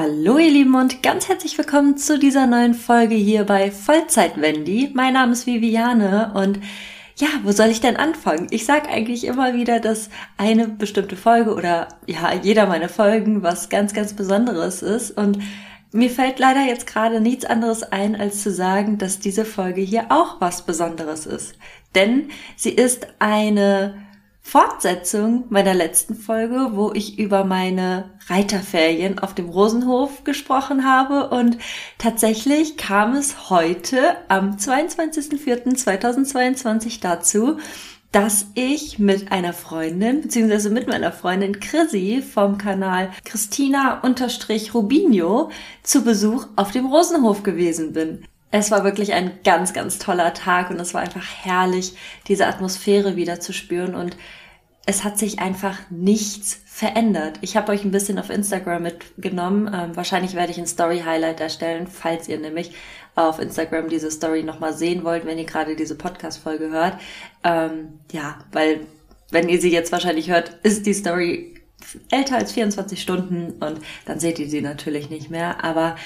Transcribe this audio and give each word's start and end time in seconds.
Hallo 0.00 0.38
ihr 0.38 0.52
Lieben 0.52 0.76
und 0.76 1.02
ganz 1.02 1.28
herzlich 1.28 1.58
willkommen 1.58 1.96
zu 1.96 2.20
dieser 2.20 2.46
neuen 2.46 2.74
Folge 2.74 3.16
hier 3.16 3.42
bei 3.42 3.72
Vollzeit 3.72 4.40
Wendy. 4.40 4.92
Mein 4.94 5.14
Name 5.14 5.32
ist 5.32 5.44
Viviane 5.48 6.30
und 6.34 6.60
ja, 7.16 7.26
wo 7.42 7.50
soll 7.50 7.66
ich 7.66 7.80
denn 7.80 7.96
anfangen? 7.96 8.46
Ich 8.50 8.64
sag 8.64 8.88
eigentlich 8.88 9.24
immer 9.24 9.54
wieder, 9.54 9.80
dass 9.80 10.08
eine 10.36 10.68
bestimmte 10.68 11.16
Folge 11.16 11.52
oder 11.52 11.88
ja, 12.06 12.32
jeder 12.32 12.66
meiner 12.66 12.88
Folgen 12.88 13.42
was 13.42 13.70
ganz, 13.70 13.92
ganz 13.92 14.12
Besonderes 14.12 14.82
ist 14.82 15.18
und 15.18 15.40
mir 15.90 16.10
fällt 16.10 16.38
leider 16.38 16.64
jetzt 16.64 16.86
gerade 16.86 17.20
nichts 17.20 17.44
anderes 17.44 17.82
ein, 17.82 18.14
als 18.14 18.44
zu 18.44 18.52
sagen, 18.52 18.98
dass 18.98 19.18
diese 19.18 19.44
Folge 19.44 19.80
hier 19.80 20.06
auch 20.10 20.40
was 20.40 20.62
Besonderes 20.62 21.26
ist. 21.26 21.56
Denn 21.96 22.28
sie 22.54 22.70
ist 22.70 23.08
eine 23.18 23.96
Fortsetzung 24.48 25.44
meiner 25.50 25.74
letzten 25.74 26.14
Folge, 26.14 26.70
wo 26.72 26.92
ich 26.94 27.18
über 27.18 27.44
meine 27.44 28.08
Reiterferien 28.28 29.18
auf 29.18 29.34
dem 29.34 29.50
Rosenhof 29.50 30.24
gesprochen 30.24 30.86
habe 30.86 31.28
und 31.28 31.58
tatsächlich 31.98 32.78
kam 32.78 33.14
es 33.14 33.50
heute 33.50 34.16
am 34.28 34.56
22.04.2022 34.56 37.02
dazu, 37.02 37.58
dass 38.10 38.46
ich 38.54 38.98
mit 38.98 39.32
einer 39.32 39.52
Freundin, 39.52 40.22
beziehungsweise 40.22 40.70
mit 40.70 40.88
meiner 40.88 41.12
Freundin 41.12 41.60
Chrissy 41.60 42.22
vom 42.22 42.56
Kanal 42.56 43.10
Christina-Rubinho 43.26 45.50
zu 45.82 46.04
Besuch 46.04 46.46
auf 46.56 46.70
dem 46.70 46.86
Rosenhof 46.86 47.42
gewesen 47.42 47.92
bin. 47.92 48.24
Es 48.50 48.70
war 48.70 48.82
wirklich 48.82 49.12
ein 49.12 49.40
ganz, 49.44 49.74
ganz 49.74 49.98
toller 49.98 50.32
Tag 50.32 50.70
und 50.70 50.80
es 50.80 50.94
war 50.94 51.02
einfach 51.02 51.26
herrlich, 51.42 51.94
diese 52.28 52.46
Atmosphäre 52.46 53.14
wieder 53.14 53.40
zu 53.40 53.52
spüren 53.52 53.94
und 53.94 54.16
es 54.88 55.04
hat 55.04 55.18
sich 55.18 55.38
einfach 55.38 55.78
nichts 55.90 56.62
verändert. 56.64 57.40
Ich 57.42 57.58
habe 57.58 57.72
euch 57.72 57.84
ein 57.84 57.90
bisschen 57.90 58.18
auf 58.18 58.30
Instagram 58.30 58.84
mitgenommen. 58.84 59.70
Ähm, 59.70 59.94
wahrscheinlich 59.94 60.32
werde 60.32 60.50
ich 60.50 60.56
ein 60.56 60.66
Story-Highlight 60.66 61.40
erstellen, 61.40 61.86
falls 61.86 62.26
ihr 62.26 62.38
nämlich 62.38 62.72
auf 63.14 63.38
Instagram 63.38 63.90
diese 63.90 64.10
Story 64.10 64.44
nochmal 64.44 64.72
sehen 64.72 65.04
wollt, 65.04 65.26
wenn 65.26 65.36
ihr 65.36 65.44
gerade 65.44 65.76
diese 65.76 65.94
Podcast-Folge 65.94 66.70
hört. 66.70 66.94
Ähm, 67.44 68.00
ja, 68.12 68.38
weil 68.50 68.86
wenn 69.30 69.50
ihr 69.50 69.60
sie 69.60 69.70
jetzt 69.70 69.92
wahrscheinlich 69.92 70.30
hört, 70.30 70.58
ist 70.62 70.86
die 70.86 70.94
Story 70.94 71.54
älter 72.10 72.36
als 72.36 72.52
24 72.52 73.02
Stunden 73.02 73.62
und 73.62 73.80
dann 74.06 74.20
seht 74.20 74.38
ihr 74.38 74.48
sie 74.48 74.62
natürlich 74.62 75.10
nicht 75.10 75.28
mehr. 75.28 75.62
Aber 75.62 75.96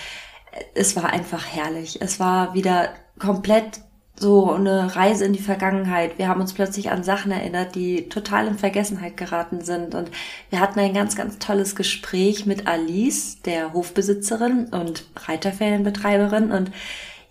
es 0.75 0.97
war 0.97 1.11
einfach 1.11 1.47
herrlich. 1.47 2.03
Es 2.03 2.19
war 2.19 2.53
wieder 2.55 2.89
komplett 3.21 3.83
so 4.17 4.53
eine 4.53 4.95
Reise 4.95 5.25
in 5.25 5.33
die 5.33 5.39
Vergangenheit. 5.41 6.19
Wir 6.19 6.29
haben 6.29 6.41
uns 6.41 6.53
plötzlich 6.53 6.91
an 6.91 7.03
Sachen 7.03 7.33
erinnert, 7.33 7.75
die 7.75 8.09
total 8.09 8.47
in 8.47 8.59
Vergessenheit 8.59 9.17
geraten 9.17 9.63
sind. 9.63 9.95
Und 9.95 10.11
wir 10.51 10.61
hatten 10.61 10.79
ein 10.79 10.95
ganz, 10.95 11.17
ganz 11.17 11.39
tolles 11.39 11.75
Gespräch 11.75 12.47
mit 12.47 12.67
Alice, 12.67 13.41
der 13.43 13.73
Hofbesitzerin 13.73 14.67
und 14.67 15.05
Reiterferienbetreiberin. 15.17 16.53
Und 16.53 16.71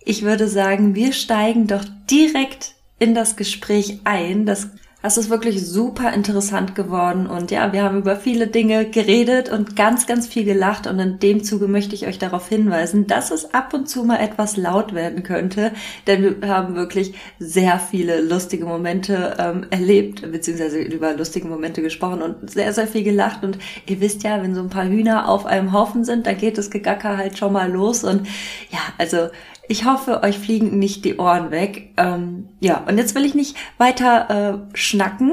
ich 0.04 0.22
würde 0.22 0.48
sagen, 0.48 0.94
wir 0.94 1.12
steigen 1.12 1.66
doch 1.66 1.84
direkt 2.10 2.74
in 2.98 3.14
das 3.14 3.36
Gespräch 3.36 4.00
ein. 4.04 4.44
Das 4.44 4.68
es 5.02 5.16
ist 5.16 5.30
wirklich 5.30 5.66
super 5.66 6.12
interessant 6.12 6.74
geworden 6.76 7.26
und 7.26 7.50
ja, 7.50 7.72
wir 7.72 7.82
haben 7.82 7.98
über 7.98 8.16
viele 8.16 8.46
Dinge 8.46 8.88
geredet 8.88 9.50
und 9.50 9.74
ganz, 9.74 10.06
ganz 10.06 10.28
viel 10.28 10.44
gelacht 10.44 10.86
und 10.86 10.98
in 11.00 11.18
dem 11.18 11.42
Zuge 11.42 11.66
möchte 11.66 11.94
ich 11.96 12.06
euch 12.06 12.18
darauf 12.18 12.48
hinweisen, 12.48 13.08
dass 13.08 13.32
es 13.32 13.52
ab 13.52 13.74
und 13.74 13.88
zu 13.88 14.04
mal 14.04 14.20
etwas 14.20 14.56
laut 14.56 14.94
werden 14.94 15.24
könnte, 15.24 15.72
denn 16.06 16.40
wir 16.40 16.48
haben 16.48 16.76
wirklich 16.76 17.14
sehr 17.40 17.80
viele 17.80 18.20
lustige 18.20 18.64
Momente 18.64 19.36
ähm, 19.38 19.66
erlebt, 19.70 20.30
beziehungsweise 20.30 20.78
über 20.78 21.14
lustige 21.14 21.48
Momente 21.48 21.82
gesprochen 21.82 22.22
und 22.22 22.50
sehr, 22.50 22.72
sehr 22.72 22.86
viel 22.86 23.02
gelacht 23.02 23.42
und 23.42 23.58
ihr 23.86 24.00
wisst 24.00 24.22
ja, 24.22 24.40
wenn 24.40 24.54
so 24.54 24.60
ein 24.60 24.70
paar 24.70 24.86
Hühner 24.86 25.28
auf 25.28 25.46
einem 25.46 25.72
Haufen 25.72 26.04
sind, 26.04 26.26
dann 26.26 26.38
geht 26.38 26.58
das 26.58 26.70
Gegacker 26.70 27.16
halt 27.16 27.36
schon 27.36 27.52
mal 27.52 27.70
los 27.70 28.04
und 28.04 28.28
ja, 28.70 28.78
also 28.98 29.28
ich 29.68 29.84
hoffe, 29.84 30.22
euch 30.22 30.38
fliegen 30.38 30.78
nicht 30.78 31.04
die 31.04 31.16
Ohren 31.16 31.50
weg. 31.50 31.92
Ähm, 31.96 32.48
ja, 32.60 32.82
und 32.86 32.98
jetzt 32.98 33.14
will 33.14 33.24
ich 33.24 33.34
nicht 33.34 33.56
weiter 33.78 34.66
äh, 34.72 34.76
schnacken. 34.76 35.32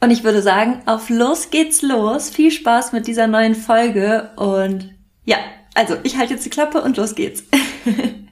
Und 0.00 0.10
ich 0.10 0.24
würde 0.24 0.42
sagen, 0.42 0.82
auf 0.86 1.08
los 1.08 1.50
geht's 1.50 1.82
los. 1.82 2.28
Viel 2.30 2.50
Spaß 2.50 2.92
mit 2.92 3.06
dieser 3.06 3.26
neuen 3.26 3.54
Folge. 3.54 4.30
Und 4.36 4.94
ja, 5.24 5.38
also 5.74 5.96
ich 6.02 6.16
halte 6.18 6.34
jetzt 6.34 6.44
die 6.44 6.50
Klappe 6.50 6.82
und 6.82 6.96
los 6.96 7.14
geht's. 7.14 7.44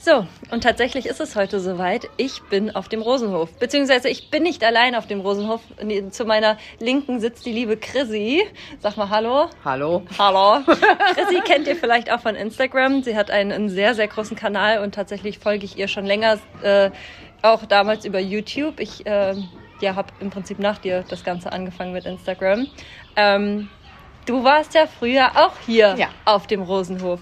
So, 0.00 0.24
und 0.52 0.62
tatsächlich 0.62 1.06
ist 1.06 1.20
es 1.20 1.34
heute 1.34 1.58
soweit. 1.58 2.08
Ich 2.16 2.40
bin 2.44 2.74
auf 2.74 2.88
dem 2.88 3.02
Rosenhof. 3.02 3.50
Beziehungsweise 3.58 4.08
ich 4.08 4.30
bin 4.30 4.44
nicht 4.44 4.62
allein 4.62 4.94
auf 4.94 5.08
dem 5.08 5.20
Rosenhof. 5.20 5.60
Zu 6.10 6.24
meiner 6.24 6.56
Linken 6.78 7.18
sitzt 7.18 7.44
die 7.44 7.52
liebe 7.52 7.76
Chrissy. 7.76 8.44
Sag 8.78 8.96
mal 8.96 9.10
Hallo. 9.10 9.50
Hallo. 9.64 10.04
Hallo. 10.16 10.62
Chrissy 11.14 11.40
kennt 11.44 11.66
ihr 11.66 11.74
vielleicht 11.74 12.12
auch 12.12 12.20
von 12.20 12.36
Instagram. 12.36 13.02
Sie 13.02 13.16
hat 13.16 13.32
einen, 13.32 13.50
einen 13.50 13.68
sehr, 13.70 13.96
sehr 13.96 14.06
großen 14.06 14.36
Kanal 14.36 14.84
und 14.84 14.94
tatsächlich 14.94 15.40
folge 15.40 15.64
ich 15.64 15.76
ihr 15.76 15.88
schon 15.88 16.06
länger, 16.06 16.38
äh, 16.62 16.92
auch 17.42 17.66
damals 17.66 18.04
über 18.04 18.20
YouTube. 18.20 18.78
Ich 18.78 19.04
äh, 19.04 19.34
ja, 19.80 19.96
habe 19.96 20.12
im 20.20 20.30
Prinzip 20.30 20.60
nach 20.60 20.78
dir 20.78 21.04
das 21.08 21.24
Ganze 21.24 21.52
angefangen 21.52 21.92
mit 21.92 22.06
Instagram. 22.06 22.68
Ähm, 23.16 23.68
du 24.26 24.44
warst 24.44 24.74
ja 24.74 24.86
früher 24.86 25.32
auch 25.34 25.54
hier 25.66 25.96
ja. 25.98 26.08
auf 26.24 26.46
dem 26.46 26.62
Rosenhof. 26.62 27.20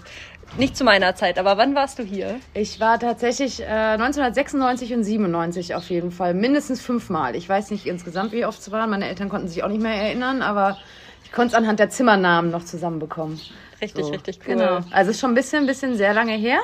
Nicht 0.57 0.77
zu 0.77 0.83
meiner 0.83 1.13
Zeit, 1.15 1.37
aber 1.37 1.57
wann 1.57 1.75
warst 1.75 1.99
du 1.99 2.03
hier? 2.03 2.39
Ich 2.53 2.79
war 2.79 2.99
tatsächlich 2.99 3.61
äh, 3.61 3.65
1996 3.65 4.93
und 4.93 5.03
97 5.03 5.75
auf 5.75 5.89
jeden 5.89 6.11
Fall. 6.11 6.33
Mindestens 6.33 6.81
fünfmal. 6.81 7.35
Ich 7.35 7.47
weiß 7.47 7.69
nicht 7.71 7.85
insgesamt, 7.85 8.31
wie 8.31 8.45
oft 8.45 8.59
es 8.59 8.71
waren. 8.71 8.89
Meine 8.89 9.07
Eltern 9.07 9.29
konnten 9.29 9.47
sich 9.47 9.63
auch 9.63 9.67
nicht 9.67 9.81
mehr 9.81 9.93
erinnern, 9.93 10.41
aber 10.41 10.77
ich 11.23 11.31
konnte 11.31 11.49
es 11.49 11.53
anhand 11.53 11.79
der 11.79 11.89
Zimmernamen 11.89 12.49
noch 12.49 12.63
zusammenbekommen. 12.63 13.39
Richtig, 13.81 14.05
so. 14.05 14.11
richtig 14.11 14.39
cool. 14.47 14.55
Genau. 14.55 14.75
Also 14.91 15.11
es 15.11 15.17
ist 15.17 15.19
schon 15.19 15.31
ein 15.31 15.35
bisschen, 15.35 15.63
ein 15.63 15.67
bisschen 15.67 15.95
sehr 15.95 16.13
lange 16.13 16.33
her. 16.33 16.59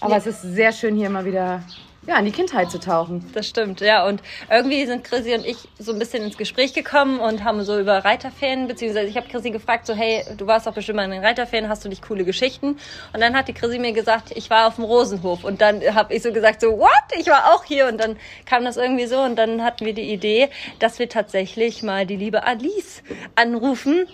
Aber 0.00 0.12
ja. 0.12 0.18
es 0.18 0.26
ist 0.26 0.42
sehr 0.42 0.72
schön, 0.72 0.96
hier 0.96 1.10
mal 1.10 1.24
wieder 1.24 1.62
ja, 2.06 2.18
in 2.18 2.24
die 2.24 2.32
Kindheit 2.32 2.70
zu 2.70 2.80
tauchen. 2.80 3.30
Das 3.32 3.46
stimmt, 3.46 3.80
ja. 3.80 4.04
Und 4.06 4.22
irgendwie 4.50 4.84
sind 4.86 5.04
Chrissy 5.04 5.34
und 5.34 5.46
ich 5.46 5.68
so 5.78 5.92
ein 5.92 5.98
bisschen 5.98 6.24
ins 6.24 6.36
Gespräch 6.36 6.74
gekommen 6.74 7.20
und 7.20 7.44
haben 7.44 7.62
so 7.62 7.78
über 7.78 8.04
Reiterferien, 8.04 8.66
beziehungsweise 8.66 9.08
ich 9.08 9.16
habe 9.16 9.28
Chrissy 9.28 9.50
gefragt, 9.50 9.86
so, 9.86 9.94
hey, 9.94 10.24
du 10.36 10.46
warst 10.46 10.66
doch 10.66 10.74
bestimmt 10.74 10.96
mal 10.96 11.04
in 11.04 11.12
den 11.12 11.24
Reiterferien, 11.24 11.68
hast 11.68 11.84
du 11.84 11.88
nicht 11.88 12.02
coole 12.02 12.24
Geschichten? 12.24 12.78
Und 13.12 13.20
dann 13.20 13.36
hat 13.36 13.46
die 13.46 13.52
Chrissy 13.52 13.78
mir 13.78 13.92
gesagt, 13.92 14.32
ich 14.34 14.50
war 14.50 14.66
auf 14.66 14.76
dem 14.76 14.84
Rosenhof. 14.84 15.44
Und 15.44 15.60
dann 15.60 15.80
habe 15.94 16.12
ich 16.14 16.22
so 16.22 16.32
gesagt, 16.32 16.60
so, 16.60 16.78
what? 16.78 16.90
Ich 17.18 17.28
war 17.28 17.54
auch 17.54 17.64
hier. 17.64 17.86
Und 17.86 17.98
dann 17.98 18.16
kam 18.46 18.64
das 18.64 18.76
irgendwie 18.76 19.06
so 19.06 19.20
und 19.20 19.36
dann 19.36 19.62
hatten 19.62 19.86
wir 19.86 19.94
die 19.94 20.12
Idee, 20.12 20.48
dass 20.80 20.98
wir 20.98 21.08
tatsächlich 21.08 21.82
mal 21.82 22.04
die 22.04 22.16
liebe 22.16 22.44
Alice 22.44 23.02
anrufen 23.36 24.06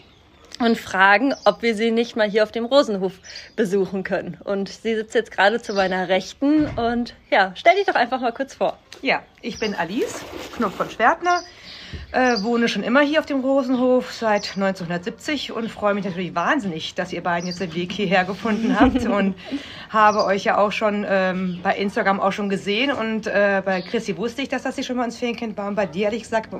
und 0.58 0.78
fragen, 0.78 1.34
ob 1.44 1.62
wir 1.62 1.74
sie 1.74 1.90
nicht 1.90 2.16
mal 2.16 2.28
hier 2.28 2.42
auf 2.42 2.52
dem 2.52 2.64
Rosenhof 2.64 3.12
besuchen 3.56 4.04
können. 4.04 4.38
Und 4.44 4.68
sie 4.68 4.94
sitzt 4.94 5.14
jetzt 5.14 5.30
gerade 5.30 5.60
zu 5.60 5.74
meiner 5.74 6.08
Rechten 6.08 6.66
und 6.66 7.14
ja, 7.30 7.52
stell 7.54 7.76
dich 7.76 7.86
doch 7.86 7.94
einfach 7.94 8.20
mal 8.20 8.32
kurz 8.32 8.54
vor. 8.54 8.78
Ja, 9.02 9.22
ich 9.42 9.58
bin 9.58 9.74
Alice 9.74 10.20
Knopf 10.56 10.74
von 10.74 10.90
Schwertner, 10.90 11.42
äh, 12.12 12.42
wohne 12.42 12.68
schon 12.68 12.82
immer 12.82 13.00
hier 13.00 13.20
auf 13.20 13.26
dem 13.26 13.40
Rosenhof 13.40 14.12
seit 14.12 14.56
1970 14.56 15.52
und 15.52 15.70
freue 15.70 15.94
mich 15.94 16.04
natürlich 16.04 16.34
wahnsinnig, 16.34 16.94
dass 16.94 17.12
ihr 17.12 17.22
beiden 17.22 17.48
jetzt 17.48 17.60
den 17.60 17.74
Weg 17.74 17.92
hierher 17.92 18.24
gefunden 18.24 18.78
habt 18.78 19.06
und 19.06 19.34
habe 19.90 20.24
euch 20.24 20.44
ja 20.44 20.58
auch 20.58 20.72
schon 20.72 21.06
ähm, 21.08 21.60
bei 21.62 21.76
Instagram 21.76 22.20
auch 22.20 22.32
schon 22.32 22.48
gesehen 22.48 22.92
und 22.92 23.26
äh, 23.26 23.62
bei 23.64 23.80
Chrissy 23.82 24.16
wusste 24.16 24.42
ich, 24.42 24.48
dass 24.48 24.62
das 24.62 24.76
sie 24.76 24.82
schon 24.82 24.96
mal 24.96 25.04
ins 25.04 25.18
Ferienkind 25.18 25.56
war 25.56 25.68
und 25.68 25.74
bei 25.74 25.86
dir 25.86 26.04
ehrlich 26.04 26.22
gesagt 26.22 26.50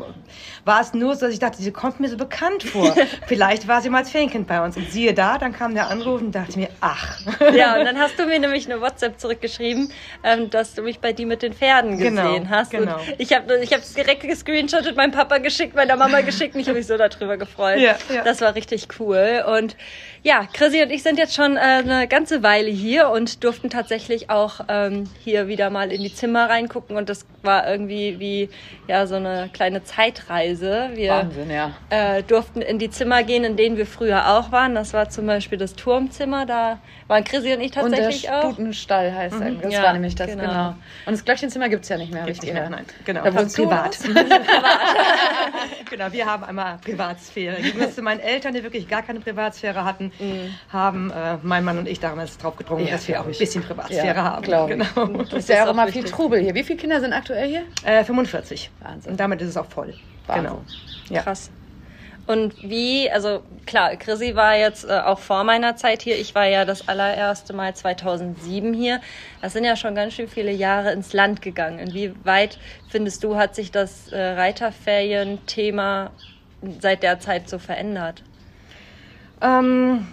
war 0.65 0.81
es 0.81 0.95
nur 0.95 1.15
so, 1.15 1.27
dass 1.27 1.33
ich 1.33 1.41
dachte, 1.41 1.63
sie 1.63 1.73
kommt 1.73 2.01
mir 2.01 2.09
so 2.09 2.17
bekannt 2.17 2.63
vor. 2.63 2.95
Vielleicht 3.27 3.69
war 3.69 3.81
sie 3.81 3.91
mal 3.91 3.99
als 3.99 4.11
Ferienkind 4.11 4.47
bei 4.47 4.63
uns 4.63 4.77
und 4.77 4.91
siehe 4.91 5.15
da, 5.15 5.39
dann 5.39 5.53
kam 5.53 5.75
der 5.75 5.89
Anruf 5.89 6.21
und 6.21 6.33
dachte 6.33 6.59
mir, 6.59 6.69
ach. 6.81 7.21
Ja, 7.55 7.79
und 7.79 7.85
dann 7.85 7.99
hast 7.99 8.19
du 8.19 8.27
mir 8.27 8.39
nämlich 8.39 8.71
eine 8.71 8.81
WhatsApp 8.81 9.19
zurückgeschrieben, 9.19 9.91
ähm, 10.23 10.51
dass 10.51 10.75
du 10.75 10.83
mich 10.83 11.01
bei 11.01 11.13
dir 11.13 11.27
mit 11.27 11.43
den 11.43 11.53
Pferden 11.53 11.99
gesehen 11.99 12.17
genau, 12.17 12.49
hast. 12.49 12.71
Genau. 12.71 12.97
Und 12.97 13.03
ich 13.19 13.33
habe 13.33 13.59
ich 13.59 13.73
es 13.73 13.95
direkt 13.95 14.23
gescreenshottet, 14.23 14.97
meinem 14.97 15.13
Papa 15.19 15.39
geschickt, 15.39 15.75
meiner 15.75 15.97
Mama 15.97 16.21
geschickt 16.21 16.55
und 16.55 16.61
ich 16.61 16.69
habe 16.69 16.79
mich 16.79 16.87
so 16.87 16.97
darüber 16.97 17.37
gefreut. 17.37 17.81
Ja, 17.81 17.97
ja. 18.09 18.23
Das 18.23 18.41
war 18.41 18.55
richtig 18.55 18.87
cool 19.01 19.43
und 19.53 19.77
ja, 20.23 20.47
Chrissy 20.53 20.83
und 20.83 20.91
ich 20.91 21.03
sind 21.03 21.19
jetzt 21.19 21.35
schon 21.35 21.57
äh, 21.57 21.61
eine 21.61 22.09
ganze 22.09 22.43
Weile 22.43 22.71
hier 22.71 23.11
und 23.11 23.45
durften 23.45 23.71
tatsächlich 23.71 24.31
auch 24.31 24.61
ähm, 24.69 25.09
hier 25.23 25.49
wieder 25.49 25.71
mal 25.71 25.93
in 25.93 26.03
die 26.03 26.13
Zimmer 26.13 26.49
reingucken 26.49 26.97
und 26.97 27.09
das 27.09 27.27
war 27.43 27.69
irgendwie 27.69 28.19
wie 28.19 28.49
ja 28.89 29.07
so 29.07 29.15
eine 29.15 29.49
kleine 29.53 29.85
Zeitreise. 29.85 30.91
Wir 30.95 31.11
Wahnsinn, 31.11 31.51
ja. 31.51 31.73
äh, 31.91 32.23
durften 32.23 32.63
in 32.63 32.79
die 32.79 32.91
Zimmer 32.91 33.23
gehen, 33.23 33.45
in 33.45 33.57
denen 33.57 33.77
wir 33.77 33.87
früher 33.87 34.29
auch 34.37 34.51
waren. 34.51 34.75
Das 34.75 34.93
war 34.93 35.09
zum 35.09 35.27
Beispiel 35.27 35.59
das 35.59 35.75
Turmzimmer, 35.75 36.47
da 36.47 36.79
waren 37.07 37.25
Chrissy 37.25 37.55
und 37.55 37.61
ich 37.61 37.71
tatsächlich 37.71 38.25
und 38.25 38.31
der 38.31 38.39
auch. 38.39 38.53
Stutenstall 38.53 39.15
heißt 39.15 39.39
mhm. 39.39 39.61
das 39.63 39.73
ja, 39.73 39.83
war 39.85 39.93
nämlich 39.93 40.15
das, 40.15 40.31
genau. 40.31 40.43
genau. 40.43 40.69
Und 41.07 41.13
das 41.13 41.25
Glöckchenzimmer 41.25 41.69
gibt 41.69 41.85
es 41.85 41.89
ja 41.89 41.97
nicht 41.97 42.13
mehr, 42.13 42.25
gibt's 42.25 42.43
richtig? 42.43 42.55
Nicht 42.55 42.71
mehr, 42.71 42.71
nein, 42.71 42.87
genau. 43.05 43.25
Da 43.25 43.31
das 43.31 43.55
privat. 43.55 43.99
genau, 45.91 46.13
wir 46.13 46.27
haben 46.27 46.45
einmal 46.45 46.79
Privatsphäre. 46.79 47.57
Gegenüber 47.57 47.91
zu 47.91 48.03
meinen 48.03 48.21
Eltern, 48.21 48.55
die 48.55 48.63
wirklich 48.63 48.89
gar 48.89 49.03
keine 49.03 49.21
Privatsphäre 49.21 49.85
hatten, 49.85 50.13
mhm. 50.19 50.55
haben 50.73 51.11
äh, 51.11 51.37
mein 51.43 51.65
Mann 51.65 51.79
und 51.79 51.89
ich 51.89 52.01
damals 52.01 52.39
drauf 52.39 52.57
gedrungen, 52.57 52.87
ja, 52.87 52.93
dass 52.93 53.09
wir 53.09 53.21
auch 53.21 53.27
ein 53.27 53.33
bisschen 53.33 53.63
Privatsphäre 53.63 54.17
ja, 54.17 54.25
haben. 54.25 54.45
Genau. 54.45 55.25
Das 55.25 55.33
ist 55.33 55.49
ja 55.49 55.67
auch 55.67 55.71
immer 55.71 55.89
viel 55.89 56.05
Trubel 56.05 56.41
hier. 56.41 56.55
Wie 56.55 56.65
viele 56.65 56.79
Kinder 56.79 57.01
sind 57.01 57.13
aktuell 57.13 57.49
hier? 57.49 57.63
Äh, 57.85 58.05
45. 58.05 58.71
Wahnsinn. 58.81 59.13
Und 59.13 59.21
damit 59.21 59.43
ist 59.43 59.49
es 59.49 59.57
auch 59.57 59.67
voll. 59.67 59.95
Wahnsinn. 60.27 60.45
Genau. 60.45 60.63
Ja. 61.11 61.23
Krass. 61.23 61.51
Und 62.29 62.63
wie, 62.63 63.11
also 63.11 63.43
klar, 63.65 63.97
Chrissy 63.97 64.37
war 64.37 64.55
jetzt 64.55 64.85
äh, 64.85 65.01
auch 65.01 65.19
vor 65.19 65.45
meiner 65.45 65.77
Zeit 65.77 66.03
hier. 66.03 66.19
Ich 66.19 66.35
war 66.35 66.45
ja 66.45 66.67
das 66.67 66.87
allererste 66.87 67.55
Mal 67.55 67.75
2007 67.75 68.75
hier. 68.75 69.01
Das 69.41 69.55
sind 69.55 69.65
ja 69.65 69.77
schon 69.77 69.95
ganz 69.95 70.13
schön 70.13 70.29
viele 70.29 70.53
Jahre 70.53 70.93
ins 70.93 71.15
Land 71.15 71.41
gegangen. 71.41 71.79
Inwieweit 71.79 72.59
findest 72.91 73.25
du, 73.25 73.37
hat 73.37 73.55
sich 73.55 73.71
das 73.71 74.13
äh, 74.13 74.21
Reiterferien-Thema 74.21 76.11
seit 76.81 77.03
der 77.03 77.19
Zeit 77.19 77.49
so 77.49 77.59
verändert? 77.59 78.23
Ähm, 79.41 80.07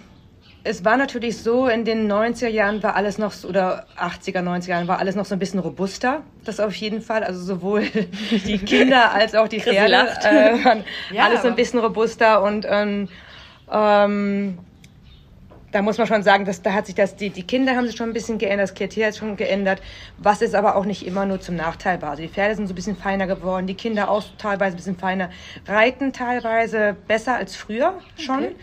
es 0.68 0.84
war 0.84 0.96
natürlich 0.96 1.38
so, 1.38 1.68
in 1.68 1.84
den 1.84 2.10
90er 2.10 2.48
Jahren 2.48 2.82
war 2.82 2.96
alles 2.96 3.18
noch, 3.18 3.32
oder 3.44 3.86
80er, 3.96 4.40
90er 4.40 4.68
Jahren 4.70 4.88
war 4.88 4.98
alles 4.98 5.14
noch 5.14 5.24
so 5.24 5.34
ein 5.34 5.38
bisschen 5.38 5.60
robuster. 5.60 6.22
Das 6.44 6.58
auf 6.58 6.74
jeden 6.74 7.02
Fall. 7.02 7.22
Also 7.22 7.40
sowohl 7.40 7.82
die 8.30 8.58
Kinder 8.58 9.12
als 9.12 9.34
auch 9.34 9.48
die 9.48 9.60
Pferde 9.60 9.94
äh, 9.94 10.64
waren 10.64 10.84
ja, 11.12 11.24
alles 11.24 11.42
so 11.42 11.48
ein 11.48 11.54
bisschen 11.54 11.78
robuster 11.78 12.42
und 12.42 12.66
ähm, 12.68 13.08
ähm, 13.70 14.58
da 15.70 15.82
muss 15.82 15.98
man 15.98 16.06
schon 16.06 16.22
sagen, 16.22 16.44
dass 16.44 16.62
da 16.62 16.72
hat 16.72 16.86
sich 16.86 16.94
das, 16.94 17.16
die, 17.16 17.30
die 17.30 17.42
Kinder 17.42 17.76
haben 17.76 17.86
sich 17.86 17.96
schon 17.96 18.08
ein 18.08 18.14
bisschen 18.14 18.38
geändert, 18.38 18.70
das 18.70 18.74
Klientel 18.74 19.06
hat 19.06 19.16
schon 19.16 19.36
geändert, 19.36 19.82
was 20.18 20.40
ist 20.40 20.54
aber 20.54 20.74
auch 20.74 20.84
nicht 20.84 21.06
immer 21.06 21.26
nur 21.26 21.40
zum 21.40 21.54
Nachteil 21.54 22.00
war. 22.02 22.10
Also 22.10 22.22
die 22.22 22.28
Pferde 22.28 22.54
sind 22.54 22.66
so 22.66 22.72
ein 22.72 22.76
bisschen 22.76 22.96
feiner 22.96 23.26
geworden, 23.26 23.66
die 23.66 23.74
Kinder 23.74 24.10
auch 24.10 24.24
teilweise 24.38 24.74
ein 24.74 24.78
bisschen 24.78 24.96
feiner, 24.96 25.30
reiten 25.66 26.12
teilweise 26.12 26.96
besser 27.06 27.36
als 27.36 27.54
früher 27.54 27.94
schon. 28.16 28.38
Okay 28.38 28.56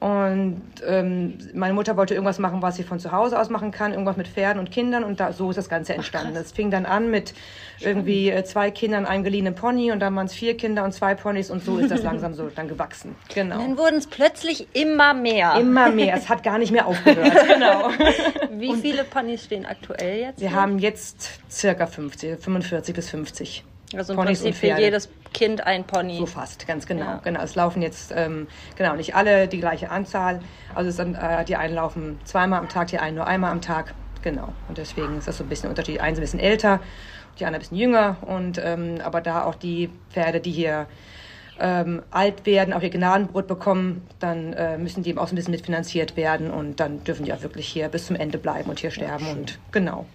und 0.00 0.62
ähm, 0.86 1.36
meine 1.52 1.74
Mutter 1.74 1.94
wollte 1.98 2.14
irgendwas 2.14 2.38
machen, 2.38 2.62
was 2.62 2.76
sie 2.76 2.84
von 2.84 2.98
zu 2.98 3.12
Hause 3.12 3.38
aus 3.38 3.50
machen 3.50 3.70
kann, 3.70 3.92
irgendwas 3.92 4.16
mit 4.16 4.28
Pferden 4.28 4.58
und 4.58 4.70
Kindern. 4.70 5.04
Und 5.04 5.20
da, 5.20 5.34
so 5.34 5.50
ist 5.50 5.56
das 5.56 5.68
Ganze 5.68 5.92
entstanden. 5.92 6.34
Es 6.36 6.52
fing 6.52 6.70
dann 6.70 6.86
an 6.86 7.10
mit 7.10 7.34
irgendwie 7.80 8.30
äh, 8.30 8.42
zwei 8.44 8.70
Kindern, 8.70 9.04
einem 9.04 9.24
geliehenen 9.24 9.54
Pony 9.54 9.92
und 9.92 10.00
dann 10.00 10.16
waren 10.16 10.24
es 10.24 10.32
vier 10.32 10.56
Kinder 10.56 10.84
und 10.84 10.92
zwei 10.92 11.14
Ponys 11.14 11.50
und 11.50 11.62
so 11.62 11.76
ist 11.76 11.90
das 11.90 12.02
langsam 12.02 12.32
so 12.32 12.48
dann 12.48 12.66
gewachsen. 12.66 13.14
Genau. 13.34 13.56
Und 13.56 13.60
dann 13.62 13.78
wurden 13.78 13.96
es 13.96 14.06
plötzlich 14.06 14.68
immer 14.72 15.12
mehr. 15.12 15.56
Immer 15.60 15.90
mehr. 15.90 16.16
Es 16.16 16.30
hat 16.30 16.42
gar 16.42 16.56
nicht 16.56 16.72
mehr 16.72 16.86
aufgehört. 16.86 17.34
genau. 17.46 17.90
Wie 18.52 18.70
und 18.70 18.80
viele 18.80 19.04
Ponys 19.04 19.44
stehen 19.44 19.66
aktuell 19.66 20.20
jetzt? 20.20 20.40
Wir 20.40 20.48
hier? 20.48 20.58
haben 20.58 20.78
jetzt 20.78 21.40
circa 21.50 21.86
50, 21.86 22.40
45 22.40 22.94
bis 22.94 23.10
50. 23.10 23.64
Also 23.94 24.12
im 24.12 24.18
Ponys 24.18 24.40
Prinzip 24.42 24.60
für 24.60 24.78
jedes 24.78 25.08
Kind 25.32 25.66
ein 25.66 25.84
Pony. 25.84 26.18
So 26.18 26.26
fast, 26.26 26.66
ganz 26.66 26.86
genau. 26.86 27.04
Ja. 27.04 27.20
Genau, 27.24 27.42
es 27.42 27.54
laufen 27.54 27.82
jetzt 27.82 28.12
ähm, 28.14 28.46
genau 28.76 28.94
nicht 28.94 29.14
alle 29.14 29.48
die 29.48 29.58
gleiche 29.58 29.90
Anzahl. 29.90 30.40
Also 30.74 30.90
es 30.90 30.96
sind, 30.96 31.16
äh, 31.16 31.44
die 31.44 31.56
einen 31.56 31.74
laufen 31.74 32.18
zweimal 32.24 32.60
am 32.60 32.68
Tag, 32.68 32.88
die 32.88 32.98
einen 32.98 33.16
nur 33.16 33.26
einmal 33.26 33.50
am 33.50 33.60
Tag. 33.60 33.94
Genau. 34.22 34.52
Und 34.68 34.78
deswegen 34.78 35.18
ist 35.18 35.28
das 35.28 35.38
so 35.38 35.44
ein 35.44 35.48
bisschen 35.48 35.68
Unterschied. 35.68 36.00
Eins 36.00 36.18
ein 36.18 36.20
bisschen 36.20 36.40
älter, 36.40 36.80
die 37.38 37.44
anderen 37.44 37.54
ein 37.54 37.60
bisschen 37.60 37.78
jünger. 37.78 38.16
Und 38.22 38.60
ähm, 38.62 39.00
aber 39.02 39.20
da 39.20 39.44
auch 39.44 39.54
die 39.54 39.90
Pferde, 40.10 40.40
die 40.40 40.52
hier 40.52 40.86
ähm, 41.58 42.02
alt 42.10 42.46
werden, 42.46 42.72
auch 42.72 42.82
ihr 42.82 42.90
Gnadenbrot 42.90 43.46
bekommen, 43.46 44.06
dann 44.18 44.52
äh, 44.52 44.78
müssen 44.78 45.02
die 45.02 45.10
eben 45.10 45.18
auch 45.18 45.28
so 45.28 45.34
ein 45.34 45.36
bisschen 45.36 45.52
mitfinanziert 45.52 46.16
werden 46.16 46.50
und 46.50 46.80
dann 46.80 47.04
dürfen 47.04 47.24
die 47.24 47.32
auch 47.32 47.42
wirklich 47.42 47.68
hier 47.68 47.88
bis 47.88 48.06
zum 48.06 48.16
Ende 48.16 48.38
bleiben 48.38 48.70
und 48.70 48.80
hier 48.80 48.90
sterben. 48.90 49.26
Ja, 49.26 49.32
und 49.32 49.58
genau. 49.70 50.06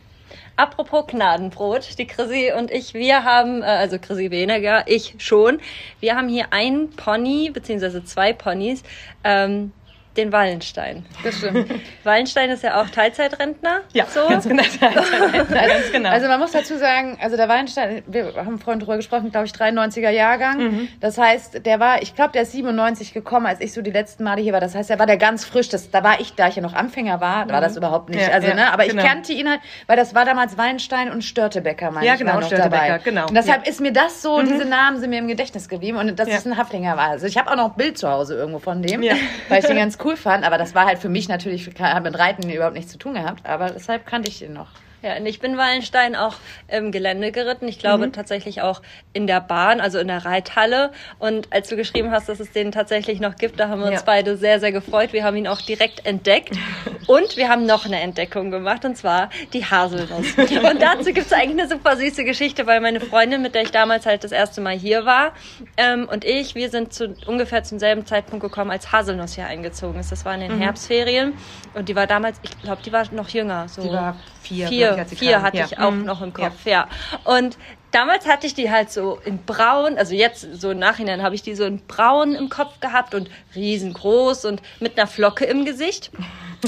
Apropos 0.56 1.08
Gnadenbrot, 1.08 1.98
die 1.98 2.08
Chrissy 2.08 2.52
und 2.58 2.72
ich, 2.72 2.94
wir 2.94 3.24
haben, 3.24 3.62
äh, 3.62 3.66
also 3.66 4.00
Chrissy 4.00 4.32
weniger, 4.32 4.88
ich 4.88 5.16
schon, 5.18 5.60
wir 6.00 6.16
haben 6.16 6.30
hier 6.30 6.48
ein 6.52 6.90
Pony, 6.92 7.52
beziehungsweise 7.52 8.04
zwei 8.04 8.34
Ponys, 8.34 8.84
ähm, 9.24 9.72
den 10.18 10.32
Wallenstein. 10.32 11.06
Das 11.24 11.38
stimmt. 11.38 11.70
Wallenstein 12.04 12.50
ist 12.50 12.64
ja 12.64 12.82
auch 12.82 12.90
Teilzeitrentner. 12.90 13.82
Ja, 13.94 14.06
so. 14.06 14.28
ganz 14.28 14.48
genau. 14.48 14.64
ganz 14.64 15.92
genau. 15.92 16.10
Also 16.10 16.28
man 16.28 16.40
muss 16.40 16.52
dazu 16.52 16.78
sagen, 16.78 17.18
also 17.22 17.36
der 17.36 17.50
Wallenstein, 17.50 18.04
wir 18.08 18.34
haben 18.36 18.60
vorhin 18.60 18.80
drüber 18.80 18.98
gesprochen, 18.98 19.32
glaube 19.32 19.46
ich, 19.46 19.54
93er 19.54 20.10
Jahrgang. 20.10 20.58
Mhm. 20.58 20.88
Das 21.00 21.18
heißt, 21.18 21.66
der 21.66 21.80
war, 21.80 22.02
ich 22.02 22.16
glaube, 22.16 22.32
der 22.32 22.44
ist 22.44 22.54
97 22.54 23.14
gekommen, 23.14 23.46
als 23.46 23.62
ich 23.62 23.74
so 23.74 23.82
die 23.82 23.92
letzten 23.92 24.24
Male 24.24 24.42
hier 24.42 24.54
war. 24.54 24.62
Das 24.62 24.76
heißt, 24.76 24.90
er 24.90 25.00
war 25.00 25.06
der 25.06 25.18
ganz 25.18 25.46
frisch. 25.46 25.70
Das, 25.70 25.92
da 25.92 26.04
war 26.04 26.20
ich, 26.20 26.34
da 26.36 26.48
ich 26.48 26.56
ja 26.56 26.62
noch 26.62 26.74
Anfänger 26.74 27.22
war, 27.22 27.46
mhm. 27.46 27.52
war 27.52 27.62
das 27.62 27.74
mhm. 27.74 27.80
überhaupt 27.80 28.10
nicht. 28.10 28.28
Ja, 28.28 28.34
also, 28.34 28.48
ja, 28.48 28.54
ne, 28.54 28.72
aber 28.72 28.86
genau. 28.86 29.02
ich 29.02 29.08
kannte 29.08 29.34
ihn 29.34 29.50
halt, 29.50 29.62
weil 29.88 29.98
das 29.98 30.16
war 30.16 30.26
damals 30.26 30.58
Wallenstein 30.58 31.12
und 31.12 31.24
Störtebecker, 31.24 31.92
meine 31.92 32.06
ja, 32.06 32.14
ich, 32.14 32.20
genau, 32.20 32.40
noch 32.40 32.48
Störtebecker, 32.48 32.88
dabei. 32.88 33.04
genau. 33.04 33.28
Und 33.28 33.36
deshalb 33.36 33.66
ja. 33.66 33.72
ist 33.72 33.82
mir 33.82 33.92
das 33.92 34.22
so, 34.22 34.40
mhm. 34.40 34.48
diese 34.48 34.66
Namen 34.66 35.00
sind 35.00 35.10
mir 35.10 35.20
im 35.20 35.28
Gedächtnis 35.28 35.68
geblieben 35.68 35.98
und 35.98 36.18
das 36.20 36.28
ist 36.28 36.46
ein 36.46 36.58
Haflinger 36.58 36.98
war. 36.98 37.10
Also 37.10 37.28
ich 37.28 37.38
habe 37.38 37.52
auch 37.52 37.56
noch 37.56 37.72
ein 37.72 37.76
Bild 37.76 37.98
zu 37.98 38.10
Hause 38.10 38.36
irgendwo 38.36 38.60
von 38.60 38.82
dem, 38.82 39.02
weil 39.02 39.60
ich 39.60 39.66
den 39.66 39.78
ganz 39.78 39.98
cool 40.04 40.05
fand. 40.16 40.44
Aber 40.46 40.58
das 40.58 40.76
war 40.76 40.86
halt 40.86 41.00
für 41.00 41.10
mich 41.10 41.28
natürlich, 41.28 41.68
hat 41.80 42.04
mit 42.04 42.18
Reiten 42.18 42.50
überhaupt 42.50 42.76
nichts 42.76 42.92
zu 42.92 42.98
tun 42.98 43.16
gehabt. 43.16 43.46
Aber 43.46 43.72
deshalb 43.72 44.06
kannte 44.06 44.30
ich 44.30 44.40
den 44.40 44.54
noch. 44.54 44.70
Ja, 45.06 45.18
und 45.18 45.28
ich 45.28 45.40
bin 45.40 45.56
Wallenstein 45.56 46.16
auch 46.16 46.34
im 46.68 46.92
Gelände 46.92 47.32
geritten. 47.32 47.68
Ich 47.68 47.78
glaube 47.78 48.08
mhm. 48.08 48.14
tatsächlich 48.14 48.64
auch 48.64 48.82
in 49.14 49.28
der 49.28 49.40
Bahn, 49.40 49.80
also 49.80 50.00
in 50.00 50.08
der 50.08 50.26
Reithalle. 50.26 50.92
Und 51.20 51.54
als 51.54 51.70
du 51.70 51.76
geschrieben 51.76 52.10
hast, 52.10 52.28
dass 52.28 52.40
es 52.40 52.52
den 52.52 52.72
tatsächlich 52.72 53.20
noch 53.20 53.36
gibt, 53.36 53.60
da 53.60 53.70
haben 53.70 53.82
wir 53.82 53.88
uns 53.88 54.00
ja. 54.00 54.04
beide 54.04 54.36
sehr, 54.36 54.60
sehr 54.60 54.72
gefreut. 54.72 55.14
Wir 55.14 55.24
haben 55.24 55.38
ihn 55.38 55.48
auch 55.48 55.62
direkt 55.62 56.08
entdeckt. 56.08 56.58
Und 57.08 57.38
wir 57.38 57.50
haben 57.50 57.68
noch 57.68 57.86
eine 57.86 58.02
Entdeckung 58.02 58.50
gemacht, 58.50 58.84
und 58.84 58.98
zwar 58.98 59.30
die 59.54 59.64
Haselnuss. 59.64 60.34
Und 60.38 60.82
dazu 60.82 61.14
gibt 61.14 61.28
es 61.28 61.34
eigentlich 61.34 61.62
eine 61.62 61.70
super 61.70 61.98
süße 61.98 62.24
Geschichte, 62.24 62.66
weil 62.66 62.82
meine 62.82 63.00
Freundin, 63.00 63.44
mit 63.44 63.54
der 63.54 63.62
ich 63.62 63.70
damals 63.70 64.08
halt 64.08 64.24
das 64.24 64.32
erste 64.32 64.60
Mal 64.60 64.76
hier 64.76 65.06
war, 65.06 65.34
ähm, 65.78 66.10
und 66.12 66.26
ich, 66.26 66.56
wir 66.56 66.72
sind 66.72 66.94
zu, 66.94 67.16
ungefähr 67.28 67.64
zum 67.64 67.78
selben 67.78 68.08
Zeitpunkt 68.08 68.42
gekommen, 68.42 68.72
als 68.72 68.92
Haselnuss 68.92 69.36
hier 69.36 69.46
eingezogen 69.46 70.00
ist. 70.00 70.12
Das 70.12 70.26
war 70.26 70.34
in 70.34 70.40
den 70.40 70.56
mhm. 70.56 70.62
Herbstferien. 70.62 71.34
Und 71.76 71.90
die 71.90 71.96
war 71.96 72.08
damals, 72.08 72.40
ich 72.42 72.60
glaube, 72.64 72.82
die 72.84 72.92
war 72.92 73.06
noch 73.12 73.30
jünger. 73.30 73.68
So 73.68 73.84
die 73.84 73.90
war 73.90 74.16
vier. 74.46 74.68
Vier, 74.68 75.06
ich, 75.12 75.20
vier 75.20 75.42
hatte 75.42 75.58
ja. 75.58 75.66
ich 75.66 75.78
auch 75.80 75.92
mhm. 75.92 76.06
noch 76.06 76.22
im 76.22 76.34
Kopf, 76.34 76.66
ja. 76.66 76.72
ja. 76.72 76.88
Und 77.24 77.58
damals 77.92 78.28
hatte 78.28 78.46
ich 78.46 78.54
die 78.54 78.70
halt 78.70 78.92
so 78.92 79.20
in 79.26 79.40
braun, 79.40 79.98
also 79.98 80.14
jetzt 80.14 80.48
so 80.60 80.72
im 80.72 80.80
Nachhinein 80.80 81.24
habe 81.24 81.36
ich 81.36 81.42
die 81.42 81.56
so 81.56 81.64
in 81.64 81.80
braun 81.86 82.36
im 82.36 82.50
Kopf 82.50 82.80
gehabt 82.80 83.16
und 83.16 83.30
riesengroß 83.56 84.46
und 84.46 84.62
mit 84.80 84.98
einer 84.98 85.08
Flocke 85.08 85.46
im 85.46 85.66
Gesicht. 85.66 86.12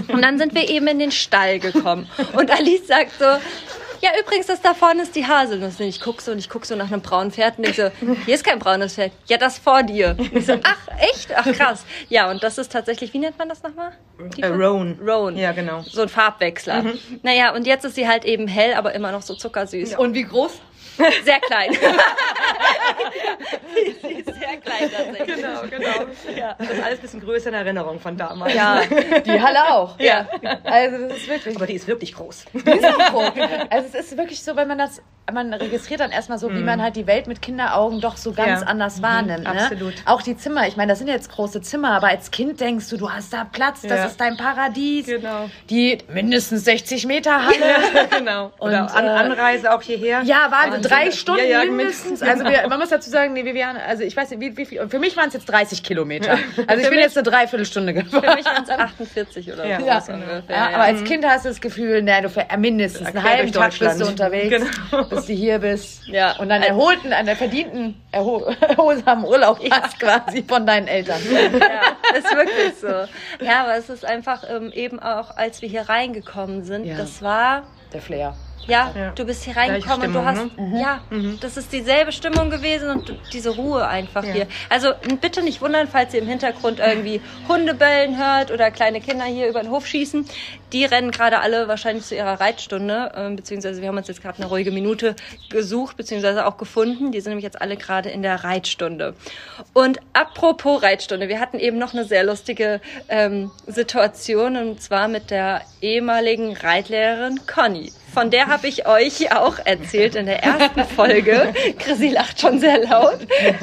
Und 0.08 0.22
dann 0.22 0.38
sind 0.38 0.54
wir 0.54 0.70
eben 0.70 0.88
in 0.88 1.00
den 1.00 1.12
Stall 1.12 1.60
gekommen. 1.60 2.08
Und 2.34 2.52
Alice 2.52 2.88
sagt 2.88 3.14
so, 3.20 3.26
ja, 4.02 4.12
übrigens, 4.20 4.48
das 4.48 4.62
da 4.62 4.74
vorne 4.74 5.04
ist 5.04 5.16
die 5.16 5.26
Haselnuss. 5.26 5.80
Und 5.80 5.88
ich 5.88 6.00
gucke 6.00 6.22
so 6.22 6.32
und 6.32 6.40
ich 6.40 6.50
gucke 6.50 6.66
so 6.66 6.76
nach 6.76 6.92
einem 6.92 7.02
braunen 7.02 7.32
Pferd 7.32 7.58
und 7.58 7.68
ich 7.68 7.76
so, 7.76 7.90
hier 8.26 8.36
ist 8.36 8.44
kein 8.44 8.60
braunes 8.60 8.96
Pferd. 8.96 9.12
Ja, 9.28 9.38
das 9.38 9.58
vor 9.58 9.84
dir. 9.84 10.16
Und 10.18 10.34
ich 10.34 10.46
so, 10.46 10.54
ach, 10.64 10.88
echt? 11.00 11.30
Ach, 11.36 11.46
krass. 11.46 11.86
Ja, 12.10 12.30
und 12.30 12.44
das 12.44 12.58
ist 12.58 12.72
tatsächlich, 12.72 13.14
wie 13.14 13.20
nennt 13.20 13.38
man 13.38 13.50
das 13.50 13.64
nochmal? 13.64 13.92
Äh, 14.38 14.48
Roan. 14.48 15.00
Roan. 15.06 15.38
Ja, 15.38 15.52
genau. 15.52 15.82
So 15.82 16.02
ein 16.02 16.10
Farbwechsler. 16.10 16.84
Mhm. 16.84 17.00
Naja, 17.24 17.54
und 17.54 17.68
jetzt 17.68 17.86
ist 17.86 17.96
sie 17.96 18.08
halt 18.08 18.26
eben 18.26 18.48
hell, 18.48 18.74
aber 18.74 18.94
immer 18.94 19.12
noch 19.12 19.22
so 19.22 19.36
zuckersüß. 19.36 19.92
Ja. 19.92 19.98
Und 20.00 20.14
wie 20.14 20.24
groß? 20.24 20.52
Sehr 21.24 21.40
klein. 21.40 21.72
sie 24.02 24.08
ist 24.14 24.26
sehr 24.26 24.58
klein 24.58 24.92
tatsächlich. 24.92 25.36
Genau, 25.36 25.62
genau. 25.70 26.08
Ja. 26.36 26.56
Das 26.58 26.70
ist 26.70 26.84
alles 26.84 27.00
ein 27.00 27.02
bisschen 27.02 27.22
größer 27.22 27.50
in 27.50 27.56
Erinnerung 27.56 28.00
von 28.00 28.18
damals. 28.18 28.54
Ja, 28.54 28.82
die 29.26 29.42
Halle 29.42 29.74
auch. 29.74 30.00
Ja. 30.00 30.28
Also 30.64 31.08
das 31.08 31.18
ist 31.18 31.28
wirklich. 31.28 31.56
Aber 31.56 31.68
die 31.68 31.76
ist 31.76 31.88
wirklich 31.88 32.14
groß. 32.14 32.46
Die 32.54 32.72
ist 32.72 32.86
auch 32.86 33.12
groß. 33.12 33.32
Also 33.70 33.88
es 33.90 34.12
ist 34.12 34.18
wirklich 34.18 34.42
so, 34.44 34.56
wenn 34.56 34.68
man 34.68 34.78
das 34.78 35.02
man 35.34 35.54
registriert 35.54 36.00
dann 36.00 36.12
erstmal 36.12 36.40
so, 36.40 36.50
mm. 36.50 36.56
wie 36.56 36.64
man 36.64 36.82
halt 36.82 36.96
die 36.96 37.06
Welt 37.06 37.28
mit 37.28 37.42
Kinderaugen 37.42 38.00
doch 38.00 38.16
so 38.16 38.32
ganz 38.32 38.62
ja. 38.62 38.68
anders 38.68 38.98
mhm. 38.98 39.04
wahrnimmt. 39.04 39.48
Mhm, 39.48 39.54
ne? 39.54 39.62
Absolut. 39.64 39.94
Auch 40.06 40.22
die 40.22 40.38
Zimmer, 40.38 40.68
ich 40.68 40.78
meine, 40.78 40.92
das 40.92 41.00
sind 41.00 41.08
jetzt 41.08 41.32
große 41.32 41.62
Zimmer, 41.62 41.92
aber 41.92 42.08
als 42.08 42.32
Kind 42.32 42.60
denkst 42.62 42.90
du, 42.90 42.98
du 42.98 43.12
hast 43.12 43.34
da 43.34 43.44
Platz, 43.44 43.82
das 43.82 43.92
ja. 43.92 44.06
ist 44.06 44.22
dein 44.22 44.38
Paradies. 44.38 45.06
Genau. 45.06 45.50
Die 45.70 45.98
mindestens 46.14 46.64
60 46.64 47.06
Meter 47.08 47.46
Halle. 47.46 48.08
genau. 48.18 48.52
Oder 48.60 48.84
Und, 48.84 48.96
An 48.96 49.06
äh, 49.06 49.10
Anreise 49.10 49.74
auch 49.74 49.82
hierher. 49.82 50.22
Ja, 50.24 50.50
waren 50.52 50.82
drei 50.82 51.12
Stunden 51.12 51.46
ja, 51.48 51.66
mindestens. 51.66 52.22
Also 52.22 52.46
wir, 52.46 52.68
man 52.70 52.80
muss 52.80 52.90
dazu 52.90 53.10
sagen, 53.10 53.34
nee, 53.34 53.44
waren, 53.46 53.78
also 53.78 54.04
ich 54.04 54.16
weiß 54.16 54.30
nicht, 54.32 54.40
wie, 54.40 54.58
wie 54.58 54.66
viel, 54.66 54.88
für 54.88 55.00
mich 55.00 55.18
waren 55.18 55.28
es 55.28 55.34
jetzt 55.34 55.46
30 55.48 55.84
Kilometer. 55.84 56.38
Also 56.68 56.84
ich 56.84 56.90
bin 56.90 57.00
jetzt 57.00 57.18
eine 57.18 57.24
Dreiviertelstunde 57.30 57.94
gefahren. 57.94 58.24
Für 58.24 58.36
mich 58.36 58.46
waren 58.46 58.64
es 58.64 58.70
48 58.70 59.52
oder 59.52 59.66
ja. 59.66 60.02
so 60.02 60.14
ungefähr. 60.14 60.44
Ja, 60.50 60.68
aber 60.68 60.84
als 60.84 61.04
Kind 61.04 61.26
hast 61.26 61.46
du 61.46 61.50
das 61.50 61.62
Gefühl, 61.62 62.02
naja, 62.02 62.28
du 62.28 62.58
mindestens 62.58 63.08
einen 63.08 63.24
halben 63.24 63.52
Tag 63.52 63.78
bist 63.78 64.02
du 64.02 64.06
unterwegs. 64.06 64.50
Genau 64.50 65.17
bis 65.18 65.26
du 65.28 65.34
hier 65.34 65.60
bist. 65.60 66.08
Ja. 66.08 66.38
Und 66.38 66.50
dann 66.50 66.64
erholten, 66.64 67.12
einen 67.14 67.36
verdienten, 67.36 68.02
erhol 68.12 68.56
erholsamen 68.62 69.26
Urlaub 69.26 69.60
hast 69.72 70.00
quasi 70.00 70.44
von 70.44 70.66
deinen 70.66 70.88
Eltern. 70.88 71.20
Ja, 71.32 72.18
ist 72.18 72.34
wirklich 72.36 72.74
so. 72.80 73.44
Ja, 73.46 73.64
aber 73.64 73.76
es 73.76 73.90
ist 73.90 74.06
einfach 74.06 74.44
ähm, 74.50 74.72
eben 74.72 75.00
auch, 75.00 75.36
als 75.36 75.62
wir 75.62 75.70
hier 75.70 75.90
reingekommen 75.90 76.64
sind, 76.64 76.86
Ja. 76.86 76.98
das 76.98 77.22
war 77.22 77.64
Der 77.94 78.02
Flair. 78.02 78.34
Ja, 78.66 78.92
Ja. 78.96 79.12
du 79.12 79.26
bist 79.26 79.44
hier 79.44 79.56
reingekommen 79.56 80.08
und 80.08 80.14
du 80.14 80.20
Stimmung, 80.20 80.26
hast, 80.26 80.58
ne? 80.58 80.82
ja, 80.82 81.02
das 81.40 81.56
ist 81.58 81.72
dieselbe 81.72 82.12
Stimmung 82.12 82.50
gewesen 82.50 82.90
und 82.90 83.14
diese 83.32 83.52
Ruhe 83.52 83.88
einfach 83.88 84.24
Ja. 84.26 84.34
hier. 84.34 84.48
Also 84.70 84.90
bitte 85.22 85.42
nicht 85.42 85.62
wundern, 85.62 85.88
falls 85.88 86.14
ihr 86.14 86.22
im 86.22 86.28
Hintergrund 86.28 86.80
irgendwie 86.80 87.22
Hunde 87.48 87.74
bellen 87.74 88.18
hört 88.18 88.52
oder 88.52 88.70
kleine 88.72 89.00
Kinder 89.00 89.26
hier 89.26 89.48
über 89.48 89.62
den 89.62 89.72
Hof 89.72 89.88
schießen. 89.88 90.28
Die 90.74 90.84
rennen 90.84 91.12
gerade 91.12 91.40
alle 91.40 91.68
wahrscheinlich 91.70 92.04
zu 92.06 92.16
ihrer 92.16 92.42
Reitstunde, 92.42 93.12
ähm, 93.16 93.36
beziehungsweise 93.38 93.82
wir 93.82 93.88
haben 93.88 93.98
uns 93.98 94.10
jetzt 94.10 94.22
gerade 94.22 94.38
eine 94.40 94.48
ruhige 94.48 94.72
Minute 94.72 95.16
gesucht, 95.50 95.96
beziehungsweise 95.96 96.46
auch 96.46 96.58
gefunden. 96.58 97.12
Die 97.14 97.22
sind 97.22 97.32
nämlich 97.32 97.46
jetzt 97.46 97.62
alle 97.62 97.78
gerade 97.78 98.10
in 98.10 98.22
der 98.22 98.44
Reitstunde. 98.44 99.16
Und 99.74 100.00
apropos 100.12 100.84
Reitstunde, 100.84 101.30
wir 101.30 101.40
hatten 101.40 101.60
eben 101.60 101.78
noch 101.78 101.94
eine 101.94 102.04
sehr 102.04 102.24
lustige 102.26 102.82
ähm, 103.08 103.50
Situation 103.66 104.58
und 104.58 104.82
zwar 104.82 105.08
mit 105.08 105.32
der 105.32 105.62
ehemaligen 105.82 106.56
Reitlehrerin 106.58 107.40
Conny. 107.48 107.94
Von 108.18 108.32
der 108.32 108.48
habe 108.48 108.68
ich 108.68 108.88
euch 108.88 109.32
auch 109.32 109.60
erzählt 109.64 110.16
in 110.16 110.26
der 110.26 110.42
ersten 110.42 110.84
Folge. 110.86 111.54
Chrissy 111.78 112.10
lacht 112.10 112.42
schon 112.42 112.60
sehr 112.60 112.80
laut. 112.80 113.20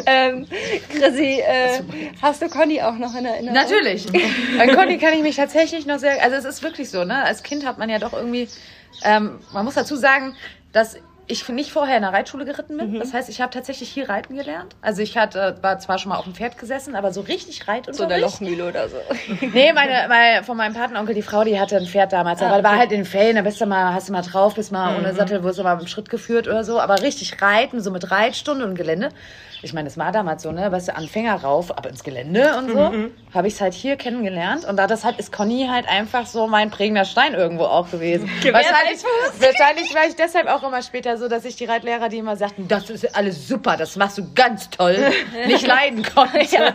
Ähm, 0.06 0.46
Chrissy, 0.90 1.40
äh, 1.44 1.80
hast 2.22 2.40
du 2.40 2.48
Conny 2.48 2.80
auch 2.80 2.94
noch 2.94 3.16
in 3.16 3.24
Erinnerung? 3.24 3.52
Natürlich. 3.52 4.06
An 4.60 4.72
Conny 4.76 4.98
kann 4.98 5.12
ich 5.14 5.22
mich 5.22 5.34
tatsächlich 5.34 5.86
noch 5.86 5.98
sehr, 5.98 6.22
also 6.22 6.36
es 6.36 6.44
ist 6.44 6.62
wirklich 6.62 6.88
so, 6.88 7.02
ne? 7.02 7.24
Als 7.24 7.42
Kind 7.42 7.66
hat 7.66 7.78
man 7.78 7.90
ja 7.90 7.98
doch 7.98 8.12
irgendwie, 8.12 8.46
ähm, 9.02 9.40
man 9.52 9.64
muss 9.64 9.74
dazu 9.74 9.96
sagen, 9.96 10.36
dass 10.70 10.98
ich 11.26 11.48
nicht 11.48 11.72
vorher 11.72 11.96
in 11.96 12.02
der 12.02 12.12
Reitschule 12.12 12.44
geritten 12.44 12.76
bin. 12.76 12.98
Das 12.98 13.12
heißt, 13.12 13.28
ich 13.28 13.40
habe 13.40 13.52
tatsächlich 13.52 13.90
hier 13.90 14.08
reiten 14.08 14.36
gelernt. 14.36 14.74
Also 14.82 15.02
ich 15.02 15.16
hatte, 15.16 15.56
war 15.62 15.78
zwar 15.78 15.98
schon 15.98 16.10
mal 16.10 16.16
auf 16.16 16.24
dem 16.24 16.34
Pferd 16.34 16.58
gesessen, 16.58 16.94
aber 16.94 17.12
so 17.12 17.22
richtig 17.22 17.66
Reitunterricht. 17.66 17.98
So 17.98 18.06
der 18.06 18.18
Lochmühle 18.18 18.68
oder 18.68 18.88
so. 18.88 18.96
Nee, 19.54 19.72
meine, 19.72 20.08
meine, 20.08 20.42
von 20.44 20.56
meinem 20.56 20.74
Patenonkel, 20.74 21.14
die 21.14 21.22
Frau, 21.22 21.44
die 21.44 21.58
hatte 21.58 21.76
ein 21.76 21.86
Pferd 21.86 22.12
damals. 22.12 22.42
Aber 22.42 22.62
war 22.62 22.76
halt 22.76 22.92
in 22.92 23.00
den 23.00 23.06
Ferien, 23.06 23.36
da 23.36 23.42
bist 23.42 23.60
du 23.60 23.66
mal, 23.66 23.94
hast 23.94 24.08
du 24.08 24.12
mal 24.12 24.22
drauf, 24.22 24.54
bist 24.54 24.72
mal 24.72 24.96
ohne 24.96 25.14
Sattel, 25.14 25.42
wirst 25.42 25.58
du 25.58 25.62
mal 25.62 25.78
im 25.80 25.86
Schritt 25.86 26.10
geführt 26.10 26.48
oder 26.48 26.64
so. 26.64 26.80
Aber 26.80 27.02
richtig 27.02 27.40
reiten, 27.40 27.80
so 27.80 27.90
mit 27.90 28.10
Reitstunde 28.10 28.64
und 28.64 28.74
Gelände. 28.74 29.10
Ich 29.64 29.72
meine, 29.72 29.88
das 29.88 29.96
war 29.98 30.12
damals 30.12 30.42
so, 30.42 30.52
ne, 30.52 30.70
weißt 30.70 30.88
du, 30.88 30.96
Anfänger 30.96 31.36
rauf, 31.42 31.76
aber 31.76 31.88
ins 31.88 32.04
Gelände 32.04 32.56
und 32.58 32.70
so. 32.70 32.92
Habe 33.34 33.48
ich 33.48 33.54
es 33.54 33.60
halt 33.60 33.74
hier 33.74 33.96
kennengelernt. 33.96 34.64
Und 34.64 34.76
da 34.76 34.86
das 34.86 35.04
halt 35.04 35.18
ist 35.18 35.32
Conny 35.32 35.66
halt 35.70 35.88
einfach 35.88 36.26
so 36.26 36.46
mein 36.46 36.70
prägender 36.70 37.04
Stein 37.04 37.34
irgendwo 37.34 37.64
auch 37.64 37.90
gewesen. 37.90 38.28
wahrscheinlich, 38.52 39.02
wahrscheinlich 39.40 39.94
war 39.94 40.06
ich 40.06 40.14
deshalb 40.16 40.46
auch 40.48 40.62
immer 40.62 40.82
später 40.82 41.16
so, 41.16 41.28
dass 41.28 41.44
ich 41.44 41.56
die 41.56 41.64
Reitlehrer, 41.64 42.08
die 42.08 42.18
immer 42.18 42.36
sagten, 42.36 42.68
das 42.68 42.90
ist 42.90 43.16
alles 43.16 43.48
super, 43.48 43.76
das 43.76 43.96
machst 43.96 44.18
du 44.18 44.32
ganz 44.34 44.70
toll, 44.70 44.96
nicht 45.46 45.66
leiden 45.66 46.02
konnte. 46.04 46.34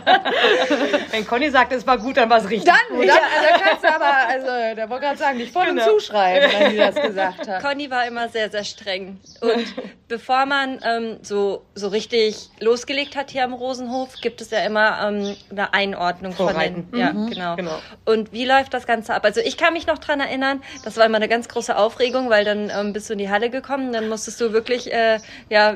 Wenn 1.10 1.26
Conny 1.26 1.50
sagt, 1.50 1.72
es 1.72 1.86
war 1.86 1.98
gut, 1.98 2.16
dann 2.16 2.28
war 2.28 2.38
es 2.38 2.50
richtig. 2.50 2.70
Dann, 2.70 2.98
dann 2.98 3.08
also 3.10 3.64
kannst 3.64 3.84
du 3.84 3.88
aber, 3.88 4.28
also, 4.28 4.76
da 4.76 4.88
wollte 4.90 5.06
gerade 5.06 5.18
sagen, 5.18 5.38
nicht 5.38 5.52
voll 5.52 5.66
Genau. 5.66 5.84
und 5.84 6.00
zuschreiben, 6.00 6.50
wenn 6.58 6.70
die 6.72 6.76
das 6.78 6.94
gesagt 6.94 7.46
hat. 7.48 7.62
Conny 7.62 7.90
war 7.90 8.06
immer 8.06 8.28
sehr, 8.28 8.50
sehr 8.50 8.64
streng. 8.64 9.20
Und 9.40 9.66
bevor 10.08 10.46
man 10.46 10.80
ähm, 10.84 11.18
so, 11.22 11.62
so 11.74 11.88
richtig 11.88 12.50
losgelegt 12.80 13.14
hat 13.14 13.30
hier 13.30 13.44
am 13.44 13.52
Rosenhof, 13.52 14.14
gibt 14.22 14.40
es 14.40 14.50
ja 14.50 14.60
immer 14.60 14.98
ähm, 15.06 15.36
eine 15.50 15.74
Einordnung 15.74 16.32
Vorreiten. 16.32 16.86
von 16.88 16.92
den. 16.92 16.98
Ja, 16.98 17.10
genau. 17.10 17.56
Genau. 17.56 17.78
Und 18.06 18.32
wie 18.32 18.46
läuft 18.46 18.72
das 18.72 18.86
Ganze 18.86 19.14
ab? 19.14 19.24
Also 19.24 19.40
ich 19.40 19.56
kann 19.58 19.74
mich 19.74 19.86
noch 19.86 19.98
dran 19.98 20.18
erinnern, 20.20 20.62
das 20.84 20.96
war 20.96 21.04
immer 21.04 21.16
eine 21.16 21.28
ganz 21.28 21.48
große 21.48 21.76
Aufregung, 21.76 22.30
weil 22.30 22.44
dann 22.44 22.70
ähm, 22.74 22.92
bist 22.94 23.08
du 23.08 23.12
in 23.12 23.18
die 23.18 23.28
Halle 23.28 23.50
gekommen, 23.50 23.92
dann 23.92 24.08
musstest 24.08 24.40
du 24.40 24.52
wirklich, 24.52 24.90
äh, 24.92 25.18
ja, 25.50 25.74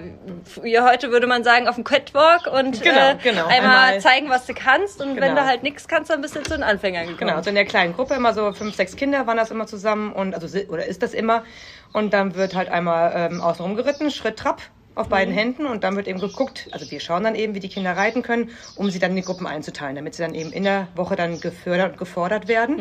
wie 0.62 0.80
heute 0.80 1.10
würde 1.10 1.26
man 1.26 1.44
sagen, 1.44 1.68
auf 1.68 1.74
dem 1.74 1.84
Catwalk 1.84 2.46
und 2.46 2.80
Genau, 2.82 3.10
äh, 3.10 3.16
genau. 3.22 3.46
einmal, 3.46 3.76
Einmal- 3.88 4.00
zeigen, 4.00 4.30
was 4.30 4.46
du 4.46 4.54
kannst. 4.54 5.02
Und 5.02 5.16
wenn 5.16 5.30
Genau. 5.30 5.42
du 5.42 5.46
halt 5.46 5.62
nichts 5.62 5.86
kannst, 5.86 6.10
dann 6.10 6.22
bist 6.22 6.34
du 6.36 6.42
zu 6.42 6.50
den 6.54 6.62
Anfängern 6.62 7.02
gekommen. 7.02 7.18
Genau, 7.18 7.34
also 7.36 7.50
in 7.50 7.54
der 7.56 7.66
kleinen 7.66 7.92
Gruppe 7.94 8.14
immer 8.14 8.32
so 8.32 8.52
fünf, 8.52 8.74
sechs 8.76 8.96
Kinder 8.96 9.26
waren 9.26 9.36
das 9.36 9.50
immer 9.50 9.66
zusammen 9.66 10.12
und 10.12 10.34
also 10.34 10.46
oder 10.68 10.86
ist 10.86 11.02
das 11.02 11.12
immer 11.12 11.44
und 11.92 12.14
dann 12.14 12.34
wird 12.34 12.54
halt 12.54 12.68
einmal 12.70 13.12
ähm, 13.14 13.40
außenrum 13.42 13.76
geritten, 13.76 14.10
Schritt 14.10 14.38
Trab 14.38 14.62
auf 14.94 15.08
beiden 15.08 15.34
Händen 15.34 15.66
und 15.66 15.84
dann 15.84 15.96
wird 15.96 16.06
eben 16.06 16.20
geguckt, 16.20 16.68
also 16.70 16.90
wir 16.90 17.00
schauen 17.00 17.24
dann 17.24 17.34
eben, 17.34 17.54
wie 17.54 17.60
die 17.60 17.68
Kinder 17.68 17.96
reiten 17.96 18.22
können, 18.22 18.50
um 18.76 18.90
sie 18.90 18.98
dann 18.98 19.10
in 19.10 19.16
die 19.16 19.22
Gruppen 19.22 19.46
einzuteilen, 19.46 19.96
damit 19.96 20.14
sie 20.14 20.22
dann 20.22 20.34
eben 20.34 20.52
in 20.52 20.64
der 20.64 20.88
Woche 20.94 21.16
dann 21.16 21.40
gefördert 21.40 21.92
und 21.92 21.98
gefordert 21.98 22.48
werden. 22.48 22.76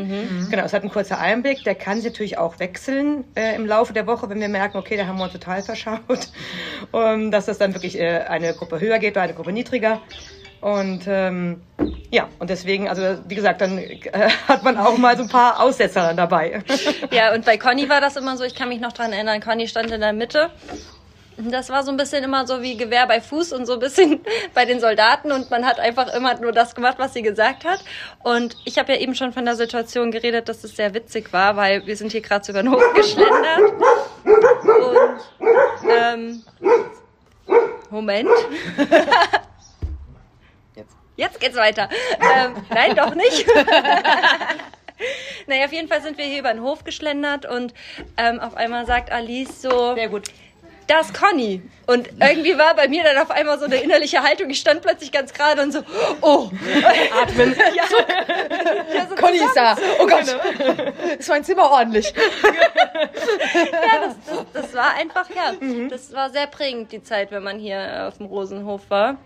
Genau, 0.50 0.64
es 0.64 0.74
hat 0.74 0.84
ein 0.84 0.90
kurzer 0.90 1.20
Einblick, 1.20 1.64
der 1.64 1.76
kann 1.76 1.98
sich 1.98 2.12
natürlich 2.12 2.38
auch 2.38 2.60
wechseln 2.60 3.24
äh, 3.36 3.56
im 3.56 3.66
Laufe 3.66 3.94
der 3.94 4.08
Woche, 4.08 4.30
wenn 4.30 4.40
wir 4.40 4.50
merken, 4.50 4.78
okay, 4.78 4.98
da 4.98 5.08
haben 5.08 5.18
wir 5.18 5.24
uns 5.24 5.34
total 5.34 5.64
verschaut, 5.64 6.30
um, 6.92 7.32
dass 7.32 7.46
das 7.46 7.58
dann 7.58 7.74
wirklich 7.74 8.00
äh, 8.00 8.20
eine 8.28 8.54
Gruppe 8.54 8.80
höher 8.80 9.00
geht 9.00 9.14
oder 9.14 9.24
eine 9.24 9.34
Gruppe 9.34 9.52
niedriger. 9.52 10.02
Und 10.62 11.04
ähm, 11.08 11.62
ja, 12.10 12.30
und 12.40 12.50
deswegen, 12.50 12.88
also 12.88 13.02
wie 13.28 13.36
gesagt, 13.36 13.60
dann 13.60 13.78
äh, 13.78 14.00
hat 14.48 14.64
man 14.64 14.78
auch 14.78 14.98
mal 14.98 15.18
so 15.18 15.24
ein 15.24 15.30
paar 15.30 15.62
Aussetzer 15.62 16.04
dann 16.04 16.16
dabei. 16.16 16.64
Ja, 17.12 17.34
und 17.34 17.44
bei 17.44 17.58
Conny 17.58 17.90
war 17.90 18.00
das 18.00 18.16
immer 18.16 18.38
so, 18.38 18.46
ich 18.46 18.56
kann 18.56 18.70
mich 18.70 18.80
noch 18.80 18.94
dran 18.94 19.12
erinnern, 19.12 19.42
Conny 19.42 19.68
stand 19.68 19.92
in 19.92 20.00
der 20.00 20.14
Mitte. 20.14 20.52
Das 21.38 21.70
war 21.70 21.84
so 21.84 21.92
ein 21.92 21.98
bisschen 21.98 22.24
immer 22.24 22.46
so 22.46 22.62
wie 22.62 22.78
Gewehr 22.78 23.08
bei 23.08 23.20
Fuß 23.20 23.54
und 23.54 23.66
so 23.66 23.74
ein 23.74 23.80
bisschen 23.80 24.22
bei 24.54 24.66
den 24.66 24.80
Soldaten 24.80 25.32
und 25.32 25.50
man 25.50 25.66
hat 25.66 25.80
einfach 25.80 26.14
immer 26.14 26.40
nur 26.40 26.52
das 26.52 26.76
gemacht, 26.76 26.96
was 27.00 27.14
sie 27.14 27.22
gesagt 27.22 27.66
hat. 27.66 27.84
Und 28.24 28.56
ich 28.66 28.78
habe 28.78 28.94
ja 28.94 29.00
eben 29.00 29.16
schon 29.16 29.34
von 29.34 29.46
der 29.46 29.56
Situation 29.56 30.12
geredet, 30.12 30.50
dass 30.50 30.64
es 30.64 30.76
sehr 30.76 30.94
witzig 30.94 31.34
war, 31.34 31.56
weil 31.56 31.86
wir 31.88 31.96
sind 31.98 32.12
hier 32.12 32.22
gerade 32.22 32.46
so 32.46 32.52
über 32.52 32.62
den 32.62 32.72
Hof 32.74 32.94
geschlendert. 32.94 33.74
Und 34.24 35.20
ähm, 35.90 36.44
Moment. 37.90 38.30
Jetzt. 40.76 40.96
Jetzt 41.16 41.40
geht's 41.40 41.56
weiter. 41.56 41.90
Ähm, 42.20 42.56
nein, 42.70 42.96
doch 42.96 43.16
nicht. 43.16 43.46
naja, 45.48 45.66
auf 45.66 45.74
jeden 45.74 45.88
Fall 45.88 46.02
sind 46.02 46.18
wir 46.18 46.26
hier 46.26 46.40
über 46.40 46.52
den 46.54 46.64
Hof 46.64 46.84
geschlendert 46.84 47.46
und 47.46 47.74
ähm, 48.18 48.40
auf 48.40 48.56
einmal 48.56 48.86
sagt 48.86 49.12
Alice 49.12 49.62
so, 49.62 49.94
Sehr 49.96 50.10
gut. 50.10 50.30
Da 50.88 51.00
ist 51.00 51.14
Conny. 51.14 51.62
Und 51.86 52.10
irgendwie 52.20 52.58
war 52.58 52.76
bei 52.76 52.88
mir 52.88 53.04
dann 53.04 53.18
auf 53.18 53.30
einmal 53.30 53.60
so 53.60 53.66
eine 53.66 53.76
innerliche 53.76 54.24
Haltung. 54.24 54.50
Ich 54.50 54.60
stand 54.60 54.82
plötzlich 54.82 55.12
ganz 55.12 55.34
gerade 55.34 55.62
und 55.62 55.74
so, 55.74 55.80
oh. 56.22 56.50
Atmen. 57.22 57.56
Ja. 57.76 57.84
Ja, 58.96 59.08
so 59.08 59.16
Conny 59.22 59.38
ist 59.38 59.54
da. 59.56 59.76
Oh 60.00 60.08
Gott. 60.08 61.20
Ist 61.20 61.30
mein 61.30 61.44
Zimmer 61.44 61.70
ordentlich. 61.72 62.14
das, 63.54 64.16
das 64.54 64.74
war 64.74 64.94
einfach, 64.96 65.30
ja, 65.30 65.54
das 65.90 66.14
war 66.14 66.30
sehr 66.30 66.48
prägend, 66.48 66.92
die 66.92 67.04
Zeit, 67.04 67.32
wenn 67.32 67.44
man 67.44 67.60
hier 67.60 67.78
äh, 67.78 68.08
auf 68.08 68.18
dem 68.18 68.28
Rosenhof 68.28 68.90
war. 68.90 69.18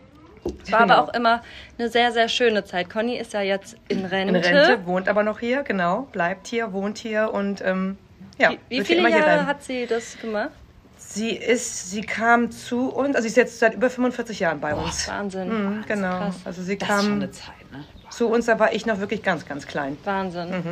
Es 0.64 0.72
war 0.72 0.82
Genau. 0.82 0.94
aber 0.94 1.04
auch 1.04 1.14
immer 1.14 1.44
eine 1.78 1.90
sehr, 1.90 2.12
sehr 2.12 2.30
schöne 2.30 2.64
Zeit. 2.66 2.90
Conny 2.90 3.18
ist 3.18 3.34
ja 3.34 3.42
jetzt 3.42 3.76
in 3.88 4.06
Rente. 4.06 4.38
In 4.38 4.44
Rente, 4.44 4.86
wohnt 4.86 5.10
aber 5.10 5.24
noch 5.24 5.40
hier, 5.40 5.64
genau, 5.64 6.08
bleibt 6.12 6.48
hier, 6.48 6.74
wohnt 6.74 6.98
hier 6.98 7.32
und 7.34 7.62
ähm, 7.62 7.98
ja, 8.40 8.52
Wie, 8.52 8.80
wie 8.80 8.86
viele 8.86 9.10
Jahre 9.10 9.46
hat 9.46 9.64
sie 9.64 9.86
das 9.88 10.18
gemacht? 10.20 10.52
Sie 11.10 11.32
ist, 11.32 11.90
sie 11.90 12.02
kam 12.02 12.52
zu 12.52 12.90
uns, 12.90 13.16
also 13.16 13.24
sie 13.24 13.30
ist 13.30 13.38
jetzt 13.38 13.60
seit 13.60 13.74
über 13.76 13.90
45 13.90 14.40
Jahren 14.42 14.60
bei 14.60 14.76
uns. 14.76 15.08
Wahnsinn. 15.08 15.48
Mhm, 15.80 15.86
genau. 15.88 16.18
krass. 16.20 16.36
Also 16.44 16.62
sie 16.62 16.78
Das 16.78 16.90
ist 16.90 16.96
schon 16.96 17.06
kam 17.06 17.14
eine 17.14 17.32
Zeit, 17.32 17.72
ne? 17.72 17.86
zu 18.10 18.28
uns, 18.28 18.46
da 18.46 18.60
war 18.60 18.74
ich 18.74 18.86
noch 18.86 19.00
wirklich 19.00 19.24
ganz, 19.24 19.46
ganz 19.46 19.66
klein. 19.68 19.98
Wahnsinn. 20.04 20.64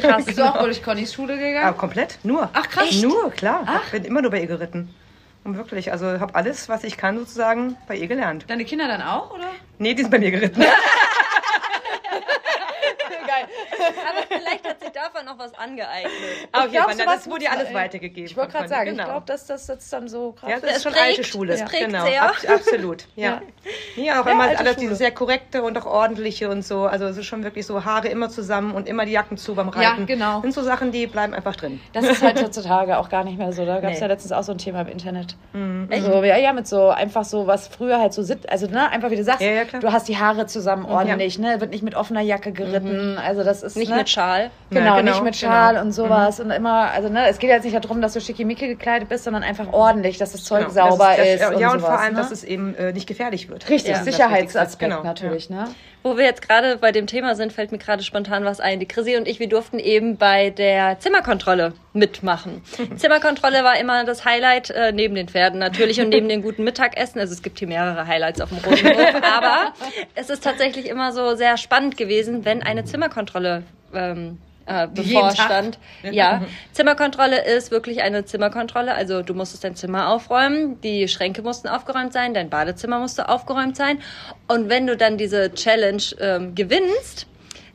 Krass. 0.00 0.24
Bist 0.24 0.38
du 0.38 0.44
auch 0.44 0.56
wohl 0.60 0.66
durch 0.66 0.82
Connys 0.82 1.12
Schule 1.12 1.32
Aber 1.34 1.42
gegangen? 1.42 1.76
komplett, 1.76 2.18
nur. 2.22 2.48
Ach, 2.52 2.68
krass. 2.68 2.84
Echt? 2.84 3.02
Nur, 3.02 3.30
klar. 3.30 3.80
Ich 3.86 3.90
bin 3.92 4.04
immer 4.04 4.22
nur 4.22 4.30
bei 4.30 4.40
ihr 4.40 4.46
geritten. 4.46 4.94
Und 5.42 5.56
wirklich, 5.56 5.90
also 5.90 6.20
habe 6.20 6.34
alles, 6.34 6.68
was 6.68 6.84
ich 6.84 6.96
kann, 6.96 7.18
sozusagen 7.18 7.76
bei 7.88 7.96
ihr 7.96 8.06
gelernt. 8.06 8.44
Deine 8.48 8.64
Kinder 8.64 8.86
dann 8.86 9.02
auch, 9.02 9.32
oder? 9.34 9.48
Nee, 9.78 9.94
die 9.94 10.02
sind 10.02 10.10
bei 10.10 10.18
mir 10.18 10.30
geritten. 10.30 10.60
Geil. 13.26 13.48
Aber 14.08 14.22
vielleicht 14.28 14.66
hat 14.80 14.94
sich 14.94 15.02
davon 15.02 15.26
noch 15.26 15.38
was 15.38 15.54
angeeignet. 15.58 16.10
Jeden 16.12 16.72
glaubst 16.72 16.96
Fall, 16.96 17.06
du, 17.06 17.12
das 17.12 17.30
wurde 17.30 17.44
muss- 17.44 17.52
alles 17.56 17.74
weitergegeben. 17.74 18.24
Ich 18.30 18.36
wollte 18.36 18.52
gerade 18.52 18.68
sagen, 18.68 18.90
ich 18.90 18.96
genau. 18.96 19.04
glaube, 19.08 19.26
dass 19.26 19.46
das 19.46 19.66
jetzt 19.68 19.92
dann 19.92 20.08
so 20.08 20.32
krass 20.32 20.50
Ja, 20.50 20.56
das 20.60 20.70
Es 20.70 20.76
ist 20.78 20.82
schon 20.84 20.92
prägt, 20.92 21.04
alte 21.04 21.24
Schule. 21.24 21.52
es 21.54 21.64
prägt 21.64 21.86
genau, 21.86 22.04
sehr. 22.04 22.22
Ab, 22.22 22.34
absolut. 22.48 23.06
Ja. 23.16 23.42
Ja, 23.96 24.20
auch 24.20 24.26
Ja, 24.26 24.32
immer 24.32 24.44
alles 24.58 24.76
dieses 24.76 24.98
sehr 24.98 25.10
korrekte 25.10 25.62
und 25.62 25.76
auch 25.78 25.86
ordentliche 25.86 26.48
und 26.48 26.62
so. 26.64 26.84
Also 26.86 27.06
es 27.06 27.16
ist 27.16 27.26
schon 27.26 27.44
wirklich 27.44 27.66
so 27.66 27.84
Haare 27.84 28.08
immer 28.08 28.28
zusammen 28.30 28.74
und 28.74 28.88
immer 28.88 29.04
die 29.04 29.12
Jacken 29.12 29.36
zu 29.36 29.54
beim 29.54 29.70
Ja, 29.78 29.90
Reiten. 29.90 30.06
genau. 30.06 30.34
Das 30.34 30.42
sind 30.42 30.54
so 30.54 30.62
Sachen, 30.62 30.92
die 30.92 31.06
bleiben 31.06 31.34
einfach 31.34 31.56
drin. 31.56 31.80
Das 31.92 32.04
ist 32.04 32.22
halt 32.22 32.42
heutzutage 32.42 32.98
auch 32.98 33.08
gar 33.08 33.24
nicht 33.24 33.38
mehr 33.38 33.52
so. 33.52 33.64
Da 33.66 33.80
gab 33.80 33.90
es 33.90 33.96
Nee. 33.96 34.02
ja 34.02 34.06
letztens 34.06 34.32
auch 34.32 34.42
so 34.42 34.52
ein 34.52 34.58
Thema 34.58 34.82
im 34.82 34.88
Internet. 34.88 35.36
Also, 35.90 36.22
ja, 36.24 36.36
ja, 36.36 36.52
mit 36.52 36.66
so 36.66 36.88
einfach 36.88 37.24
so, 37.24 37.46
was 37.46 37.68
früher 37.68 37.98
halt 38.00 38.12
so 38.12 38.22
sitzt. 38.22 38.48
Also, 38.48 38.66
ne, 38.66 38.88
einfach 38.90 39.10
wie 39.10 39.16
du 39.16 39.24
sagst, 39.24 39.40
Ja, 39.42 39.50
ja, 39.50 39.64
du 39.64 39.92
hast 39.92 40.08
die 40.08 40.16
Haare 40.18 40.46
zusammen 40.46 40.84
ordentlich, 40.84 41.38
ne? 41.38 41.60
Wird 41.60 41.70
nicht 41.70 41.82
mit 41.82 41.94
offener 41.94 42.20
Jacke 42.20 42.52
geritten. 42.52 43.18
Also, 43.18 43.44
das 43.44 43.62
ist 43.62 43.76
Nicht 43.76 43.90
ne? 43.90 43.96
mit 43.96 44.08
Schal. 44.08 44.50
Genau, 44.70 44.96
Ja, 44.96 45.02
nicht 45.02 45.20
nicht 45.20 45.24
mit 45.24 45.36
Schal 45.36 45.76
und 45.76 45.92
sowas. 45.92 46.40
Und 46.40 46.50
immer, 46.50 46.90
also 46.90 47.08
ne, 47.08 47.28
es 47.28 47.38
geht 47.38 47.50
jetzt 47.50 47.64
nicht 47.64 47.74
darum, 47.84 48.00
dass 48.00 48.12
du 48.12 48.20
schickimicki 48.20 48.68
gekleidet 48.68 49.08
bist, 49.08 49.24
sondern 49.24 49.42
einfach 49.42 49.72
ordentlich, 49.72 50.18
dass 50.18 50.32
das 50.32 50.44
Zeug 50.44 50.68
Genau. 50.68 50.90
sauber 50.90 51.12
das, 51.16 51.26
ist. 51.26 51.42
das, 51.42 51.54
und 51.54 51.60
ja, 51.60 51.72
und 51.72 51.80
sowas, 51.80 51.90
vor 51.90 52.00
allem, 52.00 52.14
ne? 52.14 52.20
dass 52.20 52.30
es 52.30 52.44
eben 52.44 52.74
äh, 52.74 52.92
nicht 52.92 53.06
gefährlich 53.06 53.48
wird. 53.48 53.68
Richtig, 53.68 53.92
ist 53.92 54.06
das 54.06 54.14
Sicherheitsaspekt. 54.14 54.90
Genau, 54.90 55.02
natürlich, 55.04 55.50
ne? 55.50 55.68
Wo 56.02 56.16
wir 56.16 56.24
jetzt 56.24 56.46
gerade 56.48 56.78
bei 56.78 56.92
dem 56.92 57.06
Thema 57.06 57.34
sind, 57.34 57.52
fällt 57.52 57.72
mir 57.72 57.78
gerade 57.78 58.02
spontan 58.02 58.44
was 58.44 58.58
ein. 58.60 58.80
Die 58.80 58.86
Chrissy 58.86 59.16
und 59.16 59.28
ich, 59.28 59.38
wir 59.38 59.48
durften 59.48 59.78
eben 59.78 60.16
bei 60.16 60.48
der 60.50 60.98
Zimmerkontrolle 60.98 61.74
mitmachen. 61.92 62.62
Zimmerkontrolle 62.96 63.64
war 63.64 63.78
immer 63.78 64.04
das 64.04 64.24
Highlight, 64.24 64.70
äh, 64.70 64.92
neben 64.92 65.14
den 65.14 65.28
Pferden 65.28 65.58
natürlich 65.58 66.00
und 66.00 66.08
neben 66.08 66.28
den 66.28 66.42
guten 66.42 66.64
Mittagessen. 66.64 67.18
Also 67.20 67.34
es 67.34 67.42
gibt 67.42 67.58
hier 67.58 67.68
mehrere 67.68 68.06
Highlights 68.06 68.40
auf 68.40 68.48
dem 68.48 68.58
Rosenhof, 68.58 69.14
aber 69.36 69.74
es 70.14 70.30
ist 70.30 70.42
tatsächlich 70.42 70.88
immer 70.88 71.12
so 71.12 71.34
sehr 71.34 71.56
spannend 71.58 71.96
gewesen, 71.98 72.44
wenn 72.46 72.62
eine 72.62 72.84
Zimmerkontrolle 72.84 73.64
ähm, 73.92 74.38
äh, 74.70 74.86
bevorstand. 74.86 75.78
Ja, 76.02 76.42
Zimmerkontrolle 76.72 77.44
ist 77.44 77.70
wirklich 77.70 78.02
eine 78.02 78.24
Zimmerkontrolle. 78.24 78.94
Also 78.94 79.22
du 79.22 79.34
musstest 79.34 79.64
dein 79.64 79.74
Zimmer 79.74 80.08
aufräumen, 80.08 80.80
die 80.80 81.08
Schränke 81.08 81.42
mussten 81.42 81.68
aufgeräumt 81.68 82.12
sein, 82.12 82.34
dein 82.34 82.50
Badezimmer 82.50 83.00
musste 83.00 83.28
aufgeräumt 83.28 83.76
sein. 83.76 83.98
Und 84.46 84.68
wenn 84.68 84.86
du 84.86 84.96
dann 84.96 85.18
diese 85.18 85.52
Challenge 85.52 86.02
ähm, 86.20 86.54
gewinnst, 86.54 87.26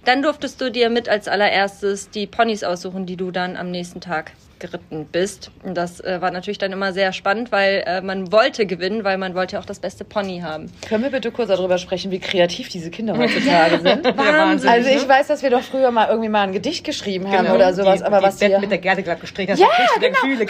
dann 0.06 0.22
durftest 0.22 0.62
du 0.62 0.72
dir 0.72 0.90
mit 0.90 1.10
als 1.10 1.28
allererstes 1.28 2.10
die 2.12 2.28
Ponys 2.28 2.64
aussuchen, 2.64 3.06
die 3.06 3.18
du 3.18 3.32
dann 3.32 3.58
am 3.58 3.72
nächsten 3.72 4.00
Tag 4.00 4.32
geritten 4.66 5.06
bist. 5.12 5.52
Und 5.64 5.76
das 5.76 6.00
äh, 6.02 6.22
war 6.22 6.32
natürlich 6.32 6.58
dann 6.58 6.72
immer 6.72 6.94
sehr 6.94 7.14
spannend, 7.14 7.52
weil 7.52 7.84
äh, 7.86 8.02
man 8.02 8.32
wollte 8.32 8.66
gewinnen, 8.66 9.04
weil 9.04 9.18
man 9.18 9.36
wollte 9.36 9.54
ja 9.54 9.60
auch 9.60 9.66
das 9.66 9.80
beste 9.80 10.04
Pony 10.04 10.42
haben. 10.42 10.72
Können 10.88 11.04
wir 11.04 11.12
bitte 11.12 11.32
kurz 11.32 11.50
darüber 11.50 11.78
sprechen, 11.78 12.12
wie 12.12 12.20
kreativ 12.20 12.70
diese 12.70 12.90
Kinder 12.90 13.18
heutzutage 13.18 13.80
sind? 13.80 14.04
Wahnsinn, 14.18 14.70
Also 14.70 14.90
ich 14.90 15.04
ne? 15.04 15.10
weiß, 15.10 15.28
dass 15.28 15.44
wir 15.44 15.50
doch 15.50 15.62
früher 15.62 15.92
mal 15.92 16.08
irgendwie 16.10 16.30
mal 16.30 16.44
ein 16.44 16.54
Gedicht 16.54 16.84
geschrieben 16.84 17.28
haben 17.32 17.44
Genau. 17.46 17.56
oder 17.56 17.74
sowas, 17.74 18.00
die, 18.00 18.06
aber 18.06 18.20
die 18.20 18.24
was 18.26 18.38
Bett 18.40 18.52
wir... 18.52 18.60
mit 18.60 18.72
der 18.72 18.78
Gerte 18.80 19.04
glatt 19.04 19.22
gestrichen 19.22 19.54
hast, 19.54 19.60
ja, 19.60 19.68
kriegst 19.68 19.96
du 19.96 20.00
genau, 20.00 20.20
richtig. 20.42 20.50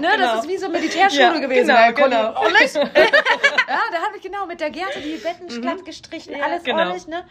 Ne, 0.00 0.08
Genau. 0.16 0.34
Das 0.36 0.44
ist 0.44 0.48
wie 0.50 0.56
so 0.58 0.68
Militärschule 0.68 1.22
Ja, 1.22 1.38
gewesen. 1.38 1.66
genau, 1.68 1.92
genau. 2.08 2.28
ordentlich- 2.40 2.74
ja, 2.74 2.82
da 3.92 3.98
habe 4.06 4.16
ich 4.16 4.22
genau 4.22 4.46
mit 4.46 4.60
der 4.60 4.70
Gerte 4.70 5.00
die 5.00 5.16
Betten 5.16 5.60
glatt 5.60 5.84
gestrichen, 5.84 6.34
alles 6.42 6.62
genau. 6.64 6.78
ordentlich, 6.80 7.06
ne? 7.08 7.22